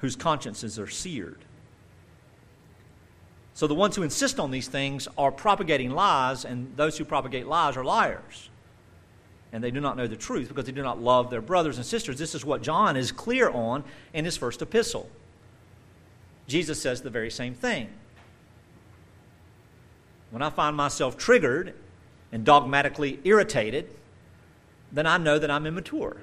whose 0.00 0.14
consciences 0.14 0.78
are 0.78 0.88
seared. 0.88 1.38
So 3.54 3.66
the 3.66 3.74
ones 3.74 3.96
who 3.96 4.02
insist 4.02 4.38
on 4.38 4.50
these 4.50 4.68
things 4.68 5.08
are 5.16 5.32
propagating 5.32 5.90
lies, 5.90 6.44
and 6.44 6.76
those 6.76 6.98
who 6.98 7.06
propagate 7.06 7.46
lies 7.46 7.76
are 7.76 7.84
liars. 7.84 8.50
And 9.50 9.64
they 9.64 9.70
do 9.70 9.80
not 9.80 9.96
know 9.96 10.06
the 10.06 10.16
truth 10.16 10.48
because 10.48 10.66
they 10.66 10.72
do 10.72 10.82
not 10.82 11.00
love 11.00 11.30
their 11.30 11.40
brothers 11.40 11.78
and 11.78 11.86
sisters. 11.86 12.18
This 12.18 12.34
is 12.34 12.44
what 12.44 12.60
John 12.62 12.96
is 12.96 13.12
clear 13.12 13.48
on 13.48 13.82
in 14.12 14.26
his 14.26 14.36
first 14.36 14.60
epistle. 14.60 15.08
Jesus 16.46 16.80
says 16.80 17.00
the 17.00 17.10
very 17.10 17.30
same 17.30 17.54
thing. 17.54 17.88
When 20.36 20.42
I 20.42 20.50
find 20.50 20.76
myself 20.76 21.16
triggered 21.16 21.72
and 22.30 22.44
dogmatically 22.44 23.20
irritated, 23.24 23.88
then 24.92 25.06
I 25.06 25.16
know 25.16 25.38
that 25.38 25.50
I'm 25.50 25.66
immature. 25.66 26.18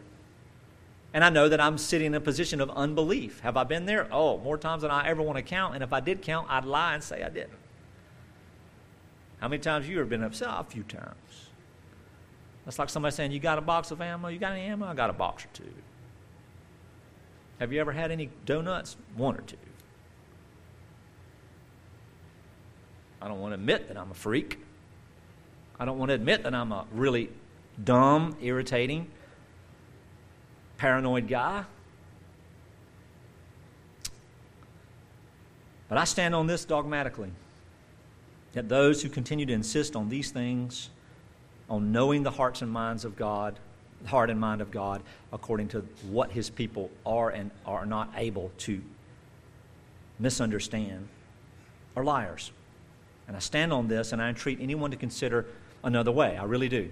And 1.16 1.24
I 1.24 1.32
know 1.32 1.50
that 1.50 1.60
I'm 1.60 1.80
sitting 1.80 2.06
in 2.06 2.14
a 2.14 2.22
position 2.22 2.62
of 2.62 2.70
unbelief. 2.70 3.40
Have 3.40 3.58
I 3.58 3.64
been 3.64 3.88
there? 3.88 4.08
Oh, 4.12 4.38
more 4.38 4.56
times 4.56 4.84
than 4.84 4.92
I 4.92 5.08
ever 5.08 5.24
want 5.24 5.38
to 5.38 5.42
count. 5.42 5.74
And 5.74 5.84
if 5.84 5.92
I 5.92 6.00
did 6.00 6.22
count, 6.22 6.46
I'd 6.52 6.64
lie 6.64 6.94
and 6.94 7.04
say 7.04 7.24
I 7.24 7.30
didn't. 7.30 7.58
How 9.40 9.48
many 9.48 9.60
times 9.60 9.86
have 9.86 9.92
you 9.92 10.00
ever 10.00 10.08
been 10.08 10.24
upset? 10.24 10.50
A 10.52 10.64
few 10.64 10.84
times. 10.84 11.50
That's 12.66 12.78
like 12.78 12.92
somebody 12.92 13.16
saying, 13.16 13.32
You 13.32 13.40
got 13.40 13.58
a 13.58 13.62
box 13.62 13.90
of 13.90 14.00
ammo? 14.00 14.28
You 14.28 14.38
got 14.38 14.52
any 14.52 14.62
ammo? 14.62 14.86
I 14.86 14.94
got 14.94 15.10
a 15.10 15.14
box 15.14 15.46
or 15.46 15.50
two. 15.54 15.74
Have 17.60 17.74
you 17.74 17.82
ever 17.82 17.94
had 17.94 18.12
any 18.12 18.30
donuts? 18.46 18.96
One 19.16 19.36
or 19.38 19.42
two. 19.42 19.58
I 23.24 23.30
don't 23.30 23.40
want 23.40 23.52
to 23.52 23.56
admit 23.56 23.88
that 23.88 23.98
I'm 23.98 24.12
a 24.12 24.14
freak. 24.14 24.60
I 25.80 25.86
don't 25.86 25.98
want 25.98 26.10
to 26.10 26.16
admit 26.16 26.44
that 26.44 26.54
I'm 26.54 26.74
a 26.74 26.86
really 26.92 27.30
dumb, 27.82 28.36
irritating, 28.42 29.08
paranoid 30.78 31.30
guy. 31.30 31.64
But 35.88 35.98
I 35.98 36.04
stand 36.04 36.36
on 36.36 36.48
this 36.48 36.66
dogmatically 36.66 37.32
that 38.52 38.68
those 38.68 39.02
who 39.02 39.08
continue 39.08 39.46
to 39.46 39.54
insist 39.54 39.96
on 39.96 40.10
these 40.10 40.32
things, 40.32 40.90
on 41.70 41.94
knowing 41.94 42.24
the 42.24 42.32
hearts 42.32 42.62
and 42.62 42.70
minds 42.70 43.06
of 43.06 43.16
God, 43.16 43.58
the 44.02 44.10
heart 44.10 44.32
and 44.32 44.40
mind 44.40 44.60
of 44.60 44.70
God, 44.70 45.02
according 45.32 45.70
to 45.70 45.80
what 46.10 46.32
his 46.32 46.50
people 46.50 46.92
are 47.06 47.30
and 47.30 47.52
are 47.66 47.86
not 47.86 48.12
able 48.18 48.52
to 48.60 48.82
misunderstand, 50.20 51.08
are 51.96 52.04
liars. 52.04 52.52
And 53.28 53.36
I 53.36 53.40
stand 53.40 53.72
on 53.74 53.88
this 53.88 54.12
and 54.12 54.22
I 54.22 54.30
entreat 54.30 54.60
anyone 54.62 54.92
to 54.92 54.98
consider 54.98 55.46
another 55.84 56.12
way. 56.12 56.38
I 56.38 56.44
really 56.44 56.70
do. 56.70 56.90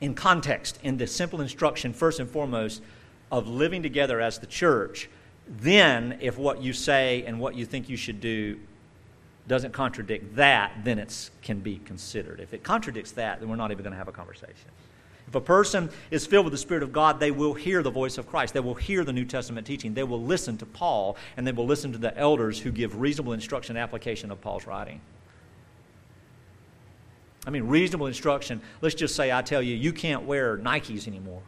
In 0.00 0.14
context, 0.14 0.78
in 0.82 0.96
the 0.96 1.06
simple 1.06 1.40
instruction, 1.40 1.92
first 1.92 2.20
and 2.20 2.28
foremost, 2.28 2.82
of 3.30 3.46
living 3.46 3.82
together 3.82 4.20
as 4.20 4.38
the 4.38 4.46
church, 4.46 5.08
then 5.46 6.18
if 6.20 6.38
what 6.38 6.62
you 6.62 6.72
say 6.72 7.24
and 7.26 7.38
what 7.38 7.54
you 7.54 7.66
think 7.66 7.88
you 7.88 7.96
should 7.96 8.20
do 8.20 8.58
doesn't 9.46 9.72
contradict 9.72 10.36
that, 10.36 10.72
then 10.84 10.98
it 10.98 11.30
can 11.42 11.60
be 11.60 11.80
considered. 11.84 12.40
If 12.40 12.54
it 12.54 12.62
contradicts 12.62 13.12
that, 13.12 13.40
then 13.40 13.48
we're 13.48 13.56
not 13.56 13.72
even 13.72 13.82
going 13.82 13.92
to 13.92 13.98
have 13.98 14.08
a 14.08 14.12
conversation. 14.12 14.70
If 15.30 15.36
a 15.36 15.40
person 15.40 15.90
is 16.10 16.26
filled 16.26 16.46
with 16.46 16.50
the 16.50 16.58
Spirit 16.58 16.82
of 16.82 16.92
God, 16.92 17.20
they 17.20 17.30
will 17.30 17.54
hear 17.54 17.84
the 17.84 17.90
voice 17.90 18.18
of 18.18 18.26
Christ. 18.26 18.52
They 18.52 18.58
will 18.58 18.74
hear 18.74 19.04
the 19.04 19.12
New 19.12 19.24
Testament 19.24 19.64
teaching. 19.64 19.94
They 19.94 20.02
will 20.02 20.20
listen 20.20 20.58
to 20.58 20.66
Paul, 20.66 21.16
and 21.36 21.46
they 21.46 21.52
will 21.52 21.66
listen 21.66 21.92
to 21.92 21.98
the 21.98 22.16
elders 22.18 22.58
who 22.58 22.72
give 22.72 23.00
reasonable 23.00 23.32
instruction 23.32 23.76
and 23.76 23.82
application 23.82 24.32
of 24.32 24.40
Paul's 24.40 24.66
writing. 24.66 25.00
I 27.46 27.50
mean, 27.50 27.68
reasonable 27.68 28.08
instruction. 28.08 28.60
Let's 28.80 28.96
just 28.96 29.14
say 29.14 29.30
I 29.30 29.40
tell 29.42 29.62
you, 29.62 29.76
you 29.76 29.92
can't 29.92 30.24
wear 30.24 30.58
Nikes 30.58 31.06
anymore. 31.06 31.42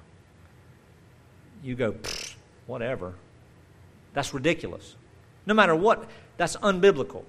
You 1.65 1.75
go, 1.75 1.97
whatever. 2.69 3.15
That's 4.15 4.33
ridiculous. 4.33 4.95
No 5.45 5.55
matter 5.55 5.75
what, 5.75 6.09
that's 6.37 6.55
unbiblical. 6.59 7.25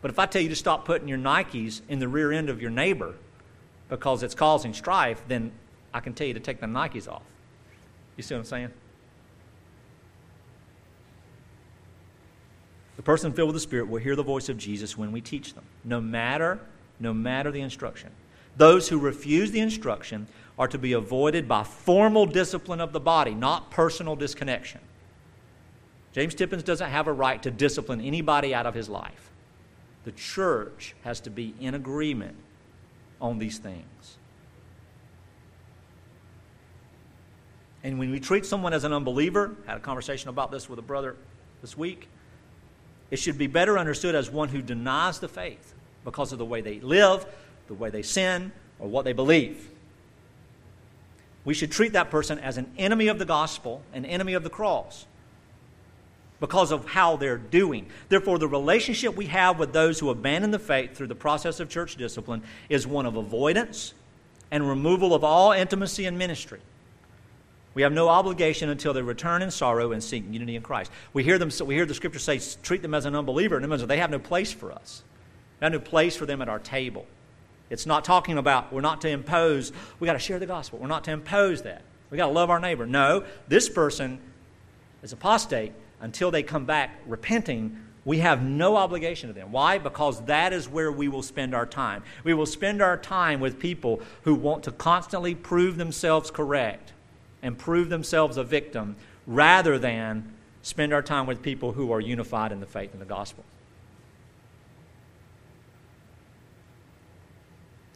But 0.00 0.10
if 0.10 0.18
I 0.18 0.24
tell 0.24 0.40
you 0.40 0.48
to 0.48 0.56
stop 0.56 0.86
putting 0.86 1.06
your 1.06 1.18
Nikes 1.18 1.82
in 1.86 1.98
the 1.98 2.08
rear 2.08 2.32
end 2.32 2.48
of 2.48 2.62
your 2.62 2.70
neighbor 2.70 3.16
because 3.90 4.22
it's 4.22 4.34
causing 4.34 4.72
strife, 4.72 5.22
then 5.28 5.52
I 5.92 6.00
can 6.00 6.14
tell 6.14 6.26
you 6.26 6.34
to 6.34 6.40
take 6.40 6.60
the 6.60 6.66
Nikes 6.66 7.08
off. 7.08 7.24
You 8.16 8.22
see 8.22 8.34
what 8.34 8.40
I'm 8.40 8.44
saying? 8.46 8.70
The 12.96 13.02
person 13.02 13.32
filled 13.32 13.48
with 13.48 13.56
the 13.56 13.60
Spirit 13.60 13.88
will 13.88 14.00
hear 14.00 14.14
the 14.14 14.22
voice 14.22 14.48
of 14.48 14.56
Jesus 14.56 14.96
when 14.96 15.10
we 15.10 15.20
teach 15.20 15.54
them, 15.54 15.64
no 15.84 16.00
matter, 16.00 16.60
no 17.00 17.12
matter 17.12 17.50
the 17.50 17.60
instruction. 17.60 18.10
Those 18.56 18.88
who 18.88 18.98
refuse 18.98 19.50
the 19.50 19.60
instruction 19.60 20.26
are 20.58 20.68
to 20.68 20.78
be 20.78 20.92
avoided 20.92 21.48
by 21.48 21.64
formal 21.64 22.26
discipline 22.26 22.80
of 22.80 22.92
the 22.92 23.00
body, 23.00 23.34
not 23.34 23.70
personal 23.70 24.16
disconnection. 24.16 24.80
James 26.12 26.34
Tippins 26.34 26.62
doesn't 26.62 26.90
have 26.90 27.06
a 27.06 27.12
right 27.12 27.42
to 27.42 27.50
discipline 27.50 28.00
anybody 28.00 28.54
out 28.54 28.66
of 28.66 28.74
his 28.74 28.88
life. 28.88 29.30
The 30.04 30.12
church 30.12 30.94
has 31.02 31.20
to 31.20 31.30
be 31.30 31.54
in 31.60 31.74
agreement 31.74 32.36
on 33.20 33.38
these 33.38 33.58
things. 33.58 34.16
And 37.82 37.98
when 37.98 38.10
we 38.10 38.20
treat 38.20 38.44
someone 38.44 38.72
as 38.72 38.84
an 38.84 38.92
unbeliever, 38.92 39.56
I 39.66 39.70
had 39.70 39.76
a 39.78 39.80
conversation 39.80 40.28
about 40.28 40.50
this 40.50 40.68
with 40.68 40.78
a 40.78 40.82
brother 40.82 41.16
this 41.60 41.76
week, 41.76 42.08
it 43.10 43.18
should 43.18 43.38
be 43.38 43.46
better 43.46 43.78
understood 43.78 44.14
as 44.14 44.30
one 44.30 44.48
who 44.48 44.62
denies 44.62 45.18
the 45.18 45.28
faith 45.28 45.74
because 46.04 46.32
of 46.32 46.38
the 46.38 46.44
way 46.44 46.60
they 46.60 46.80
live, 46.80 47.26
the 47.66 47.74
way 47.74 47.90
they 47.90 48.02
sin, 48.02 48.52
or 48.78 48.88
what 48.88 49.04
they 49.04 49.12
believe. 49.12 49.68
We 51.44 51.54
should 51.54 51.72
treat 51.72 51.94
that 51.94 52.10
person 52.10 52.38
as 52.38 52.58
an 52.58 52.70
enemy 52.78 53.08
of 53.08 53.18
the 53.18 53.24
gospel, 53.24 53.82
an 53.92 54.04
enemy 54.04 54.34
of 54.34 54.44
the 54.44 54.50
cross, 54.50 55.06
because 56.40 56.72
of 56.72 56.86
how 56.86 57.16
they're 57.16 57.38
doing. 57.38 57.86
Therefore, 58.08 58.38
the 58.38 58.48
relationship 58.48 59.14
we 59.14 59.26
have 59.26 59.58
with 59.58 59.72
those 59.72 59.98
who 60.00 60.10
abandon 60.10 60.50
the 60.50 60.58
faith 60.58 60.96
through 60.96 61.08
the 61.08 61.14
process 61.14 61.60
of 61.60 61.68
church 61.68 61.96
discipline 61.96 62.42
is 62.68 62.86
one 62.86 63.06
of 63.06 63.16
avoidance 63.16 63.94
and 64.50 64.66
removal 64.66 65.14
of 65.14 65.22
all 65.22 65.52
intimacy 65.52 66.06
and 66.06 66.18
ministry. 66.18 66.60
We 67.74 67.82
have 67.82 67.92
no 67.92 68.08
obligation 68.08 68.68
until 68.68 68.92
they 68.92 69.02
return 69.02 69.42
in 69.42 69.50
sorrow 69.50 69.92
and 69.92 70.02
seek 70.02 70.24
unity 70.28 70.56
in 70.56 70.62
Christ. 70.62 70.90
We 71.12 71.22
hear, 71.22 71.38
them, 71.38 71.50
we 71.66 71.74
hear 71.74 71.86
the 71.86 71.94
scripture 71.94 72.18
say, 72.18 72.40
treat 72.62 72.82
them 72.82 72.94
as 72.94 73.04
an 73.04 73.14
unbeliever, 73.14 73.56
and 73.56 73.64
it 73.64 73.68
means 73.68 73.86
they 73.86 73.98
have 73.98 74.10
no 74.10 74.18
place 74.18 74.52
for 74.52 74.72
us. 74.72 75.04
They 75.60 75.66
have 75.66 75.72
no 75.72 75.78
place 75.78 76.16
for 76.16 76.26
them 76.26 76.42
at 76.42 76.48
our 76.48 76.58
table. 76.58 77.06
It's 77.68 77.86
not 77.86 78.04
talking 78.04 78.38
about 78.38 78.72
we're 78.72 78.80
not 78.80 79.02
to 79.02 79.08
impose, 79.08 79.72
we 80.00 80.06
got 80.06 80.14
to 80.14 80.18
share 80.18 80.40
the 80.40 80.46
gospel. 80.46 80.80
We're 80.80 80.88
not 80.88 81.04
to 81.04 81.12
impose 81.12 81.62
that. 81.62 81.82
We 82.10 82.16
got 82.16 82.26
to 82.26 82.32
love 82.32 82.50
our 82.50 82.58
neighbor. 82.58 82.86
No, 82.86 83.24
this 83.46 83.68
person 83.68 84.18
is 85.04 85.12
apostate 85.12 85.72
until 86.00 86.30
they 86.30 86.42
come 86.42 86.64
back 86.64 87.00
repenting. 87.06 87.76
We 88.04 88.18
have 88.18 88.42
no 88.42 88.76
obligation 88.76 89.28
to 89.28 89.34
them. 89.34 89.52
Why? 89.52 89.78
Because 89.78 90.24
that 90.24 90.52
is 90.52 90.68
where 90.68 90.90
we 90.90 91.08
will 91.08 91.22
spend 91.22 91.54
our 91.54 91.66
time. 91.66 92.02
We 92.24 92.34
will 92.34 92.46
spend 92.46 92.80
our 92.80 92.96
time 92.96 93.40
with 93.40 93.58
people 93.58 94.00
who 94.22 94.34
want 94.34 94.64
to 94.64 94.72
constantly 94.72 95.34
prove 95.34 95.76
themselves 95.76 96.30
correct 96.30 96.92
and 97.42 97.58
prove 97.58 97.88
themselves 97.88 98.36
a 98.36 98.44
victim 98.44 98.96
rather 99.26 99.78
than 99.78 100.32
spend 100.62 100.92
our 100.92 101.02
time 101.02 101.26
with 101.26 101.42
people 101.42 101.72
who 101.72 101.92
are 101.92 102.00
unified 102.00 102.52
in 102.52 102.60
the 102.60 102.66
faith 102.66 102.92
and 102.92 103.00
the 103.00 103.06
gospel. 103.06 103.44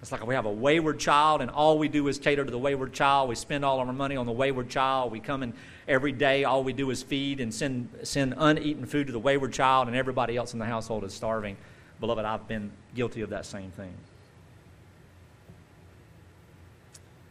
It's 0.05 0.13
like 0.13 0.27
we 0.27 0.35
have 0.35 0.45
a 0.45 0.53
wayward 0.53 0.99
child, 0.99 1.41
and 1.41 1.51
all 1.51 1.79
we 1.79 1.89
do 1.89 2.09
is 2.09 2.19
cater 2.19 2.45
to 2.45 2.51
the 2.51 2.59
wayward 2.59 2.93
child. 2.93 3.27
We 3.27 3.37
spend 3.37 3.65
all 3.65 3.81
of 3.81 3.89
our 3.89 3.95
money 3.95 4.19
on 4.19 4.27
the 4.27 4.33
wayward 4.33 4.69
child. 4.69 5.11
We 5.11 5.19
come 5.19 5.43
in 5.43 5.55
every 5.89 6.13
day, 6.13 6.45
all 6.45 6.63
we 6.63 6.75
do 6.75 6.91
is 6.91 7.03
feed 7.03 7.41
and 7.41 7.55
send, 7.55 7.89
send 8.03 8.35
uneaten 8.37 8.85
food 8.85 9.07
to 9.07 9.15
the 9.15 9.19
wayward 9.19 9.55
child, 9.55 9.89
and 9.89 9.97
everybody 9.97 10.37
else 10.37 10.53
in 10.53 10.59
the 10.59 10.67
household 10.67 11.05
is 11.05 11.15
starving. 11.15 11.57
Beloved, 12.01 12.23
I've 12.23 12.47
been 12.47 12.71
guilty 12.95 13.23
of 13.23 13.31
that 13.31 13.47
same 13.47 13.71
thing. 13.71 13.95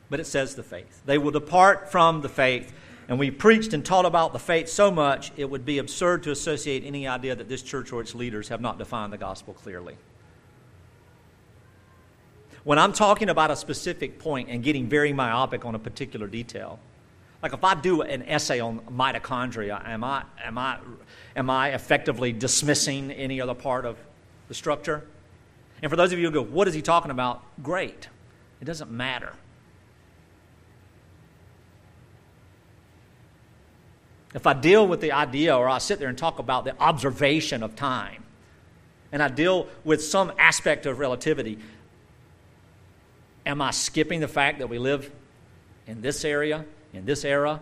but 0.09 0.19
it 0.19 0.25
says 0.25 0.55
the 0.55 0.63
faith. 0.63 1.03
They 1.05 1.19
will 1.19 1.29
depart 1.29 1.91
from 1.91 2.21
the 2.21 2.29
faith. 2.29 2.73
And 3.07 3.19
we 3.19 3.29
preached 3.29 3.73
and 3.73 3.85
taught 3.85 4.05
about 4.05 4.33
the 4.33 4.39
faith 4.39 4.67
so 4.67 4.89
much, 4.89 5.31
it 5.37 5.47
would 5.47 5.63
be 5.63 5.77
absurd 5.77 6.23
to 6.23 6.31
associate 6.31 6.83
any 6.83 7.07
idea 7.07 7.35
that 7.35 7.49
this 7.49 7.61
church 7.61 7.91
or 7.91 8.01
its 8.01 8.15
leaders 8.15 8.49
have 8.49 8.61
not 8.61 8.79
defined 8.79 9.13
the 9.13 9.17
gospel 9.19 9.53
clearly. 9.53 9.95
When 12.63 12.79
I'm 12.79 12.93
talking 12.93 13.29
about 13.29 13.51
a 13.51 13.55
specific 13.55 14.19
point 14.19 14.49
and 14.49 14.63
getting 14.63 14.87
very 14.87 15.11
myopic 15.11 15.65
on 15.65 15.75
a 15.75 15.79
particular 15.79 16.27
detail, 16.27 16.79
like 17.41 17.53
if 17.53 17.63
I 17.63 17.75
do 17.75 18.01
an 18.03 18.23
essay 18.23 18.61
on 18.61 18.79
mitochondria, 18.91 19.85
am 19.85 20.03
I, 20.03 20.23
am 20.41 20.57
I, 20.57 20.77
am 21.35 21.49
I 21.49 21.73
effectively 21.73 22.31
dismissing 22.31 23.11
any 23.11 23.41
other 23.41 23.53
part 23.53 23.85
of 23.85 23.97
the 24.47 24.53
structure? 24.53 25.03
And 25.81 25.89
for 25.89 25.97
those 25.97 26.13
of 26.13 26.19
you 26.19 26.27
who 26.27 26.31
go, 26.31 26.41
what 26.41 26.69
is 26.69 26.73
he 26.73 26.81
talking 26.81 27.11
about? 27.11 27.43
Great. 27.61 28.07
It 28.61 28.65
doesn't 28.65 28.89
matter. 28.89 29.33
If 34.33 34.47
I 34.47 34.53
deal 34.53 34.87
with 34.87 35.01
the 35.01 35.11
idea 35.11 35.55
or 35.55 35.67
I 35.67 35.79
sit 35.79 35.99
there 35.99 36.07
and 36.07 36.17
talk 36.17 36.39
about 36.39 36.63
the 36.63 36.79
observation 36.79 37.61
of 37.61 37.75
time, 37.75 38.23
and 39.11 39.21
I 39.21 39.27
deal 39.27 39.67
with 39.83 40.03
some 40.03 40.31
aspect 40.39 40.85
of 40.85 40.97
relativity, 40.97 41.59
am 43.45 43.61
I 43.61 43.71
skipping 43.71 44.19
the 44.19 44.27
fact 44.27 44.59
that 44.59 44.67
we 44.67 44.79
live 44.79 45.11
in 45.87 46.01
this 46.01 46.25
area, 46.25 46.65
in 46.93 47.05
this 47.05 47.25
era? 47.25 47.61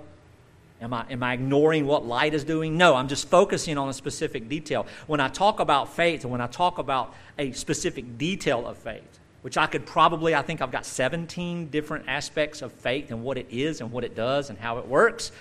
Am 0.81 0.93
I, 0.93 1.05
am 1.11 1.21
I 1.21 1.33
ignoring 1.33 1.85
what 1.85 2.05
light 2.05 2.33
is 2.33 2.43
doing? 2.43 2.75
No, 2.75 2.95
I'm 2.95 3.07
just 3.07 3.27
focusing 3.27 3.77
on 3.77 3.87
a 3.87 3.93
specific 3.93 4.49
detail. 4.49 4.87
When 5.05 5.19
I 5.19 5.27
talk 5.27 5.59
about 5.59 5.93
faith 5.93 6.23
and 6.23 6.31
when 6.31 6.41
I 6.41 6.47
talk 6.47 6.79
about 6.79 7.13
a 7.37 7.51
specific 7.51 8.17
detail 8.17 8.65
of 8.65 8.77
faith, 8.77 9.19
which 9.43 9.57
I 9.57 9.67
could 9.67 9.85
probably, 9.85 10.33
I 10.33 10.41
think 10.41 10.61
I've 10.61 10.71
got 10.71 10.85
17 10.85 11.69
different 11.69 12.05
aspects 12.07 12.61
of 12.61 12.71
faith 12.71 13.11
and 13.11 13.23
what 13.23 13.37
it 13.37 13.47
is 13.51 13.81
and 13.81 13.91
what 13.91 14.03
it 14.03 14.15
does 14.15 14.49
and 14.49 14.57
how 14.57 14.79
it 14.79 14.87
works. 14.87 15.31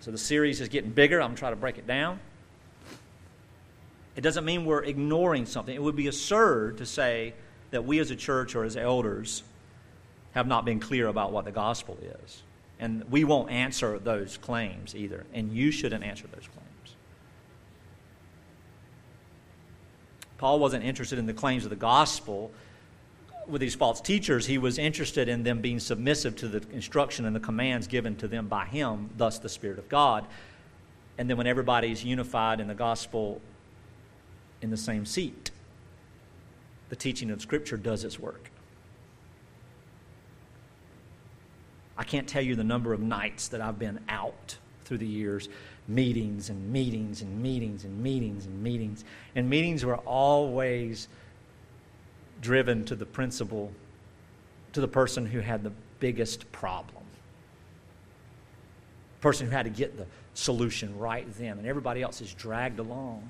So 0.00 0.10
the 0.10 0.18
series 0.18 0.60
is 0.60 0.68
getting 0.68 0.90
bigger. 0.90 1.20
I'm 1.22 1.34
trying 1.34 1.52
to 1.52 1.56
break 1.56 1.78
it 1.78 1.86
down. 1.86 2.20
It 4.16 4.20
doesn't 4.20 4.44
mean 4.44 4.66
we're 4.66 4.84
ignoring 4.84 5.46
something. 5.46 5.74
It 5.74 5.82
would 5.82 5.96
be 5.96 6.08
absurd 6.08 6.78
to 6.78 6.86
say 6.86 7.32
that 7.72 7.84
we 7.84 7.98
as 7.98 8.10
a 8.10 8.16
church 8.16 8.54
or 8.54 8.64
as 8.64 8.76
elders 8.76 9.42
have 10.32 10.46
not 10.46 10.64
been 10.64 10.80
clear 10.80 11.08
about 11.08 11.32
what 11.32 11.44
the 11.44 11.50
gospel 11.50 11.98
is. 12.22 12.42
And 12.78 13.04
we 13.10 13.24
won't 13.24 13.50
answer 13.50 13.98
those 13.98 14.38
claims 14.38 14.94
either. 14.94 15.26
And 15.34 15.52
you 15.52 15.70
shouldn't 15.70 16.04
answer 16.04 16.26
those 16.28 16.48
claims. 16.48 16.96
Paul 20.38 20.58
wasn't 20.58 20.84
interested 20.84 21.18
in 21.18 21.26
the 21.26 21.34
claims 21.34 21.64
of 21.64 21.70
the 21.70 21.76
gospel 21.76 22.50
with 23.46 23.60
these 23.60 23.74
false 23.74 24.00
teachers, 24.00 24.46
he 24.46 24.58
was 24.58 24.78
interested 24.78 25.28
in 25.28 25.42
them 25.42 25.60
being 25.60 25.80
submissive 25.80 26.36
to 26.36 26.48
the 26.48 26.62
instruction 26.72 27.24
and 27.24 27.34
the 27.34 27.40
commands 27.40 27.86
given 27.86 28.16
to 28.16 28.28
them 28.28 28.46
by 28.46 28.64
him, 28.66 29.10
thus 29.16 29.38
the 29.38 29.48
Spirit 29.48 29.78
of 29.78 29.88
God. 29.88 30.26
And 31.18 31.28
then 31.28 31.36
when 31.36 31.46
everybody's 31.46 32.04
unified 32.04 32.60
in 32.60 32.68
the 32.68 32.74
gospel 32.74 33.40
in 34.60 34.70
the 34.70 34.76
same 34.76 35.04
seat, 35.04 35.41
the 36.92 36.96
teaching 36.96 37.30
of 37.30 37.40
Scripture 37.40 37.78
does 37.78 38.04
its 38.04 38.20
work. 38.20 38.50
I 41.96 42.04
can't 42.04 42.28
tell 42.28 42.42
you 42.42 42.54
the 42.54 42.64
number 42.64 42.92
of 42.92 43.00
nights 43.00 43.48
that 43.48 43.62
I've 43.62 43.78
been 43.78 43.98
out 44.10 44.58
through 44.84 44.98
the 44.98 45.06
years, 45.06 45.48
meetings 45.88 46.50
and 46.50 46.70
meetings 46.70 47.22
and 47.22 47.42
meetings 47.42 47.86
and 47.86 48.02
meetings 48.02 48.44
and 48.44 48.62
meetings. 48.62 49.06
And 49.34 49.48
meetings 49.48 49.86
were 49.86 49.96
always 49.96 51.08
driven 52.42 52.84
to 52.84 52.94
the 52.94 53.06
principle, 53.06 53.72
to 54.74 54.82
the 54.82 54.88
person 54.88 55.24
who 55.24 55.40
had 55.40 55.64
the 55.64 55.72
biggest 55.98 56.52
problem. 56.52 57.04
Person 59.22 59.46
who 59.46 59.52
had 59.52 59.62
to 59.62 59.70
get 59.70 59.96
the 59.96 60.04
solution 60.34 60.98
right 60.98 61.26
then, 61.38 61.56
and 61.56 61.66
everybody 61.66 62.02
else 62.02 62.20
is 62.20 62.34
dragged 62.34 62.80
along. 62.80 63.26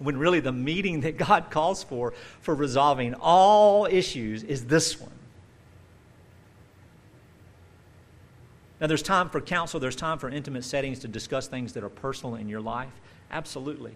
When 0.00 0.16
really 0.16 0.40
the 0.40 0.50
meeting 0.50 1.02
that 1.02 1.16
God 1.18 1.50
calls 1.50 1.84
for 1.84 2.14
for 2.40 2.54
resolving 2.54 3.14
all 3.14 3.86
issues 3.86 4.42
is 4.42 4.64
this 4.64 5.00
one. 5.00 5.12
Now, 8.80 8.86
there's 8.86 9.02
time 9.02 9.28
for 9.28 9.42
counsel, 9.42 9.78
there's 9.78 9.94
time 9.94 10.18
for 10.18 10.30
intimate 10.30 10.64
settings 10.64 11.00
to 11.00 11.08
discuss 11.08 11.48
things 11.48 11.74
that 11.74 11.84
are 11.84 11.90
personal 11.90 12.36
in 12.36 12.48
your 12.48 12.62
life. 12.62 12.92
Absolutely. 13.30 13.92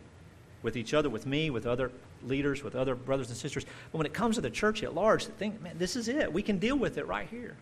With 0.62 0.76
each 0.76 0.92
other, 0.92 1.08
with 1.08 1.26
me, 1.26 1.48
with 1.48 1.66
other 1.66 1.90
leaders, 2.22 2.62
with 2.62 2.74
other 2.76 2.94
brothers 2.94 3.28
and 3.28 3.36
sisters. 3.36 3.64
But 3.90 3.98
when 3.98 4.06
it 4.06 4.12
comes 4.12 4.36
to 4.36 4.42
the 4.42 4.50
church 4.50 4.82
at 4.82 4.94
large, 4.94 5.24
think, 5.24 5.60
man, 5.62 5.78
this 5.78 5.96
is 5.96 6.08
it. 6.08 6.30
We 6.30 6.42
can 6.42 6.58
deal 6.58 6.76
with 6.76 6.98
it 6.98 7.06
right 7.06 7.26
here. 7.30 7.56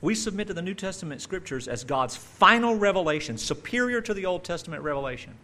We 0.00 0.14
submit 0.14 0.46
to 0.46 0.54
the 0.54 0.62
New 0.62 0.74
Testament 0.74 1.20
scriptures 1.20 1.66
as 1.66 1.84
God's 1.84 2.16
final 2.16 2.76
revelation, 2.76 3.36
superior 3.36 4.00
to 4.00 4.14
the 4.14 4.26
Old 4.26 4.44
Testament 4.44 4.82
revelation. 4.82 5.34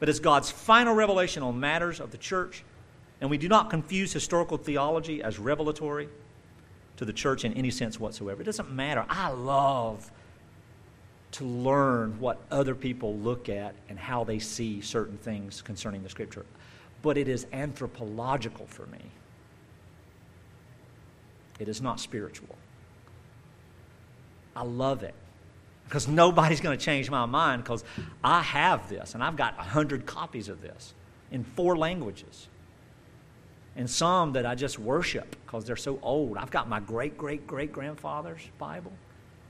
But 0.00 0.08
as 0.08 0.20
God's 0.20 0.50
final 0.50 0.94
revelation 0.94 1.42
on 1.42 1.58
matters 1.58 2.00
of 2.00 2.10
the 2.10 2.18
church 2.18 2.64
And 3.20 3.30
we 3.30 3.38
do 3.38 3.48
not 3.48 3.70
confuse 3.70 4.12
historical 4.12 4.56
theology 4.58 5.22
as 5.22 5.38
revelatory 5.38 6.08
to 6.96 7.04
the 7.04 7.12
church 7.12 7.44
in 7.44 7.52
any 7.54 7.70
sense 7.70 7.98
whatsoever. 7.98 8.42
It 8.42 8.44
doesn't 8.44 8.70
matter. 8.70 9.04
I 9.08 9.30
love 9.30 10.10
to 11.32 11.44
learn 11.44 12.18
what 12.20 12.40
other 12.50 12.74
people 12.74 13.16
look 13.16 13.48
at 13.48 13.74
and 13.88 13.98
how 13.98 14.24
they 14.24 14.38
see 14.38 14.80
certain 14.80 15.18
things 15.18 15.62
concerning 15.62 16.02
the 16.02 16.08
Scripture. 16.08 16.46
But 17.02 17.18
it 17.18 17.28
is 17.28 17.46
anthropological 17.52 18.66
for 18.66 18.86
me, 18.86 19.10
it 21.58 21.68
is 21.68 21.82
not 21.82 22.00
spiritual. 22.00 22.57
I 24.58 24.62
love 24.62 25.04
it 25.04 25.14
because 25.84 26.08
nobody's 26.08 26.60
going 26.60 26.76
to 26.76 26.84
change 26.84 27.08
my 27.08 27.26
mind 27.26 27.62
because 27.62 27.84
I 28.24 28.42
have 28.42 28.88
this 28.88 29.14
and 29.14 29.22
I've 29.22 29.36
got 29.36 29.54
a 29.56 29.62
hundred 29.62 30.04
copies 30.04 30.48
of 30.48 30.60
this 30.60 30.94
in 31.30 31.44
four 31.44 31.76
languages 31.78 32.48
and 33.76 33.88
some 33.88 34.32
that 34.32 34.44
I 34.44 34.56
just 34.56 34.80
worship 34.80 35.36
because 35.46 35.64
they're 35.64 35.76
so 35.76 36.00
old. 36.02 36.36
I've 36.36 36.50
got 36.50 36.68
my 36.68 36.80
great 36.80 37.16
great 37.16 37.46
great 37.46 37.70
grandfather's 37.72 38.42
Bible, 38.58 38.92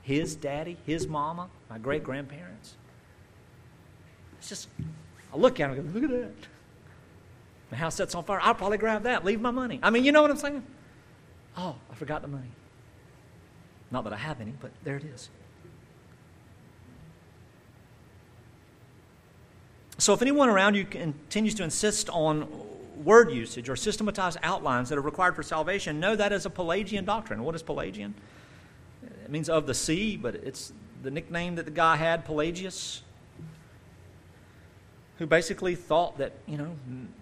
his 0.03 0.35
daddy, 0.35 0.77
his 0.85 1.07
mama, 1.07 1.49
my 1.71 1.79
great 1.79 2.03
grandparents. 2.03 2.75
It's 4.37 4.49
just, 4.49 4.67
I 5.33 5.37
look 5.37 5.59
at 5.59 5.71
them 5.71 5.79
and 5.79 5.91
go, 5.91 5.99
look 5.99 6.11
at 6.11 6.17
that. 6.17 6.47
My 7.71 7.77
house 7.77 7.95
sets 7.95 8.13
on 8.13 8.23
fire. 8.25 8.39
I'll 8.43 8.53
probably 8.53 8.77
grab 8.77 9.03
that, 9.03 9.25
leave 9.25 9.41
my 9.41 9.51
money. 9.51 9.79
I 9.81 9.89
mean, 9.89 10.05
you 10.05 10.11
know 10.11 10.21
what 10.21 10.29
I'm 10.29 10.37
saying? 10.37 10.63
Oh, 11.57 11.75
I 11.91 11.95
forgot 11.95 12.21
the 12.21 12.27
money. 12.27 12.51
Not 13.91 14.03
that 14.03 14.13
I 14.13 14.17
have 14.17 14.39
any, 14.39 14.53
but 14.59 14.71
there 14.83 14.97
it 14.97 15.03
is. 15.03 15.29
So 19.97 20.13
if 20.13 20.21
anyone 20.21 20.47
around 20.47 20.75
you 20.75 20.85
continues 20.85 21.55
to 21.55 21.63
insist 21.63 22.09
on 22.09 22.47
word 23.03 23.31
usage 23.31 23.69
or 23.69 23.75
systematized 23.75 24.37
outlines 24.43 24.89
that 24.89 24.97
are 24.97 25.01
required 25.01 25.35
for 25.35 25.43
salvation, 25.43 25.99
know 25.99 26.15
that 26.15 26.31
is 26.31 26.45
a 26.45 26.49
Pelagian 26.49 27.05
doctrine. 27.05 27.43
What 27.43 27.55
is 27.55 27.63
Pelagian? 27.63 28.13
It 29.03 29.29
means 29.29 29.49
of 29.49 29.67
the 29.67 29.73
sea, 29.73 30.17
but 30.17 30.35
it's 30.35 30.71
the 31.03 31.11
nickname 31.11 31.55
that 31.55 31.65
the 31.65 31.71
guy 31.71 31.95
had, 31.95 32.25
Pelagius, 32.25 33.01
who 35.19 35.27
basically 35.27 35.75
thought 35.75 36.17
that, 36.17 36.31
you 36.47 36.57
know, 36.57 36.71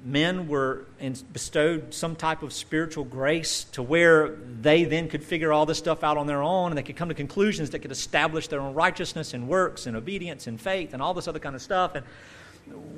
men 0.06 0.48
were 0.48 0.86
bestowed 1.34 1.92
some 1.92 2.16
type 2.16 2.44
of 2.44 2.54
spiritual 2.54 3.04
grace 3.04 3.64
to 3.64 3.82
where 3.82 4.36
they 4.62 4.84
then 4.84 5.10
could 5.10 5.24
figure 5.24 5.52
all 5.52 5.66
this 5.66 5.80
stuff 5.80 6.04
out 6.04 6.16
on 6.16 6.28
their 6.28 6.44
own 6.44 6.70
and 6.70 6.78
they 6.78 6.84
could 6.84 6.96
come 6.96 7.10
to 7.10 7.16
conclusions 7.16 7.72
that 7.72 7.80
could 7.80 7.92
establish 7.92 8.48
their 8.50 8.62
own 8.62 8.76
righteousness 8.76 9.34
and 9.34 9.48
works 9.48 9.88
and 9.88 9.98
obedience 9.98 10.46
and 10.46 10.62
faith 10.62 10.94
and 10.94 11.02
all 11.02 11.16
this 11.16 11.28
other 11.28 11.40
kind 11.40 11.56
of 11.56 11.62
stuff. 11.62 11.96
And 11.96 12.06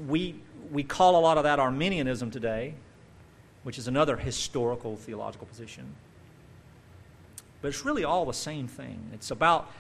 we 0.10 0.36
we 0.70 0.84
call 0.84 1.18
a 1.18 1.22
lot 1.22 1.38
of 1.38 1.44
that 1.46 1.60
Arminianism 1.60 2.30
today, 2.30 2.76
which 3.64 3.78
is 3.78 3.88
another 3.88 4.18
historical 4.18 4.98
theological 4.98 5.48
position. 5.48 5.96
But 7.62 7.70
it's 7.70 7.86
really 7.86 8.04
all 8.04 8.26
the 8.26 8.34
same 8.34 8.68
thing. 8.68 9.10
It's 9.14 9.32
about 9.32 9.72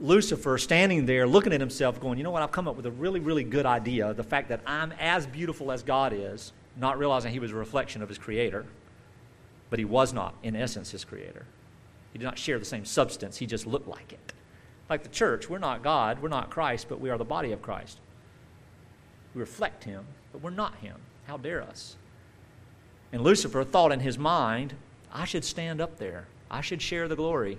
Lucifer 0.00 0.58
standing 0.58 1.06
there 1.06 1.26
looking 1.26 1.52
at 1.52 1.60
himself, 1.60 2.00
going, 2.00 2.18
You 2.18 2.24
know 2.24 2.30
what? 2.30 2.42
I've 2.42 2.52
come 2.52 2.68
up 2.68 2.76
with 2.76 2.86
a 2.86 2.90
really, 2.90 3.20
really 3.20 3.44
good 3.44 3.66
idea. 3.66 4.14
The 4.14 4.22
fact 4.22 4.48
that 4.48 4.60
I'm 4.66 4.92
as 5.00 5.26
beautiful 5.26 5.72
as 5.72 5.82
God 5.82 6.12
is, 6.14 6.52
not 6.76 6.98
realizing 6.98 7.32
he 7.32 7.40
was 7.40 7.50
a 7.50 7.56
reflection 7.56 8.02
of 8.02 8.08
his 8.08 8.18
creator, 8.18 8.64
but 9.70 9.78
he 9.78 9.84
was 9.84 10.12
not, 10.12 10.34
in 10.42 10.54
essence, 10.54 10.90
his 10.90 11.04
creator. 11.04 11.44
He 12.12 12.18
did 12.18 12.24
not 12.24 12.38
share 12.38 12.58
the 12.58 12.64
same 12.64 12.84
substance, 12.84 13.36
he 13.36 13.46
just 13.46 13.66
looked 13.66 13.88
like 13.88 14.12
it. 14.12 14.32
Like 14.88 15.02
the 15.02 15.08
church, 15.08 15.50
we're 15.50 15.58
not 15.58 15.82
God, 15.82 16.22
we're 16.22 16.28
not 16.28 16.50
Christ, 16.50 16.86
but 16.88 17.00
we 17.00 17.10
are 17.10 17.18
the 17.18 17.24
body 17.24 17.52
of 17.52 17.60
Christ. 17.60 17.98
We 19.34 19.40
reflect 19.40 19.84
him, 19.84 20.06
but 20.32 20.42
we're 20.42 20.50
not 20.50 20.76
him. 20.76 20.96
How 21.26 21.36
dare 21.36 21.62
us? 21.62 21.96
And 23.12 23.22
Lucifer 23.22 23.64
thought 23.64 23.92
in 23.92 24.00
his 24.00 24.18
mind, 24.18 24.74
I 25.12 25.24
should 25.24 25.44
stand 25.44 25.80
up 25.80 25.98
there. 25.98 26.26
I 26.50 26.60
should 26.60 26.80
share 26.80 27.08
the 27.08 27.16
glory. 27.16 27.58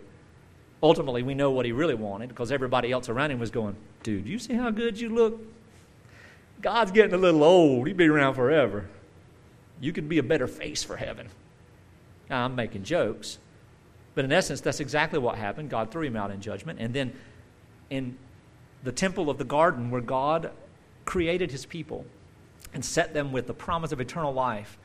Ultimately, 0.81 1.23
we 1.23 1.33
know 1.33 1.51
what 1.51 1.65
he 1.65 1.71
really 1.71 1.95
wanted 1.95 2.29
because 2.29 2.51
everybody 2.51 2.91
else 2.91 3.09
around 3.09 3.31
him 3.31 3.39
was 3.39 3.51
going, 3.51 3.75
Dude, 4.03 4.25
you 4.25 4.39
see 4.39 4.53
how 4.53 4.69
good 4.69 4.99
you 4.99 5.09
look? 5.09 5.41
God's 6.61 6.91
getting 6.91 7.13
a 7.13 7.17
little 7.17 7.43
old. 7.43 7.87
He'd 7.87 7.97
be 7.97 8.07
around 8.07 8.35
forever. 8.35 8.87
You 9.81 9.93
could 9.93 10.09
be 10.09 10.17
a 10.17 10.23
better 10.23 10.47
face 10.47 10.83
for 10.83 10.95
heaven. 10.95 11.27
Now, 12.29 12.45
I'm 12.45 12.55
making 12.55 12.83
jokes, 12.83 13.39
but 14.13 14.25
in 14.25 14.31
essence, 14.31 14.61
that's 14.61 14.79
exactly 14.79 15.19
what 15.19 15.35
happened. 15.35 15.69
God 15.69 15.91
threw 15.91 16.03
him 16.03 16.15
out 16.15 16.31
in 16.31 16.41
judgment. 16.41 16.79
And 16.79 16.93
then 16.93 17.13
in 17.89 18.17
the 18.83 18.91
temple 18.91 19.29
of 19.29 19.37
the 19.37 19.45
garden, 19.45 19.89
where 19.89 20.01
God 20.01 20.51
created 21.05 21.51
his 21.51 21.65
people 21.65 22.05
and 22.73 22.83
set 22.83 23.13
them 23.13 23.31
with 23.31 23.47
the 23.47 23.53
promise 23.53 23.91
of 23.91 23.99
eternal 23.99 24.33
life, 24.33 24.77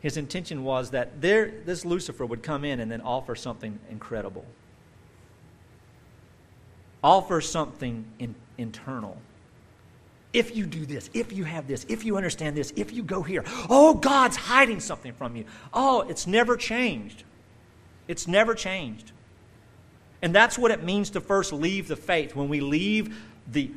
his 0.00 0.16
intention 0.16 0.64
was 0.64 0.90
that 0.90 1.20
there, 1.20 1.52
this 1.64 1.84
Lucifer 1.84 2.26
would 2.26 2.42
come 2.42 2.64
in 2.64 2.80
and 2.80 2.90
then 2.90 3.00
offer 3.00 3.34
something 3.34 3.78
incredible. 3.90 4.44
Offer 7.04 7.40
something 7.40 8.04
in, 8.18 8.34
internal. 8.58 9.16
If 10.32 10.56
you 10.56 10.66
do 10.66 10.84
this, 10.84 11.08
if 11.14 11.32
you 11.32 11.44
have 11.44 11.68
this, 11.68 11.86
if 11.88 12.04
you 12.04 12.16
understand 12.16 12.56
this, 12.56 12.72
if 12.74 12.92
you 12.92 13.04
go 13.04 13.22
here, 13.22 13.44
oh, 13.70 13.94
God's 13.94 14.36
hiding 14.36 14.80
something 14.80 15.12
from 15.12 15.36
you. 15.36 15.44
Oh, 15.72 16.00
it's 16.08 16.26
never 16.26 16.56
changed. 16.56 17.22
It's 18.08 18.26
never 18.26 18.56
changed. 18.56 19.12
And 20.20 20.34
that's 20.34 20.58
what 20.58 20.72
it 20.72 20.82
means 20.82 21.10
to 21.10 21.20
first 21.20 21.52
leave 21.52 21.86
the 21.86 21.94
faith. 21.94 22.34
When 22.34 22.48
we 22.48 22.60
leave 22.60 23.16
the 23.52 23.70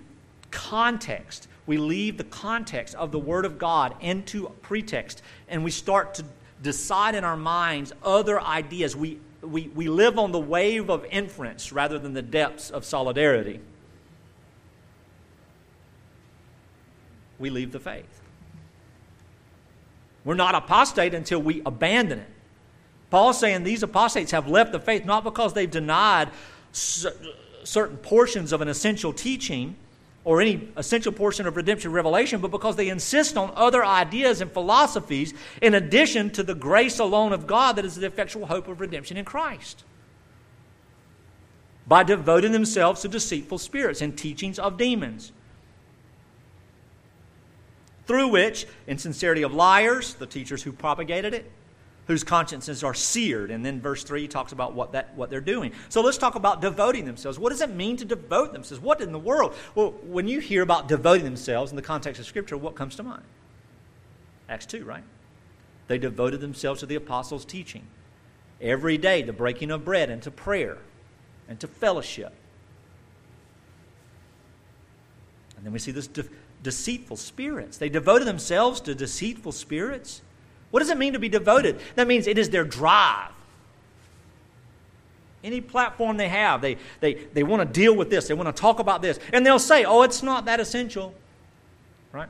context 0.50 1.48
we 1.68 1.78
leave 1.78 2.18
the 2.18 2.24
context 2.24 2.96
of 2.96 3.12
the 3.12 3.20
Word 3.20 3.46
of 3.46 3.60
God 3.60 3.94
into 4.02 4.50
pretext 4.62 5.22
and 5.50 5.64
we 5.64 5.70
start 5.70 6.16
to 6.16 6.24
decide 6.64 7.14
in 7.14 7.24
our 7.24 7.38
minds 7.38 7.94
other 8.04 8.42
ideas. 8.42 8.96
We, 8.96 9.20
we, 9.48 9.70
we 9.70 9.88
live 9.90 10.20
on 10.20 10.32
the 10.32 10.40
wave 10.40 10.90
of 10.90 11.06
inference 11.06 11.72
rather 11.72 11.98
than 11.98 12.14
the 12.14 12.22
depths 12.22 12.70
of 12.70 12.86
solidarity. 12.86 13.60
We 17.40 17.50
leave 17.50 17.72
the 17.72 17.80
faith. 17.80 18.22
We're 20.26 20.36
not 20.36 20.56
apostate 20.56 21.14
until 21.14 21.42
we 21.42 21.62
abandon 21.66 22.20
it. 22.20 22.30
Paul's 23.10 23.40
saying 23.40 23.64
these 23.64 23.84
apostates 23.84 24.32
have 24.32 24.48
left 24.48 24.74
the 24.74 24.80
faith 24.80 25.06
not 25.06 25.24
because 25.24 25.54
they've 25.54 25.72
denied 25.72 26.30
certain 26.72 27.98
portions 27.98 28.52
of 28.52 28.62
an 28.62 28.68
essential 28.68 29.14
teaching 29.14 29.76
or 30.28 30.42
any 30.42 30.68
essential 30.76 31.14
portion 31.14 31.48
of 31.48 31.56
redemption 31.56 31.90
revelation, 31.94 32.42
but 32.42 32.52
because 32.52 32.76
they 32.76 32.90
insist 32.90 33.38
on 33.38 33.50
other 33.56 33.86
ideas 33.86 34.42
and 34.42 34.52
philosophies 34.52 35.34
in 35.62 35.74
addition 35.74 36.30
to 36.30 36.44
the 36.44 36.54
grace 36.54 37.00
alone 37.00 37.32
of 37.32 37.48
God 37.48 37.78
that 37.78 37.86
is 37.86 37.96
the 37.96 38.06
effectual 38.06 38.46
hope 38.48 38.68
of 38.68 38.82
redemption 38.82 39.16
in 39.16 39.24
Christ. 39.24 39.86
By 41.88 42.04
devoting 42.04 42.52
themselves 42.52 43.00
to 43.04 43.08
deceitful 43.08 43.58
spirits 43.58 44.02
and 44.02 44.18
teachings 44.18 44.60
of 44.60 44.78
demons. 44.78 45.32
Through 48.06 48.28
which, 48.28 48.68
in 48.86 48.98
sincerity 48.98 49.44
of 49.44 49.54
liars, 49.54 50.16
the 50.16 50.28
teachers 50.28 50.62
who 50.62 50.74
propagated 50.74 51.34
it, 51.36 51.50
whose 52.08 52.24
consciences 52.24 52.84
are 52.84 52.94
seared. 52.94 53.52
And 53.52 53.66
then 53.66 53.80
verse 53.82 54.04
3 54.04 54.28
talks 54.28 54.52
about 54.52 54.74
what, 54.74 54.94
that, 54.94 55.14
what 55.16 55.30
they're 55.30 55.42
doing. 55.42 55.74
So 55.90 56.02
let's 56.02 56.18
talk 56.18 56.36
about 56.36 56.62
devoting 56.62 57.06
themselves. 57.06 57.38
What 57.38 57.50
does 57.50 57.62
it 57.62 57.70
mean 57.70 57.98
to 57.98 58.06
devote 58.06 58.54
themselves? 58.54 58.82
What 58.82 59.02
in 59.02 59.12
the 59.12 59.20
world? 59.20 59.56
Well, 59.76 59.92
when 60.04 60.28
you 60.28 60.40
hear 60.40 60.62
about 60.62 60.88
devoting 60.88 61.26
themselves 61.26 61.72
in 61.72 61.76
the 61.76 61.82
context 61.82 62.20
of 62.20 62.26
Scripture, 62.26 62.58
what 62.58 62.76
comes 62.76 62.96
to 62.96 63.04
mind? 63.04 63.24
Acts 64.50 64.66
2, 64.66 64.86
right? 64.86 65.04
They 65.88 65.98
devoted 65.98 66.42
themselves 66.42 66.80
to 66.80 66.86
the 66.86 66.96
apostles' 66.96 67.46
teaching. 67.46 67.84
Every 68.62 68.98
day, 68.98 69.22
the 69.22 69.34
breaking 69.34 69.72
of 69.72 69.86
bread 69.86 70.10
and 70.10 70.22
to 70.24 70.32
prayer 70.32 70.80
and 71.48 71.60
to 71.60 71.68
fellowship. 71.68 72.34
And 75.56 75.66
then 75.66 75.74
we 75.74 75.80
see 75.80 75.92
this 75.92 76.08
de- 76.08 76.26
deceitful 76.64 77.18
spirits. 77.18 77.78
They 77.78 77.90
devoted 77.90 78.28
themselves 78.28 78.82
to 78.82 78.96
deceitful 78.96 79.52
spirits. 79.52 80.22
What 80.72 80.80
does 80.80 80.90
it 80.90 80.98
mean 80.98 81.14
to 81.14 81.20
be 81.20 81.30
devoted? 81.30 81.80
That 81.96 82.08
means 82.08 82.28
it 82.28 82.38
is 82.38 82.50
their 82.50 82.66
drive. 82.66 83.32
Any 85.44 85.62
platform 85.62 86.18
they 86.18 86.30
have, 86.30 86.62
they, 86.62 86.78
they, 87.00 87.14
they 87.14 87.44
want 87.44 87.62
to 87.62 87.66
deal 87.66 87.96
with 87.96 88.10
this, 88.10 88.28
they 88.28 88.34
want 88.34 88.54
to 88.54 88.60
talk 88.62 88.80
about 88.80 89.02
this, 89.02 89.20
and 89.32 89.46
they'll 89.46 89.60
say, 89.60 89.86
oh, 89.86 90.02
it's 90.02 90.24
not 90.24 90.46
that 90.46 90.60
essential. 90.60 91.14
Right? 92.12 92.28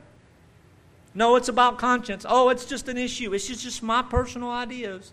No, 1.14 1.34
it's 1.36 1.48
about 1.48 1.78
conscience. 1.78 2.24
Oh, 2.28 2.48
it's 2.50 2.64
just 2.64 2.86
an 2.88 2.96
issue. 2.96 3.32
It's 3.34 3.48
just, 3.48 3.62
just 3.62 3.82
my 3.82 4.02
personal 4.02 4.50
ideas. 4.50 5.12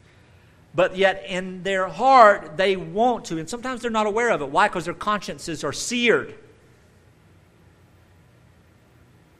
But 0.76 0.98
yet, 0.98 1.24
in 1.26 1.64
their 1.64 1.88
heart, 1.88 2.58
they 2.58 2.76
want 2.76 3.26
to, 3.26 3.40
and 3.40 3.50
sometimes 3.50 3.82
they're 3.82 3.90
not 3.90 4.06
aware 4.06 4.30
of 4.30 4.42
it. 4.42 4.50
Why? 4.50 4.68
Because 4.68 4.86
their 4.86 4.94
consciences 4.94 5.64
are 5.64 5.74
seared. 5.74 6.36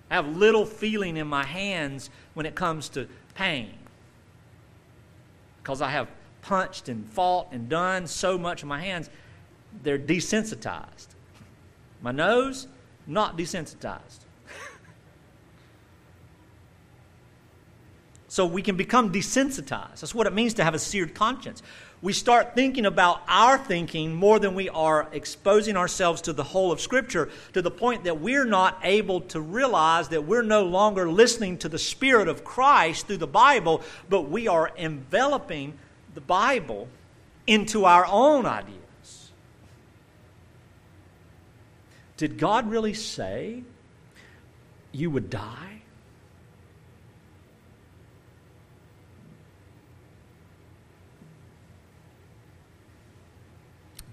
I 0.10 0.16
have 0.16 0.38
little 0.38 0.66
feeling 0.66 1.18
in 1.18 1.28
my 1.28 1.44
hands 1.44 2.10
when 2.36 2.46
it 2.46 2.56
comes 2.56 2.88
to 2.90 3.08
pain. 3.36 3.78
Because 5.62 5.82
I 5.82 5.90
have 5.92 6.10
punched 6.42 6.90
and 6.90 7.08
fought 7.08 7.48
and 7.52 7.70
done 7.70 8.08
so 8.08 8.38
much 8.38 8.64
in 8.64 8.70
my 8.70 8.80
hands, 8.80 9.10
they're 9.84 10.00
desensitized. 10.00 11.08
My 12.02 12.12
nose, 12.12 12.68
not 13.06 13.38
desensitized. 13.38 14.20
So 18.28 18.46
we 18.46 18.62
can 18.62 18.76
become 18.76 19.14
desensitized. 19.14 20.02
That's 20.02 20.14
what 20.14 20.28
it 20.28 20.34
means 20.34 20.56
to 20.56 20.64
have 20.66 20.74
a 20.74 20.80
seared 20.80 21.16
conscience. 21.16 21.64
We 22.06 22.14
start 22.14 22.54
thinking 22.54 22.86
about 22.86 23.24
our 23.28 23.58
thinking 23.58 24.14
more 24.14 24.38
than 24.38 24.54
we 24.54 24.70
are 24.70 25.08
exposing 25.12 25.76
ourselves 25.76 26.22
to 26.22 26.34
the 26.34 26.44
whole 26.44 26.72
of 26.72 26.80
Scripture 26.80 27.32
to 27.54 27.64
the 27.64 27.72
point 27.72 28.04
that 28.04 28.22
we're 28.22 28.46
not 28.46 28.78
able 28.84 29.22
to 29.22 29.42
realize 29.42 30.10
that 30.10 30.24
we're 30.24 30.44
no 30.44 30.66
longer 30.66 31.10
listening 31.10 31.58
to 31.58 31.68
the 31.68 31.80
Spirit 31.80 32.28
of 32.28 32.44
Christ 32.44 33.08
through 33.08 33.18
the 33.18 33.26
Bible, 33.26 33.82
but 34.08 34.30
we 34.30 34.48
are 34.48 34.72
enveloping 34.78 35.80
the 36.14 36.22
Bible 36.22 36.88
into 37.48 37.86
our 37.86 38.06
own 38.06 38.46
ideas. 38.46 39.32
Did 42.18 42.38
God 42.38 42.70
really 42.70 42.94
say 42.94 43.64
you 44.92 45.10
would 45.10 45.32
die? 45.32 45.65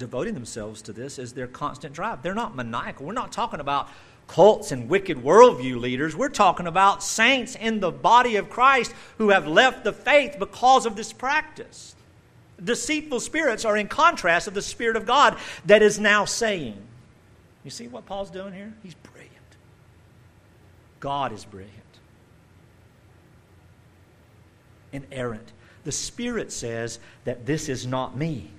Devoting 0.03 0.35
themselves 0.35 0.83
to 0.83 0.93
this 0.93 1.17
is 1.17 1.33
their 1.33 1.47
constant 1.47 1.95
drive. 1.95 2.23
They're 2.23 2.35
not 2.35 2.57
maniacal. 2.57 3.07
We're 3.07 3.13
not 3.13 3.31
talking 3.31 3.61
about 3.61 3.89
cults 4.27 4.73
and 4.73 4.89
wicked 4.89 5.17
worldview 5.19 5.81
leaders. 5.81 6.17
We're 6.17 6.29
talking 6.29 6.67
about 6.67 7.05
saints 7.05 7.55
in 7.55 7.79
the 7.79 7.93
body 7.93 8.35
of 8.35 8.51
Christ 8.51 8.93
who 9.19 9.29
have 9.29 9.47
left 9.47 9.85
the 9.85 9.93
faith 9.93 10.35
because 10.41 10.87
of 10.87 10.97
this 10.97 11.13
practice. 11.13 11.95
Deceitful 12.65 13.21
spirits 13.21 13.65
are 13.65 13.77
in 13.77 13.87
contrast 13.87 14.49
of 14.49 14.55
the 14.55 14.63
Spirit 14.63 14.97
of 14.97 15.07
God 15.07 15.39
that 15.67 15.83
is 15.83 16.01
now 16.01 16.25
saying. 16.25 16.83
You 17.63 17.71
see 17.71 17.87
what 17.87 18.05
Paul's 18.05 18.31
doing 18.31 18.53
here? 18.53 18.75
He's 18.83 18.95
brilliant. 18.95 19.31
God 20.99 21.31
is 21.31 21.45
brilliant. 21.45 21.79
Inerrant. 24.91 25.53
The 25.85 25.93
Spirit 25.93 26.51
says 26.51 26.99
that 27.23 27.47
this 27.47 27.69
is 27.69 27.87
not 27.87 28.17
me. 28.17 28.51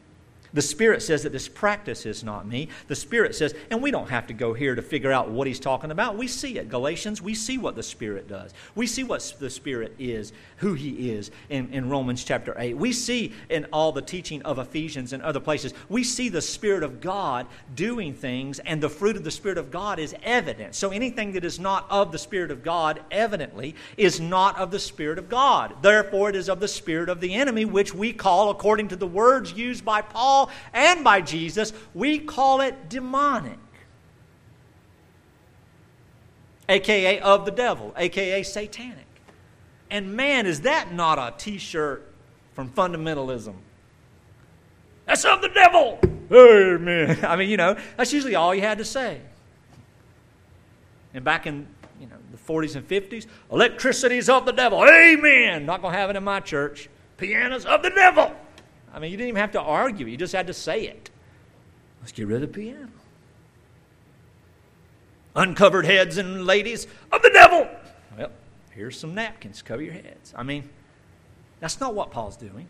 The 0.54 0.62
Spirit 0.62 1.02
says 1.02 1.24
that 1.24 1.32
this 1.32 1.48
practice 1.48 2.06
is 2.06 2.24
not 2.24 2.48
me. 2.48 2.70
The 2.88 2.96
Spirit 2.96 3.36
says, 3.36 3.56
and 3.72 3.82
we 3.82 3.90
don't 3.90 4.10
have 4.10 4.28
to 4.28 4.34
go 4.34 4.54
here 4.54 4.76
to 4.76 4.82
figure 4.82 5.12
out 5.12 5.30
what 5.30 5.48
he's 5.48 5.60
talking 5.60 5.90
about. 5.90 6.16
We 6.16 6.28
see 6.28 6.60
it. 6.60 6.70
Galatians, 6.70 7.22
we 7.22 7.34
see 7.34 7.58
what 7.58 7.76
the 7.76 7.84
Spirit 7.84 8.28
does. 8.28 8.54
We 8.76 8.86
see 8.86 9.04
what 9.04 9.36
the 9.40 9.50
Spirit 9.50 9.96
is, 9.98 10.32
who 10.58 10.76
he 10.76 11.12
is 11.12 11.32
in, 11.50 11.74
in 11.74 11.90
Romans 11.90 12.24
chapter 12.24 12.56
8. 12.58 12.78
We 12.78 12.94
see 12.94 13.34
in 13.50 13.66
all 13.74 13.92
the 13.92 14.02
teaching 14.02 14.44
of 14.44 14.60
Ephesians 14.60 15.12
and 15.12 15.24
other 15.24 15.40
places, 15.40 15.74
we 15.90 16.04
see 16.04 16.30
the 16.30 16.42
Spirit 16.42 16.84
of 16.84 17.02
God 17.02 17.48
doing 17.74 18.14
things, 18.14 18.60
and 18.60 18.82
the 18.82 18.90
fruit 18.90 19.16
of 19.16 19.24
the 19.24 19.32
Spirit 19.32 19.58
of 19.58 19.72
God 19.72 19.98
is 19.98 20.16
evident. 20.22 20.76
So 20.76 20.92
anything 20.92 21.32
that 21.34 21.44
is 21.44 21.60
not 21.60 21.88
of 21.90 22.12
the 22.12 22.20
Spirit 22.20 22.52
of 22.52 22.64
God, 22.64 23.02
evidently, 23.10 23.76
is 23.98 24.20
not 24.20 24.58
of 24.60 24.70
the 24.70 24.80
Spirit 24.80 25.18
of 25.18 25.30
God. 25.30 25.76
Therefore, 25.82 26.30
it 26.30 26.36
is 26.36 26.50
of 26.50 26.60
the 26.60 26.68
Spirit 26.68 27.10
of 27.10 27.22
the 27.22 27.34
enemy, 27.34 27.66
which 27.66 27.96
we 27.96 28.14
call, 28.14 28.52
according 28.52 28.90
to 28.90 28.96
the 28.96 29.08
words 29.08 29.54
used 29.54 29.84
by 29.84 30.02
Paul, 30.02 30.43
and 30.74 31.04
by 31.04 31.22
Jesus, 31.22 31.74
we 31.94 32.20
call 32.20 32.62
it 32.62 32.90
demonic. 32.90 33.60
AKA 36.70 37.20
of 37.20 37.46
the 37.46 37.52
devil, 37.52 37.94
AKA 37.98 38.44
satanic. 38.44 39.06
And 39.90 40.16
man, 40.16 40.46
is 40.46 40.62
that 40.62 40.94
not 40.94 41.20
a 41.20 41.34
t 41.38 41.58
shirt 41.58 42.14
from 42.54 42.70
fundamentalism? 42.70 43.56
That's 45.06 45.26
of 45.26 45.42
the 45.42 45.50
devil! 45.50 46.00
Amen. 46.32 47.24
I 47.26 47.36
mean, 47.36 47.50
you 47.50 47.58
know, 47.58 47.78
that's 47.98 48.14
usually 48.14 48.36
all 48.36 48.56
you 48.56 48.62
had 48.62 48.78
to 48.78 48.86
say. 48.86 49.22
And 51.14 51.24
back 51.24 51.46
in 51.46 51.68
you 52.00 52.08
know 52.08 52.16
the 52.32 52.38
40s 52.38 52.76
and 52.76 52.88
50s, 52.88 53.28
electricity 53.52 54.18
is 54.18 54.30
of 54.30 54.46
the 54.46 54.52
devil. 54.52 54.84
Amen. 54.84 55.66
Not 55.66 55.82
going 55.82 55.94
to 55.94 56.00
have 56.00 56.10
it 56.10 56.16
in 56.16 56.24
my 56.24 56.40
church. 56.40 56.90
Pianos 57.18 57.66
of 57.66 57.84
the 57.84 57.92
devil. 57.92 58.34
I 58.94 59.00
mean, 59.00 59.12
you 59.12 59.18
didn't 59.18 59.30
even 59.30 59.42
have 59.42 59.52
to 59.54 59.62
argue, 59.62 60.06
you 60.06 60.18
just 60.18 60.34
had 60.34 60.48
to 60.48 60.54
say 60.54 60.86
it. 60.88 61.10
Let's 62.02 62.12
get 62.12 62.28
rid 62.28 62.36
of 62.36 62.42
the 62.42 62.48
piano. 62.48 62.90
Uncovered 65.36 65.86
heads 65.86 66.18
and 66.18 66.46
ladies 66.46 66.86
of 67.12 67.22
the 67.24 67.32
devil. 67.32 67.68
Well, 68.18 68.32
here's 68.72 69.00
some 69.00 69.16
napkins, 69.16 69.62
cover 69.62 69.82
your 69.82 69.94
heads. 69.94 70.34
I 70.36 70.44
mean, 70.44 70.70
that's 71.60 71.80
not 71.80 71.96
what 71.96 72.12
Paul's 72.12 72.38
doing. 72.38 72.68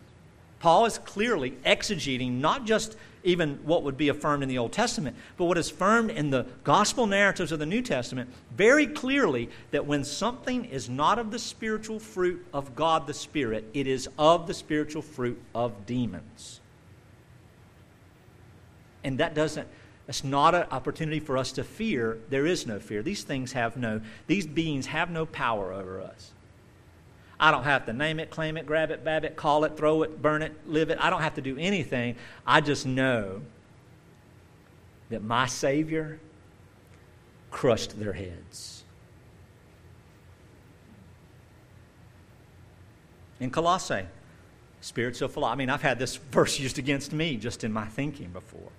Paul 0.63 0.85
is 0.85 0.97
clearly 0.99 1.51
exegeting 1.65 2.39
not 2.39 2.63
just 2.63 2.95
even 3.25 3.59
what 3.65 3.83
would 3.83 3.97
be 3.97 4.07
affirmed 4.07 4.43
in 4.43 4.47
the 4.47 4.59
Old 4.59 4.71
Testament, 4.71 5.17
but 5.35 5.43
what 5.43 5.57
is 5.57 5.69
affirmed 5.69 6.09
in 6.09 6.29
the 6.29 6.45
gospel 6.63 7.05
narratives 7.05 7.51
of 7.51 7.59
the 7.59 7.65
New 7.65 7.81
Testament 7.81 8.29
very 8.55 8.87
clearly 8.87 9.49
that 9.71 9.85
when 9.85 10.05
something 10.05 10.63
is 10.63 10.89
not 10.89 11.19
of 11.19 11.31
the 11.31 11.37
spiritual 11.39 11.99
fruit 11.99 12.45
of 12.53 12.77
God 12.77 13.07
the 13.07 13.13
Spirit, 13.13 13.65
it 13.73 13.87
is 13.87 14.07
of 14.17 14.47
the 14.47 14.53
spiritual 14.53 15.01
fruit 15.01 15.37
of 15.53 15.85
demons. 15.85 16.61
And 19.03 19.17
that 19.17 19.35
doesn't, 19.35 19.67
that's 20.07 20.23
not 20.23 20.55
an 20.55 20.67
opportunity 20.71 21.19
for 21.19 21.37
us 21.37 21.51
to 21.51 21.65
fear. 21.65 22.19
There 22.29 22.45
is 22.45 22.65
no 22.65 22.79
fear. 22.79 23.03
These 23.03 23.25
things 23.25 23.51
have 23.51 23.75
no, 23.75 23.99
these 24.27 24.47
beings 24.47 24.85
have 24.85 25.09
no 25.09 25.25
power 25.25 25.73
over 25.73 25.99
us. 25.99 26.32
I 27.43 27.51
don't 27.51 27.65
have 27.65 27.85
to 27.87 27.93
name 27.93 28.21
it, 28.21 28.29
claim 28.29 28.55
it, 28.55 28.65
grab 28.65 28.89
it, 28.89 29.03
bab 29.03 29.25
it, 29.25 29.35
call 29.35 29.65
it, 29.65 29.75
throw 29.75 30.03
it, 30.03 30.21
burn 30.21 30.41
it, 30.41 30.53
live 30.65 30.89
it. 30.89 30.97
I 31.01 31.09
don't 31.09 31.21
have 31.21 31.35
to 31.35 31.41
do 31.41 31.57
anything. 31.57 32.15
I 32.47 32.61
just 32.61 32.85
know 32.85 33.41
that 35.09 35.21
my 35.21 35.47
Savior 35.47 36.21
crushed 37.51 37.99
their 37.99 38.13
heads. 38.13 38.85
In 43.41 43.51
Colossae, 43.51 44.05
spiritual 44.79 45.27
philosophy. 45.27 45.53
I 45.53 45.57
mean, 45.57 45.69
I've 45.69 45.81
had 45.81 45.99
this 45.99 46.15
verse 46.15 46.57
used 46.61 46.79
against 46.79 47.11
me 47.11 47.35
just 47.35 47.65
in 47.65 47.73
my 47.73 47.87
thinking 47.87 48.29
before. 48.29 48.71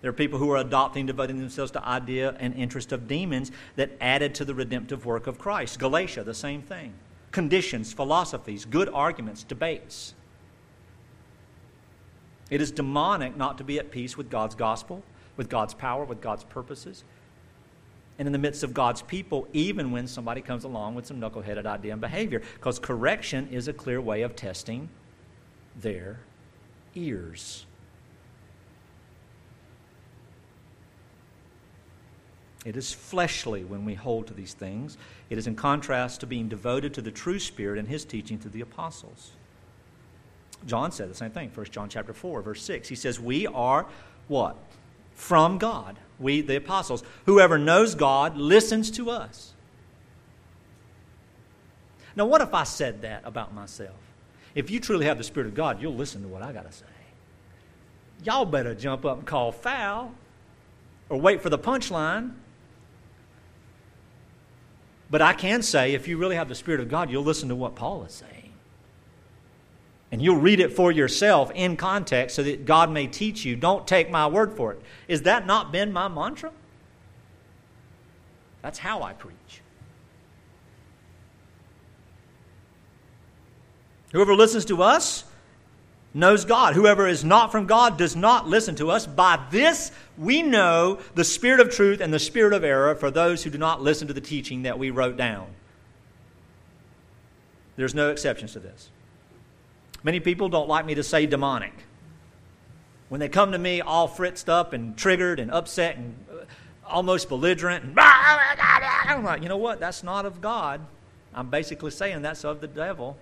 There 0.00 0.10
are 0.10 0.12
people 0.12 0.38
who 0.38 0.48
are 0.52 0.58
adopting, 0.58 1.06
devoting 1.06 1.40
themselves 1.40 1.72
to 1.72 1.84
idea 1.84 2.36
and 2.38 2.54
interest 2.54 2.92
of 2.92 3.08
demons 3.08 3.50
that 3.74 3.90
added 4.00 4.36
to 4.36 4.44
the 4.44 4.54
redemptive 4.54 5.06
work 5.06 5.26
of 5.26 5.40
Christ. 5.40 5.80
Galatia, 5.80 6.22
the 6.22 6.34
same 6.34 6.62
thing 6.62 6.94
conditions, 7.32 7.92
philosophies, 7.92 8.64
good 8.64 8.88
arguments, 8.88 9.44
debates. 9.44 10.14
It 12.50 12.60
is 12.60 12.72
demonic 12.72 13.36
not 13.36 13.58
to 13.58 13.64
be 13.64 13.78
at 13.78 13.90
peace 13.90 14.16
with 14.16 14.28
God's 14.28 14.54
gospel, 14.54 15.02
with 15.36 15.48
God's 15.48 15.74
power, 15.74 16.04
with 16.04 16.20
God's 16.20 16.44
purposes, 16.44 17.04
and 18.18 18.26
in 18.26 18.32
the 18.32 18.38
midst 18.38 18.62
of 18.62 18.74
God's 18.74 19.00
people, 19.02 19.48
even 19.52 19.92
when 19.92 20.06
somebody 20.06 20.42
comes 20.42 20.64
along 20.64 20.94
with 20.94 21.06
some 21.06 21.20
knuckleheaded 21.20 21.64
idea 21.64 21.92
and 21.92 22.00
behavior, 22.00 22.42
because 22.54 22.78
correction 22.78 23.48
is 23.50 23.68
a 23.68 23.72
clear 23.72 24.00
way 24.00 24.22
of 24.22 24.36
testing 24.36 24.88
their 25.76 26.18
ears. 26.94 27.64
It 32.64 32.76
is 32.76 32.92
fleshly 32.92 33.64
when 33.64 33.84
we 33.84 33.94
hold 33.94 34.26
to 34.26 34.34
these 34.34 34.52
things. 34.52 34.98
It 35.30 35.38
is 35.38 35.46
in 35.46 35.56
contrast 35.56 36.20
to 36.20 36.26
being 36.26 36.48
devoted 36.48 36.92
to 36.94 37.02
the 37.02 37.10
true 37.10 37.38
Spirit 37.38 37.78
and 37.78 37.88
his 37.88 38.04
teaching 38.04 38.38
to 38.40 38.48
the 38.48 38.60
apostles. 38.60 39.32
John 40.66 40.92
said 40.92 41.10
the 41.10 41.14
same 41.14 41.30
thing, 41.30 41.50
1 41.54 41.66
John 41.66 41.88
chapter 41.88 42.12
4, 42.12 42.42
verse 42.42 42.62
6. 42.62 42.88
He 42.88 42.94
says, 42.94 43.18
We 43.18 43.46
are 43.46 43.86
what? 44.28 44.56
From 45.14 45.56
God. 45.56 45.96
We, 46.18 46.42
the 46.42 46.56
apostles. 46.56 47.02
Whoever 47.24 47.56
knows 47.56 47.94
God 47.94 48.36
listens 48.36 48.90
to 48.92 49.10
us. 49.10 49.54
Now, 52.14 52.26
what 52.26 52.42
if 52.42 52.52
I 52.52 52.64
said 52.64 53.00
that 53.02 53.22
about 53.24 53.54
myself? 53.54 53.96
If 54.54 54.70
you 54.70 54.80
truly 54.80 55.06
have 55.06 55.16
the 55.16 55.24
Spirit 55.24 55.46
of 55.46 55.54
God, 55.54 55.80
you'll 55.80 55.94
listen 55.94 56.20
to 56.22 56.28
what 56.28 56.42
I 56.42 56.52
got 56.52 56.70
to 56.70 56.76
say. 56.76 56.84
Y'all 58.24 58.44
better 58.44 58.74
jump 58.74 59.06
up 59.06 59.18
and 59.18 59.26
call 59.26 59.50
foul 59.50 60.12
or 61.08 61.18
wait 61.18 61.40
for 61.40 61.48
the 61.48 61.58
punchline 61.58 62.34
but 65.10 65.20
I 65.20 65.32
can 65.32 65.62
say, 65.62 65.94
if 65.94 66.06
you 66.06 66.16
really 66.16 66.36
have 66.36 66.48
the 66.48 66.54
Spirit 66.54 66.80
of 66.80 66.88
God, 66.88 67.10
you'll 67.10 67.24
listen 67.24 67.48
to 67.48 67.56
what 67.56 67.74
Paul 67.74 68.04
is 68.04 68.12
saying. 68.12 68.52
And 70.12 70.22
you'll 70.22 70.36
read 70.36 70.60
it 70.60 70.72
for 70.72 70.90
yourself 70.90 71.50
in 71.54 71.76
context 71.76 72.36
so 72.36 72.42
that 72.42 72.64
God 72.64 72.90
may 72.90 73.06
teach 73.06 73.44
you. 73.44 73.56
Don't 73.56 73.86
take 73.86 74.10
my 74.10 74.26
word 74.26 74.56
for 74.56 74.72
it. 74.72 74.82
Is 75.08 75.22
that 75.22 75.46
not 75.46 75.72
been 75.72 75.92
my 75.92 76.08
mantra? 76.08 76.52
That's 78.62 78.78
how 78.78 79.02
I 79.02 79.12
preach. 79.12 79.62
Whoever 84.12 84.34
listens 84.34 84.64
to 84.66 84.82
us 84.82 85.24
knows 86.12 86.44
God. 86.44 86.74
Whoever 86.74 87.06
is 87.06 87.24
not 87.24 87.52
from 87.52 87.66
God 87.66 87.96
does 87.96 88.16
not 88.16 88.48
listen 88.48 88.74
to 88.76 88.90
us. 88.90 89.06
By 89.06 89.44
this 89.50 89.92
we 90.18 90.42
know 90.42 90.98
the 91.14 91.24
spirit 91.24 91.60
of 91.60 91.70
truth 91.70 92.00
and 92.00 92.12
the 92.12 92.18
spirit 92.18 92.52
of 92.52 92.64
error 92.64 92.94
for 92.94 93.10
those 93.10 93.44
who 93.44 93.50
do 93.50 93.58
not 93.58 93.80
listen 93.80 94.08
to 94.08 94.14
the 94.14 94.20
teaching 94.20 94.62
that 94.62 94.78
we 94.78 94.90
wrote 94.90 95.16
down. 95.16 95.48
There's 97.76 97.94
no 97.94 98.10
exceptions 98.10 98.52
to 98.52 98.58
this. 98.58 98.90
Many 100.02 100.20
people 100.20 100.48
don't 100.48 100.68
like 100.68 100.84
me 100.84 100.94
to 100.94 101.02
say 101.02 101.26
demonic. 101.26 101.72
When 103.08 103.20
they 103.20 103.28
come 103.28 103.52
to 103.52 103.58
me 103.58 103.80
all 103.80 104.06
fritzed 104.06 104.48
up 104.48 104.72
and 104.72 104.96
triggered 104.96 105.40
and 105.40 105.50
upset 105.50 105.96
and 105.96 106.14
uh, 106.30 106.44
almost 106.86 107.28
belligerent, 107.28 107.84
and, 107.84 107.94
I'm 107.98 109.24
like, 109.24 109.42
you 109.42 109.48
know 109.48 109.56
what? 109.56 109.80
That's 109.80 110.02
not 110.02 110.26
of 110.26 110.40
God. 110.40 110.80
I'm 111.34 111.50
basically 111.50 111.90
saying 111.90 112.22
that's 112.22 112.44
of 112.44 112.60
the 112.60 112.66
devil. 112.66 113.16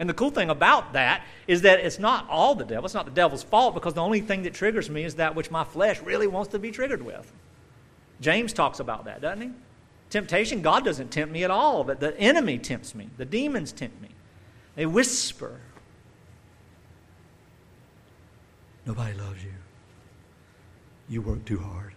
And 0.00 0.08
the 0.08 0.14
cool 0.14 0.30
thing 0.30 0.48
about 0.48 0.94
that 0.94 1.26
is 1.46 1.60
that 1.62 1.80
it's 1.80 1.98
not 1.98 2.26
all 2.30 2.54
the 2.54 2.64
devil. 2.64 2.86
It's 2.86 2.94
not 2.94 3.04
the 3.04 3.10
devil's 3.10 3.42
fault 3.42 3.74
because 3.74 3.92
the 3.92 4.00
only 4.00 4.22
thing 4.22 4.42
that 4.44 4.54
triggers 4.54 4.88
me 4.88 5.04
is 5.04 5.16
that 5.16 5.34
which 5.34 5.50
my 5.50 5.62
flesh 5.62 6.00
really 6.00 6.26
wants 6.26 6.50
to 6.52 6.58
be 6.58 6.70
triggered 6.70 7.02
with. 7.02 7.30
James 8.22 8.54
talks 8.54 8.80
about 8.80 9.04
that, 9.04 9.20
doesn't 9.20 9.42
he? 9.42 9.50
Temptation, 10.08 10.62
God 10.62 10.86
doesn't 10.86 11.10
tempt 11.10 11.32
me 11.32 11.44
at 11.44 11.50
all, 11.50 11.84
but 11.84 12.00
the 12.00 12.18
enemy 12.18 12.58
tempts 12.58 12.94
me. 12.94 13.10
The 13.18 13.26
demons 13.26 13.72
tempt 13.72 14.00
me. 14.00 14.08
They 14.74 14.86
whisper. 14.86 15.60
Nobody 18.86 19.12
loves 19.18 19.44
you. 19.44 19.52
You 21.10 21.20
work 21.20 21.44
too 21.44 21.58
hard. 21.58 21.92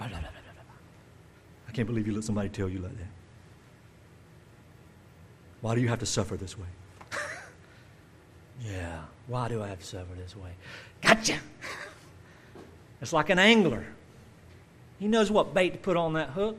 I 0.00 0.10
can't 1.72 1.88
believe 1.88 2.06
you 2.06 2.12
let 2.12 2.24
somebody 2.24 2.50
tell 2.50 2.68
you 2.68 2.80
like 2.80 2.96
that. 2.98 3.13
Why 5.64 5.74
do 5.74 5.80
you 5.80 5.88
have 5.88 6.00
to 6.00 6.06
suffer 6.06 6.36
this 6.36 6.58
way? 6.58 6.66
yeah, 8.60 9.00
why 9.28 9.48
do 9.48 9.62
I 9.62 9.68
have 9.68 9.78
to 9.78 9.86
suffer 9.86 10.14
this 10.14 10.36
way? 10.36 10.50
Gotcha! 11.00 11.38
It's 13.00 13.14
like 13.14 13.30
an 13.30 13.38
angler. 13.38 13.86
He 14.98 15.08
knows 15.08 15.30
what 15.30 15.54
bait 15.54 15.70
to 15.70 15.78
put 15.78 15.96
on 15.96 16.14
that 16.14 16.30
hook. 16.30 16.56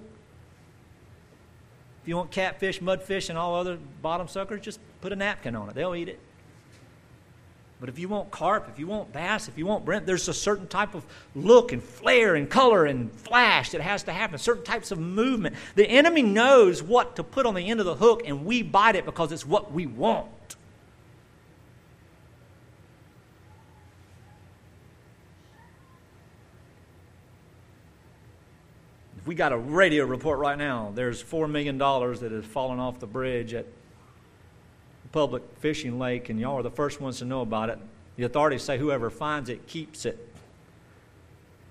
If 2.01 2.08
you 2.08 2.18
want 2.18 2.32
catfish, 2.32 2.80
mudfish, 2.80 3.30
and 3.30 3.38
all 3.38 3.56
other 3.56 3.78
bottom 4.01 4.28
suckers, 4.28 4.62
just 4.62 4.80
put 5.01 5.12
a 5.12 5.16
napkin 5.16 5.56
on 5.56 5.70
it. 5.70 5.76
They'll 5.76 5.95
eat 5.95 6.10
it. 6.10 6.20
But 7.80 7.90
if 7.90 8.00
you 8.00 8.08
want 8.08 8.32
carp, 8.32 8.70
if 8.72 8.80
you 8.80 8.88
want 8.88 9.12
bass, 9.12 9.50
if 9.50 9.58
you 9.58 9.66
want 9.66 9.84
brent, 9.84 10.06
there's 10.06 10.28
a 10.30 10.34
certain 10.34 10.68
type 10.68 10.96
of 10.96 11.06
look 11.36 11.74
and 11.74 11.84
flare 11.84 12.36
and 12.36 12.50
color 12.50 12.86
and 12.86 13.12
flash 13.12 13.72
that 13.72 13.82
has 13.82 14.04
to 14.04 14.14
happen, 14.14 14.38
certain 14.38 14.64
types 14.64 14.92
of 14.92 15.00
movement. 15.00 15.56
The 15.76 15.86
enemy 15.86 16.22
knows 16.22 16.82
what 16.82 17.18
to 17.18 17.24
put 17.24 17.46
on 17.46 17.54
the 17.54 17.70
end 17.70 17.82
of 17.82 17.86
the 17.86 17.96
hook, 17.96 18.24
and 18.26 18.46
we 18.46 18.62
bite 18.62 18.96
it 18.96 19.06
because 19.06 19.32
it's 19.34 19.46
what 19.46 19.74
we 19.74 19.86
want. 19.86 20.30
If 29.18 29.28
we 29.28 29.36
got 29.36 29.52
a 29.52 29.58
radio 29.58 30.06
report 30.06 30.40
right 30.40 30.58
now, 30.58 30.92
there's 30.96 31.22
$4 31.22 31.50
million 31.50 31.78
that 31.78 32.32
has 32.32 32.46
fallen 32.46 32.80
off 32.80 33.00
the 33.00 33.08
bridge 33.08 33.54
at 33.54 33.66
public 35.16 35.43
fishing 35.59 35.97
lake, 35.97 36.28
and 36.28 36.38
y'all 36.38 36.57
are 36.57 36.61
the 36.61 36.70
first 36.70 36.99
ones 36.99 37.20
to 37.20 37.26
know 37.26 37.39
about 37.39 37.70
it. 37.70 37.80
The 38.18 38.24
authorities 38.24 38.63
say 38.63 38.78
whoever 38.78 39.09
finds 39.09 39.49
it 39.49 39.66
keeps 39.66 40.05
it. 40.05 40.20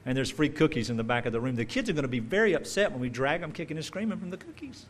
And 0.07 0.17
there's 0.17 0.31
free 0.31 0.49
cookies 0.49 0.89
in 0.89 0.97
the 0.97 1.05
back 1.05 1.27
of 1.27 1.35
the 1.35 1.41
room. 1.43 1.55
The 1.55 1.67
kids 1.67 1.91
are 1.91 1.93
going 1.93 2.05
to 2.05 2.09
be 2.09 2.21
very 2.21 2.55
upset 2.55 2.91
when 2.91 3.03
we 3.03 3.11
drag 3.11 3.43
them 3.43 3.53
kicking 3.53 3.77
and 3.77 3.85
screaming 3.85 4.19
from 4.19 4.31
the 4.31 4.39
cookies. 4.39 4.87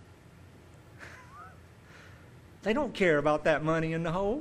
they 2.62 2.72
don't 2.72 2.94
care 2.94 3.18
about 3.18 3.42
that 3.42 3.64
money 3.64 3.92
in 3.92 4.04
the 4.04 4.12
hole. 4.12 4.40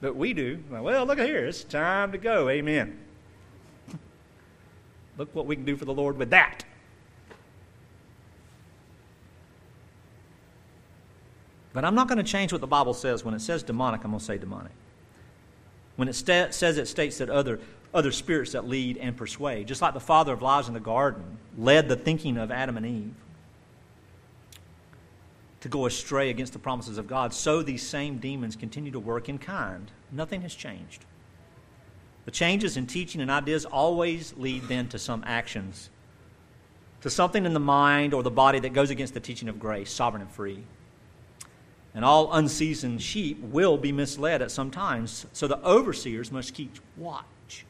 But 0.00 0.14
we 0.14 0.32
do. 0.32 0.62
Well, 0.70 1.04
look 1.04 1.18
here. 1.18 1.46
It's 1.46 1.64
time 1.64 2.12
to 2.12 2.18
go. 2.18 2.48
Amen. 2.48 2.96
look 5.18 5.34
what 5.34 5.46
we 5.46 5.56
can 5.56 5.64
do 5.64 5.76
for 5.76 5.86
the 5.86 5.94
Lord 5.94 6.16
with 6.16 6.30
that. 6.30 6.62
But 11.72 11.84
I'm 11.84 11.94
not 11.94 12.08
going 12.08 12.18
to 12.18 12.24
change 12.24 12.52
what 12.52 12.60
the 12.60 12.66
Bible 12.66 12.94
says. 12.94 13.24
When 13.24 13.34
it 13.34 13.40
says 13.40 13.62
demonic, 13.62 14.02
I'm 14.04 14.10
going 14.10 14.18
to 14.18 14.24
say 14.24 14.38
demonic. 14.38 14.72
When 15.96 16.08
it 16.08 16.14
sta- 16.14 16.50
says 16.50 16.78
it 16.78 16.88
states 16.88 17.18
that 17.18 17.30
other, 17.30 17.60
other 17.94 18.12
spirits 18.12 18.52
that 18.52 18.66
lead 18.66 18.96
and 18.96 19.16
persuade, 19.16 19.68
just 19.68 19.82
like 19.82 19.94
the 19.94 20.00
father 20.00 20.32
of 20.32 20.42
lies 20.42 20.68
in 20.68 20.74
the 20.74 20.80
garden 20.80 21.38
led 21.56 21.88
the 21.88 21.96
thinking 21.96 22.36
of 22.36 22.50
Adam 22.50 22.76
and 22.76 22.86
Eve 22.86 23.14
to 25.60 25.68
go 25.68 25.86
astray 25.86 26.30
against 26.30 26.54
the 26.54 26.58
promises 26.58 26.96
of 26.96 27.06
God, 27.06 27.34
so 27.34 27.62
these 27.62 27.86
same 27.86 28.16
demons 28.18 28.56
continue 28.56 28.90
to 28.92 29.00
work 29.00 29.28
in 29.28 29.38
kind. 29.38 29.90
Nothing 30.10 30.40
has 30.42 30.54
changed. 30.54 31.04
The 32.24 32.30
changes 32.30 32.76
in 32.76 32.86
teaching 32.86 33.20
and 33.20 33.30
ideas 33.30 33.64
always 33.66 34.34
lead 34.36 34.68
then 34.68 34.88
to 34.88 34.98
some 34.98 35.22
actions, 35.26 35.90
to 37.02 37.10
something 37.10 37.44
in 37.44 37.52
the 37.52 37.60
mind 37.60 38.14
or 38.14 38.22
the 38.22 38.30
body 38.30 38.58
that 38.60 38.72
goes 38.72 38.90
against 38.90 39.14
the 39.14 39.20
teaching 39.20 39.48
of 39.48 39.58
grace, 39.58 39.92
sovereign 39.92 40.22
and 40.22 40.30
free. 40.30 40.64
And 41.94 42.04
all 42.04 42.32
unseasoned 42.32 43.02
sheep 43.02 43.40
will 43.42 43.76
be 43.76 43.90
misled 43.90 44.42
at 44.42 44.50
some 44.50 44.70
times. 44.70 45.26
So 45.32 45.48
the 45.48 45.62
overseers 45.64 46.30
must 46.30 46.54
keep 46.54 46.78
watch, 46.96 47.64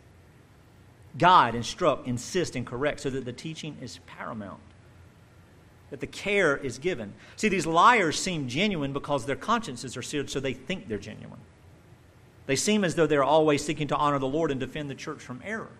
guide, 1.16 1.54
instruct, 1.54 2.06
insist, 2.06 2.54
and 2.54 2.66
correct 2.66 3.00
so 3.00 3.10
that 3.10 3.24
the 3.24 3.32
teaching 3.32 3.78
is 3.80 3.98
paramount, 4.06 4.60
that 5.88 6.00
the 6.00 6.06
care 6.06 6.56
is 6.56 6.78
given. 6.78 7.14
See, 7.36 7.48
these 7.48 7.66
liars 7.66 8.18
seem 8.18 8.46
genuine 8.46 8.92
because 8.92 9.24
their 9.24 9.36
consciences 9.36 9.96
are 9.96 10.02
seared, 10.02 10.28
so 10.28 10.38
they 10.38 10.52
think 10.52 10.86
they're 10.86 10.98
genuine. 10.98 11.40
They 12.46 12.56
seem 12.56 12.84
as 12.84 12.96
though 12.96 13.06
they're 13.06 13.24
always 13.24 13.64
seeking 13.64 13.88
to 13.88 13.96
honor 13.96 14.18
the 14.18 14.26
Lord 14.26 14.50
and 14.50 14.60
defend 14.60 14.90
the 14.90 14.94
church 14.94 15.20
from 15.20 15.40
error. 15.44 15.70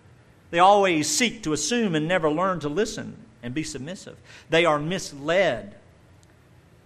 They 0.49 0.59
always 0.59 1.09
seek 1.09 1.43
to 1.43 1.53
assume 1.53 1.95
and 1.95 2.07
never 2.07 2.29
learn 2.29 2.59
to 2.61 2.69
listen 2.69 3.17
and 3.43 3.53
be 3.53 3.63
submissive. 3.63 4.17
They 4.49 4.65
are 4.65 4.79
misled 4.79 5.75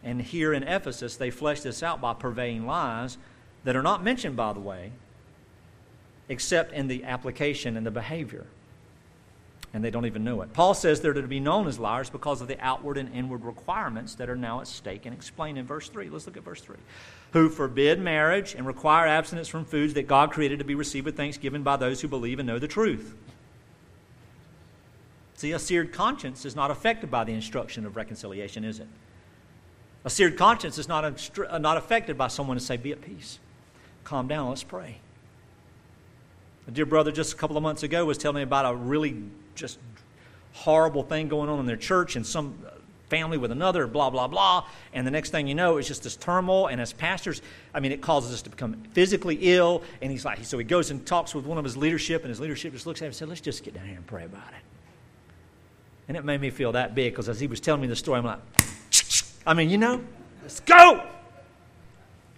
and 0.06 0.22
here 0.22 0.54
in 0.54 0.64
Ephesus, 0.64 1.18
they 1.18 1.32
flesh 1.32 1.62
this 1.62 1.82
out 1.82 2.00
by 2.00 2.14
purveying 2.14 2.68
lies 2.68 3.18
that 3.64 3.76
are 3.76 3.82
not 3.82 4.04
mentioned, 4.04 4.36
by 4.36 4.54
the 4.54 4.60
way, 4.60 4.92
except 6.30 6.72
in 6.72 6.88
the 6.88 7.04
application 7.04 7.76
and 7.76 7.86
the 7.86 7.92
behavior. 7.92 8.46
And 9.74 9.84
they 9.84 9.90
don't 9.90 10.06
even 10.06 10.24
know 10.24 10.42
it. 10.42 10.54
Paul 10.54 10.76
says 10.76 11.02
they're 11.02 11.12
to 11.12 11.24
be 11.24 11.40
known 11.40 11.68
as 11.68 11.80
liars 11.80 12.10
because 12.10 12.40
of 12.40 12.48
the 12.48 12.58
outward 12.64 12.98
and 12.98 13.14
inward 13.14 13.44
requirements 13.44 14.16
that 14.16 14.30
are 14.30 14.36
now 14.36 14.62
at 14.62 14.68
stake 14.68 15.06
and 15.06 15.14
explained 15.14 15.58
in 15.58 15.66
verse 15.66 15.90
3. 15.90 16.10
Let's 16.10 16.28
look 16.28 16.38
at 16.38 16.44
verse 16.44 16.62
3. 16.62 16.78
Who 17.34 17.50
forbid 17.50 18.00
marriage 18.00 18.54
and 18.54 18.66
require 18.66 19.08
abstinence 19.08 19.48
from 19.48 19.66
foods 19.66 19.96
that 19.96 20.08
God 20.08 20.32
created 20.32 20.60
to 20.60 20.66
be 20.66 20.76
received 20.76 21.06
with 21.06 21.18
thanksgiving 21.18 21.64
by 21.64 21.78
those 21.78 22.00
who 22.00 22.08
believe 22.08 22.40
and 22.40 22.48
know 22.48 22.60
the 22.60 22.68
truth. 22.68 23.16
See, 25.34 25.52
a 25.52 25.60
seared 25.60 25.92
conscience 25.92 26.46
is 26.46 26.56
not 26.56 26.72
affected 26.72 27.12
by 27.12 27.24
the 27.24 27.34
instruction 27.34 27.86
of 27.86 27.98
reconciliation, 27.98 28.64
is 28.64 28.80
it? 28.80 28.88
A 30.06 30.10
seared 30.10 30.38
conscience 30.38 30.78
is 30.78 30.88
not, 30.88 31.04
a, 31.04 31.54
uh, 31.54 31.58
not 31.58 31.78
affected 31.78 32.16
by 32.18 32.28
someone 32.28 32.56
to 32.56 32.64
say, 32.64 32.78
Be 32.78 32.92
at 32.92 33.02
peace. 33.02 33.40
Calm 34.04 34.28
down, 34.28 34.50
let's 34.50 34.64
pray. 34.64 35.00
A 36.68 36.72
dear 36.72 36.86
brother 36.86 37.12
just 37.12 37.34
a 37.34 37.36
couple 37.36 37.58
of 37.58 37.64
months 37.64 37.82
ago 37.82 38.06
was 38.06 38.18
telling 38.18 38.38
me 38.38 38.42
about 38.44 38.72
a 38.72 38.76
really 38.76 39.24
just 39.56 39.80
horrible 40.54 41.04
thing 41.04 41.28
going 41.28 41.50
on 41.50 41.60
in 41.60 41.66
their 41.66 41.76
church 41.76 42.16
and 42.16 42.26
some 42.26 42.58
uh, 42.66 42.72
family 43.10 43.38
with 43.38 43.52
another, 43.52 43.88
blah, 43.88 44.12
blah, 44.12 44.28
blah. 44.28 44.66
And 44.94 45.06
the 45.06 45.12
next 45.12 45.32
thing 45.32 45.48
you 45.48 45.56
know, 45.56 45.78
it's 45.78 45.88
just 45.88 46.04
this 46.04 46.16
turmoil. 46.16 46.68
And 46.68 46.80
as 46.80 46.94
pastors, 46.94 47.42
I 47.74 47.80
mean, 47.80 47.92
it 47.92 48.02
causes 48.02 48.32
us 48.32 48.44
to 48.44 48.50
become 48.52 48.84
physically 48.94 49.38
ill. 49.42 49.82
And 50.04 50.12
he's 50.12 50.24
like, 50.24 50.44
so 50.46 50.58
he 50.60 50.64
goes 50.64 50.92
and 50.92 51.04
talks 51.06 51.34
with 51.34 51.46
one 51.46 51.58
of 51.58 51.64
his 51.64 51.76
leadership, 51.76 52.22
and 52.22 52.30
his 52.30 52.40
leadership 52.40 52.74
just 52.74 52.86
looks 52.86 53.02
at 53.02 53.06
him 53.06 53.08
and 53.08 53.16
says, 53.16 53.28
Let's 53.28 53.42
just 53.42 53.64
get 53.64 53.74
down 53.74 53.88
here 53.88 53.98
and 53.98 54.06
pray 54.06 54.26
about 54.26 54.50
it. 54.50 54.64
And 56.08 56.16
it 56.16 56.24
made 56.24 56.42
me 56.42 56.52
feel 56.52 56.74
that 56.74 56.94
big 56.94 57.14
because 57.14 57.28
as 57.28 57.40
he 57.40 57.48
was 57.48 57.60
telling 57.60 57.82
me 57.82 57.88
the 57.88 57.96
story, 57.96 58.20
I'm 58.20 58.26
like, 58.26 58.40
I 59.46 59.54
mean, 59.54 59.70
you 59.70 59.78
know, 59.78 60.04
let's 60.42 60.60
go. 60.60 61.04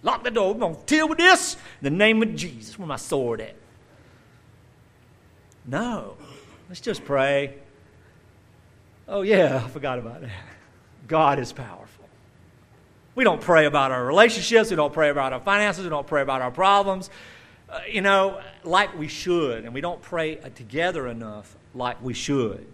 Lock 0.02 0.24
the 0.24 0.30
door. 0.30 0.52
We're 0.52 0.60
going 0.60 0.76
to 0.76 0.84
deal 0.86 1.08
with 1.08 1.18
this 1.18 1.54
in 1.54 1.84
the 1.84 1.90
name 1.90 2.22
of 2.22 2.34
Jesus. 2.36 2.78
Where 2.78 2.86
my 2.86 2.96
sword 2.96 3.40
at? 3.40 3.54
No. 5.66 6.16
Let's 6.68 6.80
just 6.80 7.04
pray. 7.04 7.54
Oh, 9.08 9.22
yeah, 9.22 9.62
I 9.64 9.68
forgot 9.68 9.98
about 9.98 10.20
that. 10.20 10.30
God 11.06 11.38
is 11.38 11.52
powerful. 11.52 12.04
We 13.14 13.24
don't 13.24 13.40
pray 13.40 13.64
about 13.64 13.90
our 13.90 14.04
relationships. 14.04 14.70
We 14.70 14.76
don't 14.76 14.92
pray 14.92 15.08
about 15.08 15.32
our 15.32 15.40
finances. 15.40 15.82
We 15.82 15.90
don't 15.90 16.06
pray 16.06 16.22
about 16.22 16.42
our 16.42 16.50
problems, 16.50 17.10
uh, 17.68 17.80
you 17.90 18.00
know, 18.00 18.40
like 18.62 18.96
we 18.96 19.08
should. 19.08 19.64
And 19.64 19.74
we 19.74 19.80
don't 19.80 20.00
pray 20.00 20.36
together 20.36 21.08
enough 21.08 21.56
like 21.74 22.02
we 22.02 22.14
should. 22.14 22.66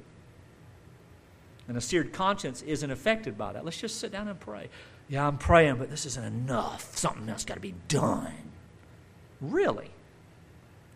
And 1.67 1.77
a 1.77 1.81
seared 1.81 2.13
conscience 2.13 2.63
isn't 2.63 2.91
affected 2.91 3.39
by 3.39 3.55
that. 3.55 3.65
Let's 3.65 3.79
just 3.79 3.99
sit 3.99 4.13
down 4.13 4.29
and 4.29 4.39
pray. 4.39 4.69
Yeah, 5.09 5.27
I'm 5.27 5.39
praying, 5.39 5.77
but 5.77 5.91
this 5.91 6.07
isn't 6.07 6.25
enough. 6.25 6.97
Something 6.97 7.29
else 7.29 7.45
got 7.45 7.55
to 7.55 7.61
be 7.61 7.75
done. 7.89 8.33
Really? 9.41 9.91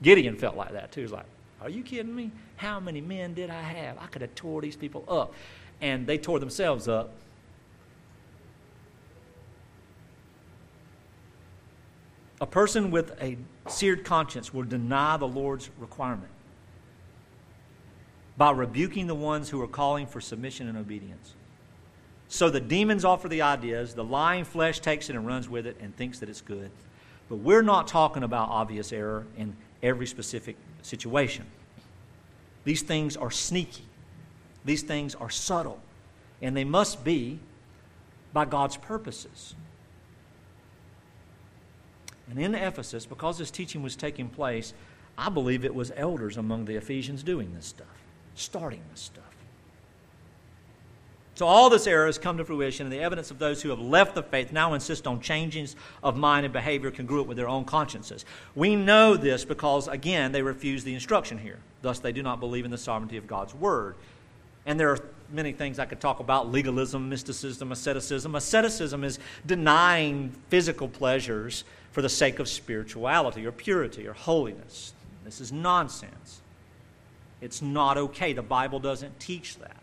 Gideon 0.02 0.36
felt 0.36 0.56
like 0.56 0.72
that 0.72 0.92
too. 0.92 1.02
He's 1.02 1.12
like, 1.12 1.26
Are 1.60 1.70
you 1.70 1.82
kidding 1.82 2.14
me? 2.14 2.30
How 2.56 2.80
many 2.80 3.00
men 3.00 3.34
did 3.34 3.50
I 3.50 3.60
have? 3.60 3.98
I 3.98 4.06
could 4.06 4.22
have 4.22 4.34
tore 4.34 4.60
these 4.60 4.76
people 4.76 5.04
up. 5.08 5.34
And 5.80 6.06
they 6.06 6.18
tore 6.18 6.38
themselves 6.38 6.88
up. 6.88 7.12
A 12.40 12.46
person 12.46 12.90
with 12.90 13.20
a 13.20 13.36
seared 13.68 14.04
conscience 14.04 14.54
will 14.54 14.62
deny 14.62 15.16
the 15.16 15.26
Lord's 15.26 15.70
requirement 15.78 16.30
by 18.38 18.52
rebuking 18.52 19.08
the 19.08 19.14
ones 19.14 19.50
who 19.50 19.60
are 19.60 19.68
calling 19.68 20.06
for 20.06 20.20
submission 20.20 20.68
and 20.68 20.78
obedience. 20.78 21.34
So 22.28 22.48
the 22.50 22.60
demons 22.60 23.04
offer 23.04 23.28
the 23.28 23.42
ideas, 23.42 23.94
the 23.94 24.04
lying 24.04 24.44
flesh 24.44 24.78
takes 24.78 25.10
it 25.10 25.16
and 25.16 25.26
runs 25.26 25.48
with 25.48 25.66
it 25.66 25.76
and 25.80 25.94
thinks 25.96 26.20
that 26.20 26.28
it's 26.28 26.40
good. 26.40 26.70
But 27.28 27.36
we're 27.36 27.62
not 27.62 27.88
talking 27.88 28.22
about 28.22 28.48
obvious 28.48 28.92
error 28.92 29.26
in 29.36 29.56
every 29.82 30.06
specific 30.06 30.56
situation. 30.82 31.46
These 32.64 32.82
things 32.82 33.16
are 33.16 33.30
sneaky, 33.30 33.84
these 34.64 34.82
things 34.82 35.14
are 35.14 35.30
subtle. 35.30 35.80
and 36.40 36.56
they 36.56 36.64
must 36.64 37.02
be 37.02 37.38
by 38.32 38.44
God's 38.44 38.76
purposes. 38.76 39.54
And 42.30 42.38
in 42.38 42.54
Ephesus, 42.54 43.06
because 43.06 43.38
this 43.38 43.50
teaching 43.50 43.82
was 43.82 43.96
taking 43.96 44.28
place, 44.28 44.74
I 45.16 45.30
believe 45.30 45.64
it 45.64 45.74
was 45.74 45.90
elders 45.96 46.36
among 46.36 46.66
the 46.66 46.76
Ephesians 46.76 47.22
doing 47.22 47.54
this 47.54 47.66
stuff, 47.66 47.97
starting 48.38 48.82
this 48.90 49.00
stuff. 49.00 49.24
So 51.34 51.46
all 51.46 51.70
this 51.70 51.86
error 51.86 52.06
has 52.06 52.18
come 52.18 52.36
to 52.38 52.44
fruition, 52.44 52.86
and 52.86 52.92
the 52.92 52.98
evidence 52.98 53.30
of 53.30 53.38
those 53.38 53.62
who 53.62 53.68
have 53.68 53.78
left 53.78 54.16
the 54.16 54.24
faith 54.24 54.50
now 54.50 54.74
insist 54.74 55.06
on 55.06 55.20
changes 55.20 55.76
of 56.02 56.16
mind 56.16 56.44
and 56.44 56.52
behavior 56.52 56.90
congruent 56.90 57.28
with 57.28 57.36
their 57.36 57.48
own 57.48 57.64
consciences. 57.64 58.24
We 58.56 58.74
know 58.74 59.16
this 59.16 59.44
because, 59.44 59.86
again, 59.86 60.32
they 60.32 60.42
refuse 60.42 60.82
the 60.82 60.94
instruction 60.94 61.38
here. 61.38 61.58
Thus, 61.80 62.00
they 62.00 62.10
do 62.10 62.24
not 62.24 62.40
believe 62.40 62.64
in 62.64 62.72
the 62.72 62.78
sovereignty 62.78 63.18
of 63.18 63.28
God's 63.28 63.54
word. 63.54 63.94
And 64.66 64.80
there 64.80 64.90
are 64.90 64.98
many 65.30 65.52
things 65.52 65.78
I 65.78 65.84
could 65.84 66.00
talk 66.00 66.18
about 66.18 66.50
legalism, 66.50 67.08
mysticism, 67.08 67.70
asceticism. 67.70 68.34
Asceticism 68.34 69.04
is 69.04 69.20
denying 69.46 70.34
physical 70.48 70.88
pleasures 70.88 71.62
for 71.92 72.02
the 72.02 72.08
sake 72.08 72.40
of 72.40 72.48
spirituality 72.48 73.46
or 73.46 73.52
purity 73.52 74.08
or 74.08 74.12
holiness. 74.12 74.92
This 75.24 75.40
is 75.40 75.52
nonsense. 75.52 76.40
It's 77.40 77.62
not 77.62 77.96
okay. 77.96 78.32
The 78.32 78.42
Bible 78.42 78.80
doesn't 78.80 79.20
teach 79.20 79.56
that. 79.58 79.76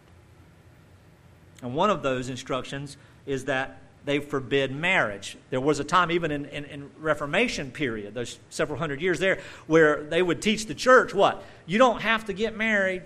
And 1.62 1.74
one 1.74 1.89
of 1.89 2.03
those 2.03 2.30
instructions 2.30 2.97
is 3.26 3.45
that 3.45 3.78
they 4.03 4.20
forbid 4.20 4.72
marriage. 4.72 5.36
There 5.49 5.60
was 5.60 5.80
a 5.80 5.84
time, 5.84 6.12
even 6.12 6.32
in, 6.32 6.45
in, 6.45 6.66
in, 6.66 6.91
Reformation 6.99 7.72
period, 7.72 8.14
those 8.14 8.38
several 8.49 8.78
hundred 8.78 9.01
years 9.01 9.20
there, 9.20 9.39
where 9.66 10.03
they 10.03 10.22
would 10.22 10.41
teach 10.41 10.68
the 10.68 10.76
church 10.76 11.14
what? 11.14 11.43
You 11.66 11.80
don't 11.80 12.01
have 12.01 12.26
to 12.26 12.34
get 12.34 12.56
married. 12.56 13.01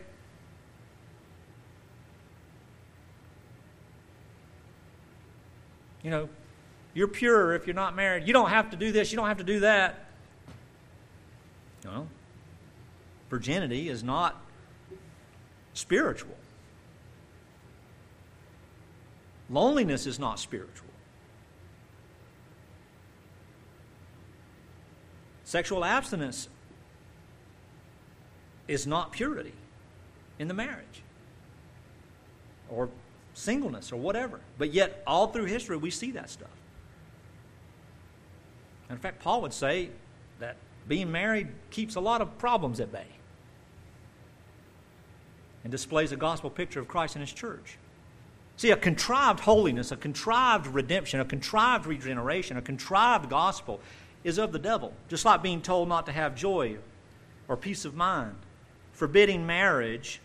You 6.03 6.11
know, 6.11 6.29
you're 6.93 7.07
pure 7.07 7.53
if 7.53 7.65
you're 7.65 7.75
not 7.75 7.95
married. 7.95 8.27
You 8.27 8.33
don't 8.33 8.49
have 8.49 8.71
to 8.71 8.77
do 8.77 8.91
this, 8.91 9.11
you 9.11 9.15
don't 9.15 9.27
have 9.27 9.37
to 9.37 9.43
do 9.43 9.61
that. 9.61 10.05
No. 11.85 12.07
Virginity 13.29 13.89
is 13.89 14.03
not 14.03 14.41
spiritual. 15.73 16.35
Loneliness 19.49 20.05
is 20.05 20.19
not 20.19 20.39
spiritual. 20.39 20.87
Sexual 25.43 25.83
abstinence 25.83 26.47
is 28.67 28.85
not 28.85 29.11
purity 29.11 29.53
in 30.37 30.47
the 30.47 30.53
marriage 30.53 31.01
or 32.69 32.89
singleness 33.33 33.91
or 33.91 33.97
whatever. 33.97 34.39
But 34.59 34.73
yet, 34.73 35.01
all 35.07 35.27
through 35.27 35.45
history, 35.45 35.77
we 35.77 35.89
see 35.89 36.11
that 36.11 36.29
stuff. 36.29 36.49
In 38.91 38.97
fact, 38.97 39.19
Paul 39.21 39.41
would 39.41 39.53
say 39.53 39.89
being 40.89 41.11
married 41.11 41.47
keeps 41.69 41.95
a 41.95 41.99
lot 41.99 42.19
of 42.19 42.37
problems 42.39 42.79
at 42.81 42.91
bay 42.91 43.05
and 45.63 45.71
displays 45.71 46.11
a 46.11 46.17
gospel 46.17 46.49
picture 46.49 46.79
of 46.79 46.87
Christ 46.87 47.15
and 47.15 47.21
his 47.21 47.31
church. 47.31 47.77
See, 48.57 48.71
a 48.71 48.75
contrived 48.75 49.39
holiness, 49.39 49.91
a 49.91 49.95
contrived 49.95 50.67
redemption, 50.67 51.19
a 51.19 51.25
contrived 51.25 51.85
regeneration, 51.85 52.57
a 52.57 52.61
contrived 52.61 53.29
gospel 53.29 53.79
is 54.23 54.37
of 54.37 54.51
the 54.51 54.59
devil, 54.59 54.91
just 55.07 55.23
like 55.23 55.43
being 55.43 55.61
told 55.61 55.87
not 55.87 56.07
to 56.07 56.11
have 56.11 56.35
joy 56.35 56.77
or 57.47 57.55
peace 57.55 57.85
of 57.85 57.95
mind. 57.95 58.35
Forbidding 58.91 59.45
marriage 59.45 60.19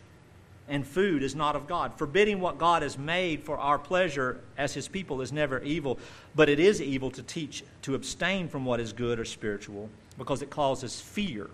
and 0.66 0.86
food 0.86 1.22
is 1.22 1.34
not 1.34 1.56
of 1.56 1.68
God. 1.68 1.92
Forbidding 1.96 2.40
what 2.40 2.58
God 2.58 2.82
has 2.82 2.96
made 2.96 3.44
for 3.44 3.58
our 3.58 3.78
pleasure 3.78 4.40
as 4.56 4.72
His 4.72 4.88
people 4.88 5.20
is 5.20 5.30
never 5.30 5.60
evil, 5.62 5.98
but 6.34 6.48
it 6.48 6.58
is 6.58 6.80
evil 6.80 7.10
to 7.10 7.22
teach 7.22 7.62
to 7.82 7.94
abstain 7.94 8.48
from 8.48 8.64
what 8.64 8.80
is 8.80 8.94
good 8.94 9.20
or 9.20 9.26
spiritual 9.26 9.90
because 10.18 10.42
it 10.42 10.50
causes 10.50 11.00
fear 11.00 11.50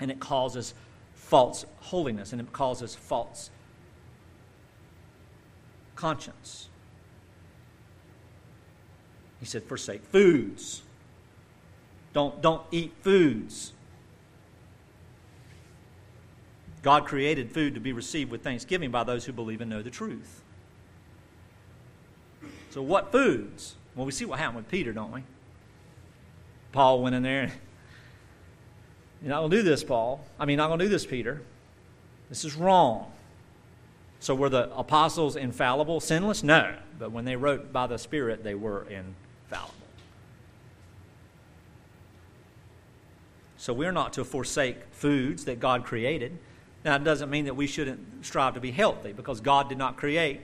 and 0.00 0.10
it 0.10 0.20
causes 0.20 0.74
false 1.14 1.64
holiness 1.80 2.32
and 2.32 2.40
it 2.40 2.52
causes 2.52 2.94
false 2.94 3.50
conscience. 5.96 6.68
He 9.40 9.46
said, 9.46 9.62
forsake 9.64 10.04
foods. 10.06 10.82
Don't, 12.12 12.40
don't 12.40 12.62
eat 12.70 12.92
foods. 13.02 13.72
God 16.82 17.06
created 17.06 17.50
food 17.50 17.74
to 17.74 17.80
be 17.80 17.92
received 17.92 18.30
with 18.30 18.42
thanksgiving 18.42 18.90
by 18.90 19.04
those 19.04 19.24
who 19.24 19.32
believe 19.32 19.60
and 19.60 19.70
know 19.70 19.82
the 19.82 19.90
truth. 19.90 20.42
So, 22.70 22.82
what 22.82 23.10
foods? 23.10 23.76
Well, 23.94 24.04
we 24.04 24.12
see 24.12 24.24
what 24.24 24.38
happened 24.38 24.56
with 24.56 24.68
Peter, 24.68 24.92
don't 24.92 25.12
we? 25.12 25.22
Paul 26.72 27.02
went 27.02 27.14
in 27.14 27.22
there. 27.22 27.52
You're 29.24 29.30
not 29.30 29.38
going 29.40 29.52
to 29.52 29.56
do 29.56 29.62
this, 29.62 29.82
Paul. 29.82 30.22
I 30.38 30.44
mean, 30.44 30.58
not 30.58 30.66
going 30.66 30.80
to 30.80 30.84
do 30.84 30.90
this, 30.90 31.06
Peter. 31.06 31.40
This 32.28 32.44
is 32.44 32.54
wrong. 32.54 33.10
So 34.20 34.34
were 34.34 34.50
the 34.50 34.70
apostles 34.76 35.34
infallible, 35.34 36.00
sinless? 36.00 36.42
No. 36.42 36.74
But 36.98 37.10
when 37.10 37.24
they 37.24 37.34
wrote 37.34 37.72
by 37.72 37.86
the 37.86 37.96
Spirit, 37.96 38.44
they 38.44 38.54
were 38.54 38.82
infallible. 38.82 39.72
So 43.56 43.72
we're 43.72 43.92
not 43.92 44.12
to 44.12 44.26
forsake 44.26 44.76
foods 44.92 45.46
that 45.46 45.58
God 45.58 45.86
created. 45.86 46.36
Now, 46.84 46.96
it 46.96 47.04
doesn't 47.04 47.30
mean 47.30 47.46
that 47.46 47.56
we 47.56 47.66
shouldn't 47.66 48.26
strive 48.26 48.52
to 48.54 48.60
be 48.60 48.72
healthy 48.72 49.14
because 49.14 49.40
God 49.40 49.70
did 49.70 49.78
not 49.78 49.96
create 49.96 50.42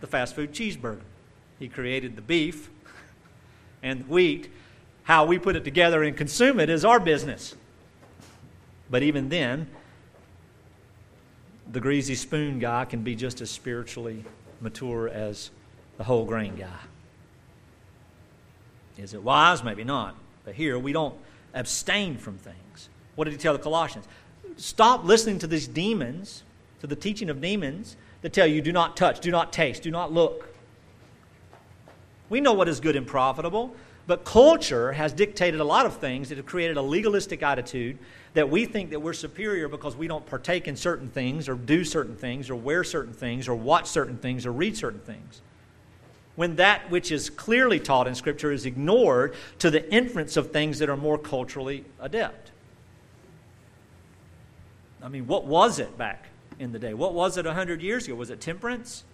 the 0.00 0.06
fast 0.06 0.34
food 0.34 0.52
cheeseburger. 0.52 1.02
He 1.58 1.68
created 1.68 2.16
the 2.16 2.22
beef 2.22 2.70
and 3.82 4.00
the 4.00 4.04
wheat. 4.04 4.50
How 5.06 5.24
we 5.24 5.38
put 5.38 5.54
it 5.54 5.62
together 5.62 6.02
and 6.02 6.16
consume 6.16 6.58
it 6.58 6.68
is 6.68 6.84
our 6.84 6.98
business. 6.98 7.54
But 8.90 9.04
even 9.04 9.28
then, 9.28 9.68
the 11.70 11.78
greasy 11.78 12.16
spoon 12.16 12.58
guy 12.58 12.84
can 12.86 13.02
be 13.02 13.14
just 13.14 13.40
as 13.40 13.48
spiritually 13.48 14.24
mature 14.60 15.08
as 15.08 15.50
the 15.96 16.02
whole 16.02 16.24
grain 16.24 16.56
guy. 16.56 16.80
Is 18.98 19.14
it 19.14 19.22
wise? 19.22 19.62
Maybe 19.62 19.84
not. 19.84 20.16
But 20.44 20.56
here 20.56 20.76
we 20.76 20.92
don't 20.92 21.14
abstain 21.54 22.18
from 22.18 22.38
things. 22.38 22.88
What 23.14 23.26
did 23.26 23.32
he 23.32 23.38
tell 23.38 23.52
the 23.52 23.60
Colossians? 23.60 24.06
Stop 24.56 25.04
listening 25.04 25.38
to 25.38 25.46
these 25.46 25.68
demons, 25.68 26.42
to 26.80 26.88
the 26.88 26.96
teaching 26.96 27.30
of 27.30 27.40
demons 27.40 27.96
that 28.22 28.32
tell 28.32 28.46
you 28.46 28.60
do 28.60 28.72
not 28.72 28.96
touch, 28.96 29.20
do 29.20 29.30
not 29.30 29.52
taste, 29.52 29.84
do 29.84 29.92
not 29.92 30.12
look. 30.12 30.52
We 32.28 32.40
know 32.40 32.54
what 32.54 32.68
is 32.68 32.80
good 32.80 32.96
and 32.96 33.06
profitable, 33.06 33.76
but 34.06 34.24
culture 34.24 34.92
has 34.92 35.12
dictated 35.12 35.60
a 35.60 35.64
lot 35.64 35.86
of 35.86 35.96
things 35.96 36.28
that 36.28 36.38
have 36.38 36.46
created 36.46 36.76
a 36.76 36.82
legalistic 36.82 37.42
attitude 37.42 37.98
that 38.34 38.48
we 38.48 38.64
think 38.64 38.90
that 38.90 39.00
we're 39.00 39.12
superior 39.12 39.68
because 39.68 39.96
we 39.96 40.06
don't 40.06 40.24
partake 40.26 40.68
in 40.68 40.76
certain 40.76 41.08
things 41.08 41.48
or 41.48 41.54
do 41.54 41.84
certain 41.84 42.14
things 42.14 42.50
or 42.50 42.54
wear 42.54 42.84
certain 42.84 43.12
things 43.12 43.48
or 43.48 43.54
watch 43.54 43.86
certain 43.86 44.16
things 44.16 44.46
or 44.46 44.52
read 44.52 44.76
certain 44.76 45.00
things. 45.00 45.40
When 46.36 46.56
that 46.56 46.90
which 46.90 47.10
is 47.10 47.30
clearly 47.30 47.80
taught 47.80 48.06
in 48.06 48.14
Scripture 48.14 48.52
is 48.52 48.66
ignored 48.66 49.34
to 49.58 49.70
the 49.70 49.90
inference 49.92 50.36
of 50.36 50.52
things 50.52 50.78
that 50.80 50.90
are 50.90 50.96
more 50.96 51.16
culturally 51.16 51.84
adept. 51.98 52.52
I 55.02 55.08
mean, 55.08 55.26
what 55.26 55.46
was 55.46 55.78
it 55.78 55.96
back 55.96 56.26
in 56.58 56.72
the 56.72 56.78
day? 56.78 56.94
What 56.94 57.14
was 57.14 57.38
it 57.38 57.46
100 57.46 57.80
years 57.80 58.06
ago? 58.06 58.14
Was 58.14 58.30
it 58.30 58.40
temperance? 58.40 59.04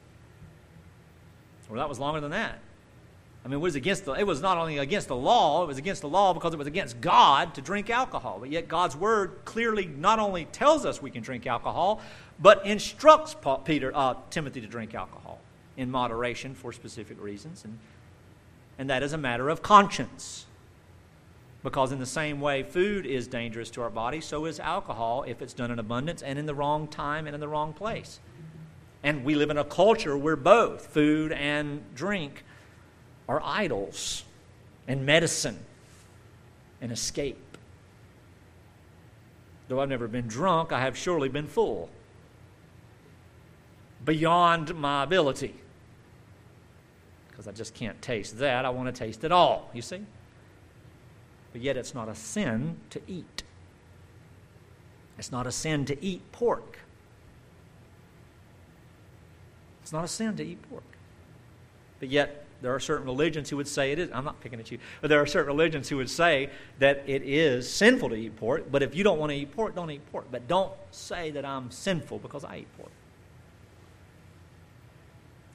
Well, 1.69 1.79
that 1.79 1.89
was 1.89 1.99
longer 1.99 2.21
than 2.21 2.33
that. 2.33 2.59
I 3.45 3.49
mean, 3.49 3.55
it 3.55 3.63
was 3.63 3.75
against 3.75 4.05
the, 4.05 4.13
it 4.13 4.27
was 4.27 4.41
not 4.41 4.57
only 4.57 4.79
against 4.79 5.09
the 5.09 5.17
law, 5.17 5.65
it 5.65 5.67
was 5.67 5.79
against 5.79 6.03
the 6.03 6.09
law 6.09 6.33
because 6.33 6.55
it 6.55 6.59
was 6.59 6.69
against 6.69 7.01
God 7.01 7.55
to 7.55 7.61
drink 7.61 7.91
alcohol. 7.91 8.39
But 8.39 8.51
yet 8.51 8.69
God's 8.69 8.95
word 8.95 9.41
clearly 9.45 9.87
not 9.87 10.21
only 10.21 10.45
tells 10.47 10.87
us 10.87 11.03
we 11.03 11.11
can 11.11 11.23
drink 11.23 11.47
alcohol, 11.47 12.01
but 12.39 12.65
instructs 12.65 13.35
Paul, 13.35 13.59
Peter, 13.59 13.91
uh, 13.95 14.15
Timothy 14.31 14.61
to 14.61 14.69
drink 14.69 14.95
alcohol 14.95 15.41
in 15.77 15.91
moderation 15.91 16.55
for 16.55 16.73
specific 16.73 17.21
reasons. 17.21 17.65
And, 17.65 17.79
and 18.79 18.91
that 18.91 19.03
is 19.03 19.13
a 19.13 19.19
matter 19.19 19.49
of 19.49 19.61
conscience. 19.61 20.47
Because 21.65 21.91
in 21.91 21.99
the 21.99 22.07
same 22.07 22.41
way 22.41 22.63
food 22.63 23.07
is 23.07 23.27
dangerous 23.27 23.71
to 23.71 23.83
our 23.83 23.91
body, 23.91 24.21
so 24.21 24.45
is 24.45 24.61
alcohol 24.61 25.25
if 25.27 25.43
it's 25.43 25.53
done 25.53 25.71
in 25.71 25.79
abundance 25.81 26.23
and 26.23 26.39
in 26.39 26.47
the 26.47 26.55
wrong 26.55 26.87
time 26.87 27.27
and 27.27 27.35
in 27.35 27.41
the 27.41 27.49
wrong 27.49 27.73
place. 27.73 28.21
And 29.03 29.25
we 29.25 29.35
live 29.35 29.51
in 29.51 29.59
a 29.59 29.65
culture 29.65 30.17
where 30.17 30.37
both 30.37 30.87
food 30.87 31.33
and 31.33 31.83
drink 31.95 32.45
are 33.33 33.41
idols 33.43 34.25
and 34.87 35.07
medicine 35.07 35.59
and 36.83 36.93
escape. 36.93 37.57
Though 39.69 39.81
I've 39.81 39.89
never 39.89 40.07
been 40.07 40.27
drunk, 40.27 40.71
I 40.71 40.81
have 40.81 40.99
surely 40.99 41.31
been 41.31 41.47
full 41.47 41.89
beyond 44.05 44.75
my 44.75 45.03
ability. 45.03 45.55
Because 47.29 47.49
I 47.49 47.53
just 47.53 47.73
can't 47.75 48.01
taste 48.03 48.39
that. 48.39 48.67
I 48.67 48.71
want 48.71 48.95
to 48.95 48.99
taste 48.99 49.25
it 49.25 49.33
all, 49.33 49.71
you 49.73 49.81
see? 49.81 50.05
But 51.53 51.63
yet, 51.63 51.79
it's 51.79 51.95
not 51.95 52.11
a 52.11 52.15
sin 52.15 52.77
to 52.91 53.01
eat. 53.07 53.45
It's 55.17 55.33
not 55.33 55.47
a 55.47 55.53
sin 55.53 55.87
to 55.87 56.05
eat 56.05 56.21
pork. 56.33 56.81
It's 59.83 59.93
not 59.93 60.05
a 60.05 60.09
sin 60.09 60.37
to 60.37 60.45
eat 60.45 60.61
pork. 60.69 60.85
But 61.99 62.11
yet, 62.11 62.42
there 62.63 62.73
are 62.73 62.81
certain 62.81 63.05
religions 63.05 63.51
who 63.51 63.57
would 63.57 63.67
say 63.67 63.91
it 63.91 63.99
is. 63.99 64.09
I'm 64.13 64.25
not 64.25 64.41
picking 64.41 64.61
at 64.61 64.71
you, 64.71 64.79
but 65.01 65.09
there 65.09 65.21
are 65.21 65.27
certain 65.27 65.49
religions 65.49 65.89
who 65.89 65.97
would 65.97 66.09
say 66.09 66.49
that 66.79 67.03
it 67.07 67.23
is 67.23 67.69
sinful 67.71 68.11
to 68.11 68.15
eat 68.15 68.37
pork. 68.37 68.71
But 68.71 68.85
if 68.85 68.95
you 68.95 69.03
don't 69.03 69.19
want 69.19 69.31
to 69.31 69.37
eat 69.37 69.55
pork, 69.55 69.75
don't 69.75 69.91
eat 69.91 70.11
pork. 70.13 70.27
But 70.31 70.47
don't 70.47 70.73
say 70.93 71.33
that 71.33 71.45
I'm 71.45 71.73
sinful 71.73 72.21
because 72.21 72.45
I 72.45 72.59
eat 72.59 72.69
pork. 72.79 72.93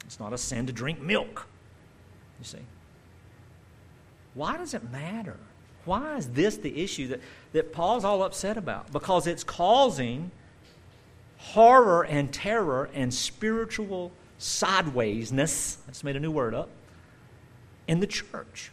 It's 0.04 0.20
not 0.20 0.34
a 0.34 0.38
sin 0.38 0.66
to 0.66 0.72
drink 0.72 1.00
milk. 1.00 1.46
You 2.38 2.44
see. 2.44 2.58
Why 4.34 4.58
does 4.58 4.74
it 4.74 4.90
matter? 4.90 5.38
Why 5.86 6.16
is 6.16 6.28
this 6.28 6.58
the 6.58 6.82
issue 6.82 7.08
that, 7.08 7.20
that 7.52 7.72
Paul's 7.72 8.04
all 8.04 8.22
upset 8.22 8.58
about? 8.58 8.92
Because 8.92 9.26
it's 9.26 9.42
causing 9.42 10.30
horror 11.38 12.04
and 12.04 12.30
terror 12.30 12.90
and 12.92 13.12
spiritual 13.12 14.12
sidewaysness. 14.38 15.78
I 15.86 15.90
just 15.90 16.04
made 16.04 16.16
a 16.16 16.20
new 16.20 16.30
word 16.30 16.54
up 16.54 16.68
in 17.88 18.00
the 18.00 18.06
church. 18.06 18.70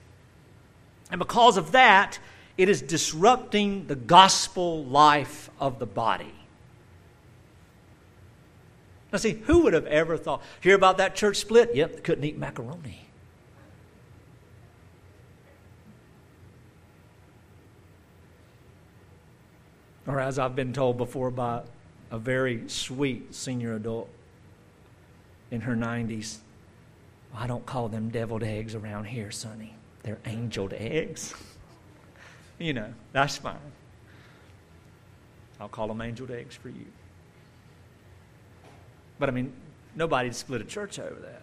And 1.10 1.18
because 1.18 1.58
of 1.58 1.72
that, 1.72 2.20
it 2.58 2.70
is 2.70 2.82
disrupting 2.82 3.88
the 3.88 3.96
gospel 3.96 4.84
life 4.86 5.50
of 5.60 5.80
the 5.80 5.86
body. 5.86 6.34
Now, 9.12 9.18
see, 9.18 9.32
who 9.32 9.64
would 9.64 9.74
have 9.74 9.86
ever 9.88 10.18
thought? 10.18 10.44
Hear 10.62 10.76
about 10.76 10.98
that 10.98 11.16
church 11.16 11.38
split? 11.38 11.74
Yep, 11.74 12.04
couldn't 12.04 12.24
eat 12.24 12.38
macaroni. 12.38 13.00
Or, 20.08 20.20
as 20.20 20.38
I've 20.38 20.56
been 20.56 20.74
told 20.74 20.98
before 20.98 21.32
by 21.32 21.64
a 22.12 22.20
very 22.20 22.68
sweet 22.68 23.34
senior 23.34 23.76
adult 23.76 24.10
in 25.50 25.62
her 25.62 25.76
90s, 25.76 26.38
I 27.38 27.48
don't 27.48 27.66
call 27.66 27.90
them 27.90 28.10
deviled 28.10 28.44
eggs 28.44 28.76
around 28.76 29.06
here, 29.06 29.32
Sonny. 29.32 29.76
They're 30.04 30.20
angeled 30.26 30.74
eggs. 30.74 31.34
you 32.60 32.74
know, 32.74 32.94
that's 33.12 33.38
fine. 33.38 33.58
I'll 35.60 35.68
call 35.68 35.88
them 35.88 36.02
angeled 36.02 36.32
eggs 36.32 36.56
for 36.56 36.70
you. 36.70 36.86
But 39.20 39.30
I 39.30 39.32
mean, 39.32 39.54
nobody'd 39.96 40.36
split 40.36 40.62
a 40.62 40.66
church 40.66 41.00
over 41.00 41.20
that. 41.20 41.42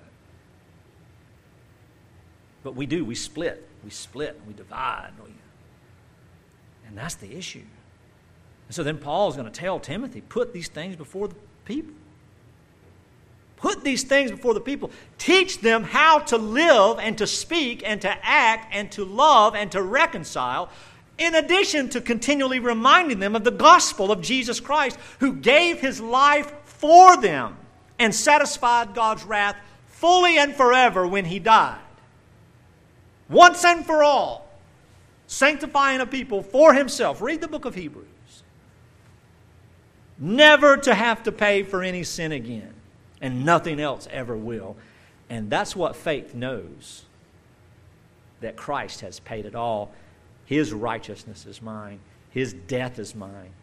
But 2.63 2.77
we 2.77 2.87
do. 2.87 3.05
We 3.05 3.15
split. 3.15 3.69
We 3.85 3.91
split. 3.91 4.41
We 4.47 4.55
divide. 4.55 5.11
And 6.87 6.97
that's 6.97 7.15
the 7.15 7.35
issue. 7.35 7.63
And 8.69 8.75
so 8.75 8.83
then 8.83 8.99
Paul's 8.99 9.35
going 9.35 9.51
to 9.51 9.53
tell 9.53 9.81
Timothy, 9.81 10.21
put 10.21 10.53
these 10.53 10.69
things 10.69 10.95
before 10.95 11.29
the 11.29 11.35
people. 11.65 11.95
Put 13.63 13.85
these 13.85 14.03
things 14.03 14.33
before 14.33 14.55
the 14.55 14.61
people. 14.61 14.91
Teach 15.19 15.61
them 15.61 15.85
how 15.85 16.19
to 16.19 16.37
live 16.37 16.99
and 16.99 17.17
to 17.19 17.29
speak 17.29 17.85
and 17.87 18.03
to 18.03 18.13
act 18.21 18.75
and 18.75 18.91
to 18.91 19.05
love 19.05 19.55
and 19.55 19.71
to 19.71 19.81
reconcile, 19.81 20.69
in 21.17 21.37
addition 21.37 21.89
to 21.91 22.01
continually 22.01 22.59
reminding 22.59 23.21
them 23.21 23.37
of 23.37 23.45
the 23.45 23.53
gospel 23.53 24.11
of 24.11 24.21
Jesus 24.21 24.59
Christ, 24.59 24.99
who 25.21 25.35
gave 25.35 25.79
his 25.79 26.01
life 26.01 26.53
for 26.65 27.17
them 27.17 27.57
and 28.01 28.13
satisfied 28.13 28.97
God's 28.97 29.23
wrath 29.23 29.57
fully 29.87 30.39
and 30.39 30.57
forever 30.57 31.07
when 31.07 31.25
he 31.25 31.39
died. 31.39 31.79
Once 33.29 33.65
and 33.65 33.87
for 33.87 34.03
all, 34.03 34.51
sanctifying 35.29 36.01
a 36.01 36.07
people 36.07 36.43
for 36.43 36.75
himself. 36.75 37.23
Read 37.23 37.41
the 37.41 37.47
book 37.47 37.65
of 37.65 37.77
Hebrews. 37.77 38.07
Never 40.19 40.77
to 40.79 40.95
have 40.95 41.23
to 41.23 41.31
pay 41.31 41.63
for 41.63 41.85
any 41.85 42.03
sin 42.03 42.33
again 42.33 42.72
and 43.23 43.45
nothing 43.47 43.81
else 43.81 44.07
ever 44.11 44.37
will. 44.37 44.77
And 45.31 45.49
that's 45.49 45.75
what 45.75 45.97
faith 45.97 46.35
knows 46.35 47.05
that 48.41 48.57
Christ 48.57 49.01
has 49.01 49.21
paid 49.21 49.47
it 49.47 49.55
all. 49.55 49.93
His 50.45 50.73
righteousness 50.73 51.47
is 51.47 51.63
mine, 51.63 52.01
His 52.31 52.53
death 52.53 52.99
is 52.99 53.15
mine, 53.15 53.55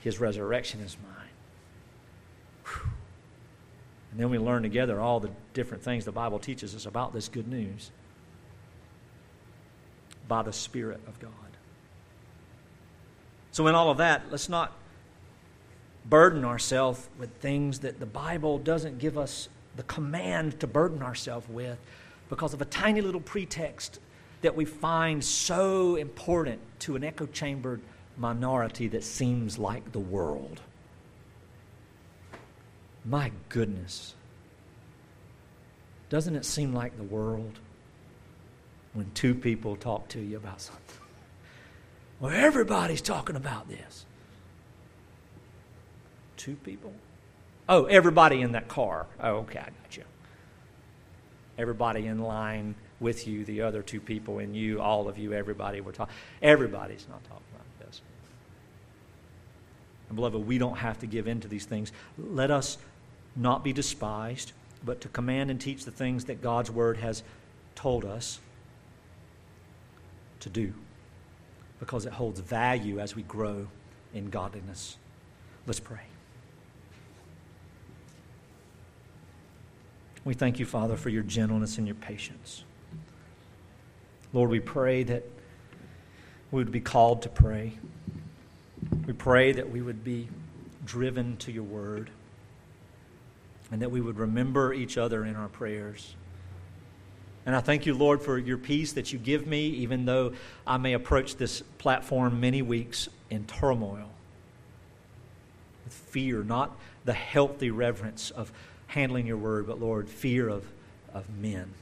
His 0.00 0.20
resurrection 0.20 0.80
is 0.80 0.96
mine. 1.02 1.28
Whew. 2.64 2.90
And 4.12 4.20
then 4.20 4.30
we 4.30 4.38
learn 4.38 4.62
together 4.62 5.00
all 5.00 5.20
the 5.20 5.30
different 5.52 5.82
things 5.82 6.04
the 6.04 6.12
Bible 6.12 6.38
teaches 6.38 6.74
us 6.74 6.86
about 6.86 7.12
this 7.12 7.28
good 7.28 7.48
news 7.48 7.90
by 10.28 10.42
the 10.42 10.52
Spirit 10.52 11.00
of 11.06 11.18
God. 11.18 11.32
So, 13.50 13.66
in 13.66 13.74
all 13.74 13.90
of 13.90 13.98
that, 13.98 14.30
let's 14.30 14.48
not 14.48 14.72
burden 16.08 16.44
ourselves 16.44 17.08
with 17.18 17.30
things 17.40 17.80
that 17.80 18.00
the 18.00 18.06
Bible 18.06 18.58
doesn't 18.58 18.98
give 18.98 19.18
us 19.18 19.48
the 19.76 19.82
command 19.84 20.58
to 20.60 20.66
burden 20.66 21.02
ourselves 21.02 21.48
with 21.48 21.78
because 22.28 22.54
of 22.54 22.60
a 22.60 22.64
tiny 22.66 23.00
little 23.00 23.20
pretext 23.20 24.00
that 24.42 24.54
we 24.54 24.64
find 24.64 25.22
so 25.22 25.96
important 25.96 26.60
to 26.80 26.96
an 26.96 27.04
echo 27.04 27.26
chambered 27.26 27.80
minority 28.16 28.88
that 28.88 29.04
seems 29.04 29.58
like 29.58 29.92
the 29.92 29.98
world. 29.98 30.60
My 33.04 33.32
goodness. 33.48 34.14
Doesn't 36.08 36.36
it 36.36 36.44
seem 36.44 36.74
like 36.74 36.96
the 36.96 37.02
world 37.04 37.58
when 38.94 39.10
two 39.12 39.34
people 39.34 39.76
talk 39.76 40.08
to 40.08 40.20
you 40.20 40.36
about 40.36 40.60
something? 40.60 40.82
Well, 42.20 42.32
everybody's 42.34 43.02
talking 43.02 43.36
about 43.36 43.68
this 43.68 44.04
two 46.38 46.56
people? 46.56 46.94
Oh, 47.68 47.84
everybody 47.84 48.40
in 48.40 48.52
that 48.52 48.68
car. 48.68 49.06
Oh, 49.20 49.40
okay, 49.40 49.58
I 49.58 49.70
got 49.82 49.96
you. 49.96 50.04
Everybody 51.58 52.06
in 52.06 52.22
line 52.22 52.76
with 53.00 53.28
you, 53.28 53.44
the 53.44 53.60
other 53.62 53.82
two 53.82 54.00
people 54.00 54.38
and 54.38 54.56
you, 54.56 54.80
all 54.80 55.08
of 55.08 55.18
you, 55.18 55.34
everybody. 55.34 55.80
We're 55.80 55.92
talking. 55.92 56.14
Everybody's 56.40 57.06
not 57.10 57.22
talking 57.24 57.44
about 57.54 57.86
this. 57.86 58.00
And 60.08 60.16
beloved, 60.16 60.46
we 60.46 60.56
don't 60.56 60.78
have 60.78 60.98
to 61.00 61.06
give 61.06 61.28
in 61.28 61.40
to 61.40 61.48
these 61.48 61.66
things. 61.66 61.92
Let 62.16 62.50
us 62.50 62.78
not 63.36 63.62
be 63.62 63.72
despised, 63.72 64.52
but 64.84 65.00
to 65.02 65.08
command 65.08 65.50
and 65.50 65.60
teach 65.60 65.84
the 65.84 65.90
things 65.90 66.24
that 66.24 66.40
God's 66.40 66.70
word 66.70 66.96
has 66.96 67.22
told 67.74 68.04
us 68.04 68.40
to 70.40 70.48
do, 70.48 70.72
because 71.80 72.06
it 72.06 72.12
holds 72.12 72.40
value 72.40 72.98
as 72.98 73.14
we 73.14 73.22
grow 73.22 73.66
in 74.14 74.30
godliness. 74.30 74.96
Let's 75.66 75.80
pray. 75.80 76.00
We 80.28 80.34
thank 80.34 80.58
you, 80.58 80.66
Father, 80.66 80.98
for 80.98 81.08
your 81.08 81.22
gentleness 81.22 81.78
and 81.78 81.86
your 81.86 81.94
patience. 81.94 82.62
Lord, 84.34 84.50
we 84.50 84.60
pray 84.60 85.02
that 85.04 85.24
we 86.50 86.62
would 86.62 86.70
be 86.70 86.82
called 86.82 87.22
to 87.22 87.30
pray. 87.30 87.78
We 89.06 89.14
pray 89.14 89.52
that 89.52 89.70
we 89.70 89.80
would 89.80 90.04
be 90.04 90.28
driven 90.84 91.38
to 91.38 91.50
your 91.50 91.62
word 91.62 92.10
and 93.72 93.80
that 93.80 93.90
we 93.90 94.02
would 94.02 94.18
remember 94.18 94.74
each 94.74 94.98
other 94.98 95.24
in 95.24 95.34
our 95.34 95.48
prayers. 95.48 96.14
And 97.46 97.56
I 97.56 97.60
thank 97.60 97.86
you, 97.86 97.94
Lord, 97.94 98.20
for 98.20 98.36
your 98.36 98.58
peace 98.58 98.92
that 98.92 99.14
you 99.14 99.18
give 99.18 99.46
me, 99.46 99.68
even 99.68 100.04
though 100.04 100.34
I 100.66 100.76
may 100.76 100.92
approach 100.92 101.36
this 101.36 101.62
platform 101.78 102.38
many 102.38 102.60
weeks 102.60 103.08
in 103.30 103.46
turmoil, 103.46 104.10
with 105.86 105.94
fear, 105.94 106.42
not 106.42 106.76
the 107.06 107.14
healthy 107.14 107.70
reverence 107.70 108.30
of 108.30 108.52
handling 108.88 109.26
your 109.26 109.36
word, 109.36 109.66
but 109.66 109.80
Lord, 109.80 110.08
fear 110.08 110.48
of, 110.48 110.64
of 111.14 111.28
men, 111.30 111.72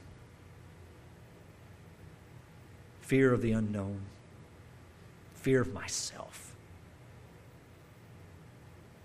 fear 3.01 3.33
of 3.33 3.41
the 3.41 3.53
unknown, 3.53 4.01
fear 5.33 5.61
of 5.61 5.73
myself. 5.73 6.55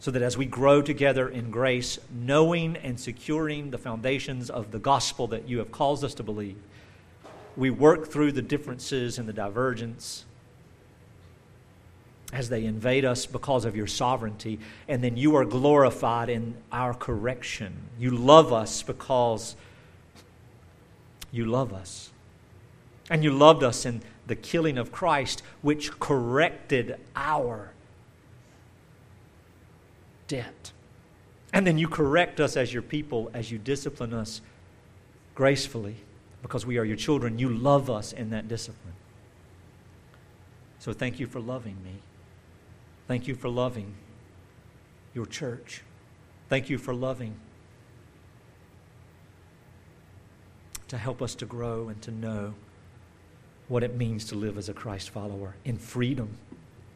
So 0.00 0.10
that 0.10 0.22
as 0.22 0.36
we 0.36 0.46
grow 0.46 0.82
together 0.82 1.28
in 1.28 1.52
grace, 1.52 1.98
knowing 2.12 2.76
and 2.76 2.98
securing 2.98 3.70
the 3.70 3.78
foundations 3.78 4.50
of 4.50 4.72
the 4.72 4.80
gospel 4.80 5.28
that 5.28 5.48
you 5.48 5.58
have 5.58 5.70
caused 5.70 6.02
us 6.02 6.14
to 6.14 6.24
believe, 6.24 6.58
we 7.56 7.70
work 7.70 8.08
through 8.08 8.32
the 8.32 8.42
differences 8.42 9.18
and 9.18 9.28
the 9.28 9.32
divergence 9.32 10.24
as 12.32 12.48
they 12.48 12.64
invade 12.64 13.04
us 13.04 13.26
because 13.26 13.64
of 13.64 13.76
your 13.76 13.86
sovereignty, 13.86 14.58
and 14.88 15.04
then 15.04 15.16
you 15.16 15.36
are 15.36 15.44
glorified 15.44 16.30
in 16.30 16.54
our 16.72 16.94
correction. 16.94 17.74
You 17.98 18.10
love 18.10 18.52
us 18.52 18.82
because 18.82 19.54
you 21.30 21.44
love 21.44 21.72
us. 21.72 22.10
And 23.10 23.22
you 23.22 23.32
loved 23.32 23.62
us 23.62 23.84
in 23.84 24.00
the 24.26 24.36
killing 24.36 24.78
of 24.78 24.90
Christ, 24.90 25.42
which 25.60 25.98
corrected 26.00 26.98
our 27.14 27.72
debt. 30.26 30.72
And 31.52 31.66
then 31.66 31.76
you 31.76 31.88
correct 31.88 32.40
us 32.40 32.56
as 32.56 32.72
your 32.72 32.82
people, 32.82 33.30
as 33.34 33.50
you 33.50 33.58
discipline 33.58 34.14
us 34.14 34.40
gracefully, 35.34 35.96
because 36.40 36.64
we 36.64 36.78
are 36.78 36.84
your 36.84 36.96
children. 36.96 37.38
You 37.38 37.50
love 37.50 37.90
us 37.90 38.14
in 38.14 38.30
that 38.30 38.48
discipline. 38.48 38.94
So 40.78 40.94
thank 40.94 41.20
you 41.20 41.26
for 41.26 41.40
loving 41.40 41.76
me. 41.84 42.00
Thank 43.08 43.26
you 43.26 43.34
for 43.34 43.48
loving 43.48 43.94
your 45.14 45.26
church. 45.26 45.82
Thank 46.48 46.70
you 46.70 46.78
for 46.78 46.94
loving 46.94 47.34
to 50.88 50.98
help 50.98 51.22
us 51.22 51.34
to 51.36 51.46
grow 51.46 51.88
and 51.88 52.00
to 52.02 52.10
know 52.10 52.54
what 53.68 53.82
it 53.82 53.96
means 53.96 54.26
to 54.26 54.34
live 54.34 54.58
as 54.58 54.68
a 54.68 54.74
Christ 54.74 55.10
follower 55.10 55.54
in 55.64 55.78
freedom, 55.78 56.36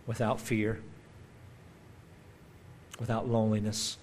without 0.07 0.41
fear, 0.41 0.81
without 3.01 3.27
loneliness. 3.28 3.97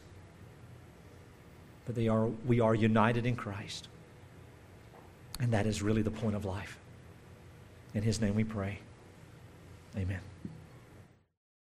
But 1.85 1.93
they 1.93 2.07
are, 2.07 2.25
we 2.25 2.59
are 2.59 2.73
united 2.73 3.25
in 3.25 3.35
Christ. 3.35 3.87
And 5.39 5.53
that 5.53 5.67
is 5.67 5.81
really 5.81 6.01
the 6.01 6.11
point 6.11 6.35
of 6.35 6.45
life. 6.45 6.79
In 7.93 8.01
His 8.01 8.19
name 8.19 8.33
we 8.33 8.43
pray. 8.43 8.79
Amen. 9.95 10.21